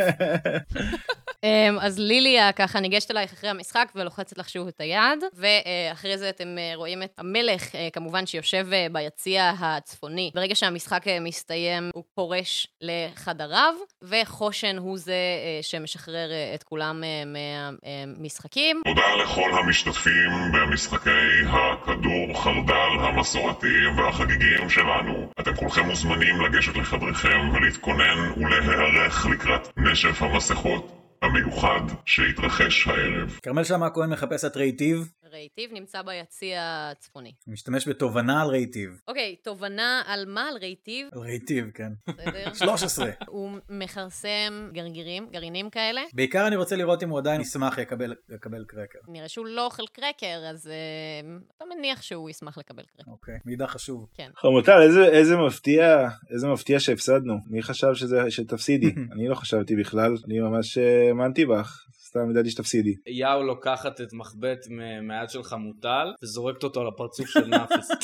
אמ, 1.43 1.77
אז 1.81 1.99
ליליה 1.99 2.51
ככה 2.51 2.79
ניגשת 2.79 3.11
אלייך 3.11 3.33
אחרי 3.33 3.49
המשחק 3.49 3.91
ולוחצת 3.95 4.37
לך 4.37 4.49
שוב 4.49 4.67
את 4.67 4.81
היד, 4.81 5.23
ואחרי 5.33 6.17
זה 6.17 6.29
אתם 6.29 6.57
אה, 6.57 6.71
רואים 6.75 7.03
את 7.03 7.13
המלך, 7.17 7.75
אה, 7.75 7.87
כמובן, 7.93 8.25
שיושב 8.25 8.67
אה, 8.73 8.87
ביציע 8.91 9.51
הצפוני. 9.59 10.31
ברגע 10.35 10.55
שהמשחק 10.55 11.05
מסתיים, 11.21 11.89
הוא 11.93 12.03
פורש 12.15 12.67
לחדריו, 12.81 13.73
וחושן 14.01 14.77
הוא 14.77 14.97
זה 14.97 15.15
שמשחרר 15.61 16.29
את 16.55 16.63
כולם 16.63 17.03
מהמשחקים. 17.25 18.81
תודה 18.85 19.15
לכל 19.23 19.51
המשתתפים 19.59 20.31
במשחקי 20.53 21.09
הכדור 21.47 22.43
חרדל 22.43 22.96
המסורתיים 22.99 23.97
והחגיגיים 23.97 24.69
שלנו. 24.69 25.29
אתם 25.39 25.55
כולכם 25.55 25.85
מוזמנים 25.85 26.41
לגשת 26.41 26.75
לחדריכם 26.77 27.49
ולהתכונן 27.53 28.31
ולהיערך 28.37 29.25
לקראת 29.25 29.67
נשף 29.77 30.21
המסכות 30.21 30.97
המיוחד 31.21 31.81
שיתרחש 32.05 32.87
הערב. 32.87 33.39
כרמל 33.43 33.63
שאמה 33.63 33.85
הכהן 33.85 34.09
מחפשת 34.09 34.57
רייטיב, 34.57 35.09
רייטיב 35.37 35.73
נמצא 35.73 36.01
ביציע 36.01 36.61
הצפוני. 36.91 37.33
משתמש 37.47 37.87
בתובנה 37.87 38.41
על 38.41 38.49
רייטיב. 38.49 39.01
אוקיי, 39.07 39.35
תובנה 39.43 40.01
על 40.05 40.25
מה? 40.27 40.47
על 40.49 40.57
רייטיב? 40.57 41.07
על 41.11 41.19
רייטיב, 41.19 41.65
כן. 41.73 41.91
בסדר. 42.07 42.53
13. 42.65 43.09
הוא 43.27 43.51
מכרסם 43.69 44.69
גרגירים, 44.73 45.27
גרעינים 45.31 45.69
כאלה. 45.69 46.01
בעיקר 46.13 46.47
אני 46.47 46.55
רוצה 46.55 46.75
לראות 46.75 47.03
אם 47.03 47.09
הוא 47.09 47.19
עדיין 47.19 47.41
ישמח 47.41 47.77
יקבל 47.77 48.15
יקבל 48.35 48.65
קרקר. 48.67 48.99
נראה 49.07 49.27
שהוא 49.27 49.45
לא 49.45 49.65
אוכל 49.65 49.83
קרקר, 49.91 50.49
אז 50.49 50.67
אה, 50.67 51.37
אתה 51.57 51.65
מניח 51.75 52.01
שהוא 52.01 52.29
ישמח 52.29 52.57
לקבל 52.57 52.83
קרקר. 52.97 53.11
אוקיי, 53.11 53.39
מידע 53.45 53.67
חשוב. 53.67 54.07
חמוטל, 54.35 54.81
איזה, 54.81 55.05
איזה 55.05 55.37
מפתיע, 55.37 56.07
איזה 56.29 56.47
מפתיע 56.47 56.79
שהפסדנו. 56.79 57.37
מי 57.47 57.63
חשב 57.63 57.93
שזה, 57.93 58.31
שתפסידי? 58.31 58.93
אני 59.13 59.27
לא 59.27 59.35
חשבתי 59.35 59.75
בכלל, 59.75 60.15
אני 60.25 60.39
ממש 60.39 60.77
אה, 60.77 61.07
האמנתי 61.07 61.45
בך. 61.45 61.86
סתם 62.07 62.31
ידעתי 62.31 62.49
שתפסידי. 62.49 62.95
יאו 63.07 63.43
לוקחת 63.43 64.01
את 64.01 64.13
מחבט 64.13 64.67
מהיד 65.01 65.29
של 65.29 65.43
חמוטל, 65.43 66.13
וזורקת 66.23 66.63
אותו 66.63 66.81
על 66.81 66.87
הפרצוף 66.87 67.27
של 67.27 67.45
נאפיס. 67.47 67.87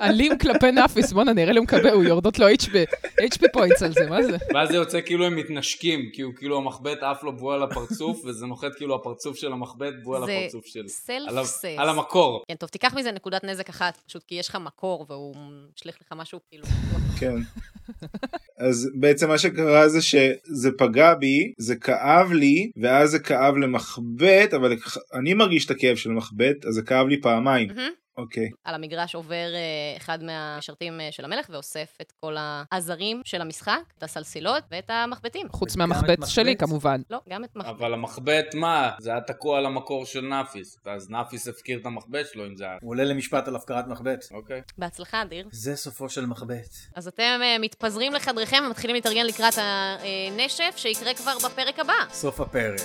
אלים 0.00 0.38
כלפי 0.38 0.72
נאפיס, 0.72 1.12
בואנה, 1.12 1.32
נראה 1.32 1.52
לי 1.52 1.58
הוא 1.58 1.64
מקבל, 1.64 1.90
הוא 1.90 2.04
יורדות 2.04 2.38
לו 2.38 2.46
HP 2.48 2.70
HP 3.20 3.42
points 3.52 3.82
על 3.82 3.92
זה, 3.92 4.06
מה 4.10 4.22
זה? 4.22 4.36
ואז 4.54 4.68
זה 4.68 4.74
יוצא 4.74 5.00
כאילו 5.06 5.24
הם 5.26 5.36
מתנשקים, 5.36 6.10
כי 6.12 6.22
הוא 6.22 6.32
כאילו 6.36 6.56
המחבט 6.56 7.02
עף 7.02 7.22
לו 7.22 7.36
בועה 7.36 7.56
על 7.56 7.62
הפרצוף, 7.62 8.24
וזה 8.24 8.46
נוחת 8.46 8.74
כאילו 8.76 8.94
הפרצוף 8.94 9.36
של 9.36 9.52
המחבט 9.52 9.94
בועה 10.02 10.20
על 10.20 10.26
זה 10.26 10.32
הפרצוף 10.38 10.66
שלי. 10.66 10.88
self 10.88 11.28
על 11.28 11.38
ה- 11.38 11.44
סס. 11.44 11.64
על 11.78 11.88
המקור. 11.88 12.42
כן, 12.48 12.54
טוב, 12.54 12.68
תיקח 12.68 12.94
מזה 12.94 13.12
נקודת 13.12 13.44
נזק 13.44 13.68
אחת, 13.68 13.98
פשוט 14.06 14.24
כי 14.24 14.34
יש 14.34 14.48
לך 14.48 14.56
מקור 14.56 15.06
והוא 15.08 15.34
משליך 15.76 15.96
לך 16.06 16.12
משהו 16.16 16.40
כאילו... 16.50 16.64
כן. 17.20 17.34
אז 18.58 18.90
בעצם 18.94 19.28
מה 19.28 19.38
שקרה 19.38 19.88
זה 19.88 20.02
שזה 20.02 20.70
פגע 20.78 21.14
בי, 21.14 21.52
זה 21.58 21.76
כאב 21.80 22.32
לי, 22.32 22.70
ואז 22.82 23.10
זה 23.10 23.18
כאב 23.18 23.56
למחבט, 23.56 24.54
אבל 24.54 24.76
אני 25.14 25.34
מרגיש 25.34 25.66
את 25.66 25.70
הכאב 25.70 25.96
של 25.96 26.10
מחבט, 26.10 26.64
אז 26.68 26.74
זה 26.74 26.82
כאב 26.82 27.06
לי 27.06 27.20
פעמיים. 27.20 27.68
מהמם. 27.68 27.90
אוקיי. 28.18 28.50
על 28.64 28.74
המגרש 28.74 29.14
עובר 29.14 29.54
אה, 29.54 29.96
אחד 29.96 30.22
מהמשרתים 30.22 31.00
אה, 31.00 31.08
של 31.10 31.24
המלך 31.24 31.46
ואוסף 31.50 31.96
את 32.00 32.12
כל 32.20 32.36
העזרים 32.38 33.22
של 33.24 33.40
המשחק, 33.40 33.80
את 33.98 34.02
הסלסילות 34.02 34.64
ואת 34.70 34.90
המחבטים. 34.90 35.46
חוץ 35.52 35.76
מהמחבט 35.76 36.18
מחבט? 36.18 36.28
שלי, 36.28 36.56
כמובן. 36.56 37.00
לא, 37.10 37.18
גם 37.28 37.44
את 37.44 37.56
מחבט. 37.56 37.70
אבל 37.70 37.94
המחבט, 37.94 38.54
מה? 38.54 38.90
זה 38.98 39.10
היה 39.10 39.20
תקוע 39.20 39.58
על 39.58 39.66
המקור 39.66 40.06
של 40.06 40.20
נאפיס. 40.20 40.78
אז 40.84 41.10
נאפיס 41.10 41.48
הפקיר 41.48 41.78
את 41.80 41.86
המחבט 41.86 42.26
שלו 42.32 42.46
אם 42.46 42.56
זה 42.56 42.64
היה... 42.64 42.76
הוא 42.82 42.90
עולה 42.90 43.04
למשפט 43.04 43.48
על 43.48 43.56
הפקרת 43.56 43.86
מחבט. 43.86 44.24
אוקיי. 44.30 44.62
בהצלחה, 44.78 45.22
אדיר. 45.22 45.48
זה 45.52 45.76
סופו 45.76 46.08
של 46.08 46.26
מחבט. 46.26 46.68
אז 46.94 47.08
אתם 47.08 47.40
אה, 47.42 47.56
מתפזרים 47.60 48.12
לחדריכם 48.12 48.62
ומתחילים 48.66 48.94
להתארגן 48.94 49.26
לקראת 49.26 49.54
הנשף 49.58 50.74
שיקרה 50.76 51.14
כבר 51.14 51.34
בפרק 51.44 51.78
הבא. 51.78 51.94
סוף 52.10 52.40
הפרק. 52.40 52.80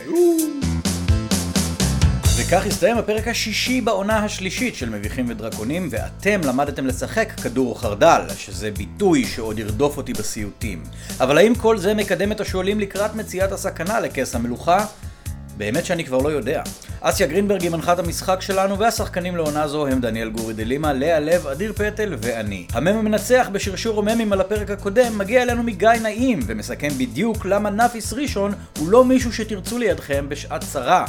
וכך 2.53 2.65
הסתיים 2.65 2.97
הפרק 2.97 3.27
השישי 3.27 3.81
בעונה 3.81 4.17
השלישית 4.17 4.75
של 4.75 4.89
מביכים 4.89 5.25
ודרקונים, 5.29 5.87
ואתם 5.91 6.41
למדתם 6.43 6.87
לשחק 6.87 7.31
כדור 7.43 7.81
חרדל, 7.81 8.21
שזה 8.37 8.71
ביטוי 8.71 9.25
שעוד 9.25 9.59
ירדוף 9.59 9.97
אותי 9.97 10.13
בסיוטים. 10.13 10.83
אבל 11.19 11.37
האם 11.37 11.55
כל 11.55 11.77
זה 11.77 11.93
מקדם 11.93 12.31
את 12.31 12.41
השואלים 12.41 12.79
לקראת 12.79 13.15
מציאת 13.15 13.51
הסכנה 13.51 13.99
לכס 13.99 14.35
המלוכה? 14.35 14.85
באמת 15.57 15.85
שאני 15.85 16.05
כבר 16.05 16.17
לא 16.17 16.29
יודע. 16.29 16.63
אסיה 17.01 17.27
גרינברג 17.27 17.61
היא 17.61 17.71
מנחת 17.71 17.99
המשחק 17.99 18.41
שלנו, 18.41 18.79
והשחקנים 18.79 19.35
לעונה 19.35 19.67
זו 19.67 19.87
הם 19.87 20.01
דניאל 20.01 20.29
גורי 20.29 20.53
דלימה, 20.53 20.93
לאה 20.93 21.19
לב, 21.19 21.47
אדיר 21.47 21.73
פטל 21.73 22.15
ואני. 22.21 22.67
המם 22.73 22.97
המנצח 22.97 23.49
בשרשור 23.51 23.99
הממים 23.99 24.33
על 24.33 24.41
הפרק 24.41 24.71
הקודם 24.71 25.17
מגיע 25.17 25.41
אלינו 25.41 25.63
מגיא 25.63 25.89
נעים, 25.89 26.39
ומסכם 26.47 26.89
בדיוק 26.89 27.45
למה 27.45 27.69
נאפיס 27.69 28.13
ראשון 28.13 28.53
הוא 28.79 28.89
לא 28.89 29.05
מישהו 29.05 29.33
שתרצו 29.33 29.77
לידכם 29.77 30.25
בשעת 30.29 30.63
צרה. 30.71 31.05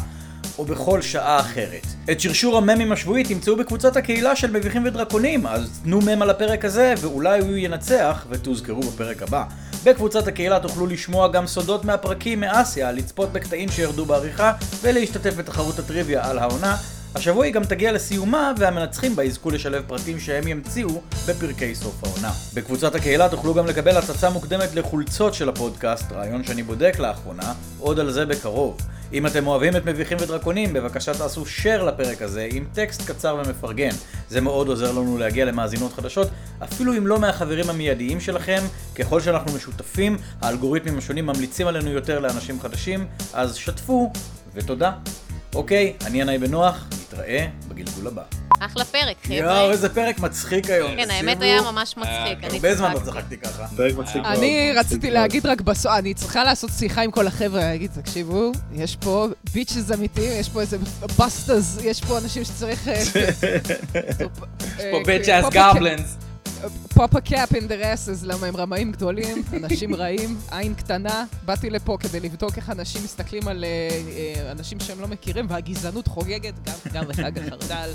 או 0.58 0.64
בכל 0.64 1.02
שעה 1.02 1.40
אחרת. 1.40 1.86
את 2.10 2.20
שרשור 2.20 2.58
הממים 2.58 2.92
השבועי 2.92 3.24
תמצאו 3.24 3.56
בקבוצת 3.56 3.96
הקהילה 3.96 4.36
של 4.36 4.50
מביכים 4.50 4.84
ודרקונים, 4.86 5.46
אז 5.46 5.80
תנו 5.84 6.00
מם 6.00 6.22
על 6.22 6.30
הפרק 6.30 6.64
הזה, 6.64 6.94
ואולי 7.00 7.40
הוא 7.40 7.56
ינצח, 7.56 8.26
ותוזכרו 8.30 8.82
בפרק 8.82 9.22
הבא. 9.22 9.44
בקבוצת 9.84 10.28
הקהילה 10.28 10.60
תוכלו 10.60 10.86
לשמוע 10.86 11.28
גם 11.28 11.46
סודות 11.46 11.84
מהפרקים 11.84 12.40
מאסיה, 12.40 12.92
לצפות 12.92 13.32
בקטעים 13.32 13.68
שירדו 13.68 14.04
בעריכה, 14.04 14.52
ולהשתתף 14.82 15.34
בתחרות 15.36 15.78
הטריוויה 15.78 16.30
על 16.30 16.38
העונה. 16.38 16.76
השבוע 17.14 17.44
היא 17.44 17.54
גם 17.54 17.64
תגיע 17.64 17.92
לסיומה, 17.92 18.52
והמנצחים 18.58 19.16
בה 19.16 19.24
יזכו 19.24 19.50
לשלב 19.50 19.82
פרטים 19.86 20.20
שהם 20.20 20.48
ימציאו 20.48 21.00
בפרקי 21.28 21.74
סוף 21.74 22.04
העונה. 22.04 22.30
בקבוצת 22.54 22.94
הקהילה 22.94 23.28
תוכלו 23.28 23.54
גם 23.54 23.66
לקבל 23.66 23.96
הצצה 23.96 24.30
מוקדמת 24.30 24.74
לחולצות 24.74 25.34
של 25.34 25.48
הפודקאסט, 25.48 26.12
רעיון 26.12 26.44
שאני 26.44 26.62
בודק 26.62 26.96
לאחרונה, 26.98 27.52
עוד 27.78 28.00
על 28.00 28.12
זה 28.12 28.26
בקרוב. 28.26 28.76
אם 29.14 29.26
אתם 29.26 29.46
אוהבים 29.46 29.76
את 29.76 29.84
מביכים 29.86 30.18
ודרקונים, 30.20 30.72
בבקשה 30.72 31.14
תעשו 31.14 31.44
share 31.44 31.82
לפרק 31.82 32.22
הזה 32.22 32.48
עם 32.52 32.64
טקסט 32.72 33.10
קצר 33.10 33.36
ומפרגן. 33.44 33.90
זה 34.28 34.40
מאוד 34.40 34.68
עוזר 34.68 34.92
לנו 34.92 35.18
להגיע 35.18 35.44
למאזינות 35.44 35.92
חדשות, 35.92 36.28
אפילו 36.62 36.96
אם 36.96 37.06
לא 37.06 37.18
מהחברים 37.18 37.70
המיידיים 37.70 38.20
שלכם. 38.20 38.62
ככל 38.94 39.20
שאנחנו 39.20 39.56
משותפים, 39.56 40.18
האלגוריתמים 40.40 40.98
השונים 40.98 41.26
ממליצים 41.26 41.66
עלינו 41.66 41.90
יותר 41.90 42.20
לאנשים 42.20 42.60
חדשים, 42.60 43.06
אז 43.32 43.54
שתפו, 43.54 44.12
ותודה. 44.54 44.92
אוקיי, 45.54 45.92
אני 46.06 46.20
ינאי 46.20 46.38
בנוח, 46.38 46.84
נתראה 46.92 47.46
בגלגול 47.68 48.06
הבא. 48.06 48.22
אחלה 48.60 48.84
פרק, 48.84 49.16
חבר'ה. 49.22 49.36
יואו, 49.36 49.70
איזה 49.70 49.88
פרק 49.88 50.18
מצחיק 50.18 50.70
היום. 50.70 50.90
כן, 50.96 51.10
האמת. 51.10 51.42
היה 51.42 51.62
ממש 51.62 51.96
מצחיק. 51.96 52.44
אני 52.44 52.54
הרבה 52.54 52.74
זמן 52.74 52.92
לא 52.92 52.98
צחקתי. 52.98 53.36
ככה. 53.36 53.66
פרק 53.76 53.96
מצחיק 53.96 54.22
מאוד. 54.22 54.36
אני 54.36 54.72
רציתי. 54.76 55.10
להגיד 55.10 55.46
רק 55.46 55.60
בסוף, 55.60 55.92
אני 55.98 56.14
צריכה 56.14 56.44
לעשות 56.44 56.70
שיחה 56.78 57.02
עם 57.02 57.10
כל 57.10 57.26
החבר'ה, 57.26 57.60
להגיד, 57.60 57.90
תקשיבו, 58.02 58.52
יש 58.72 58.96
פה 58.96 59.26
bitches 59.54 59.92
אמיתיים, 59.94 60.40
יש 60.40 60.48
פה 60.48 60.60
איזה 60.60 60.78
bastards, 61.18 61.78
יש 61.82 62.00
פה 62.04 62.18
אנשים 62.18 62.44
שצריך... 62.44 62.88
אה, 62.88 62.94
יש 64.78 64.84
פה 64.90 65.40
ass 65.40 65.44
goblins. 65.52 66.16
pop 66.94 67.16
a 67.18 67.27
cap 67.27 67.54
in 67.54 67.66
their 67.66 67.74
asses, 67.74 68.22
למה 68.22 68.46
הם 68.46 68.56
רמאים 68.56 68.92
גדולים, 68.92 69.42
אנשים 69.64 69.94
רעים, 69.94 70.36
עין 70.50 70.74
קטנה. 70.74 71.24
באתי 71.44 71.70
לפה 71.70 71.96
כדי 72.00 72.20
לבדוק 72.20 72.56
איך 72.56 72.70
אנשים 72.70 73.04
מסתכלים 73.04 73.48
על 73.48 73.64
אה, 73.64 73.88
אה, 74.16 74.52
אנשים 74.52 74.80
שהם 74.80 75.00
לא 75.00 75.08
מכירים, 75.08 75.46
והגזענות 75.48 76.08
חוגגת 76.08 76.54
גם 76.66 76.74
גם 76.92 77.04
בחג 77.08 77.38
החרדל. 77.38 77.90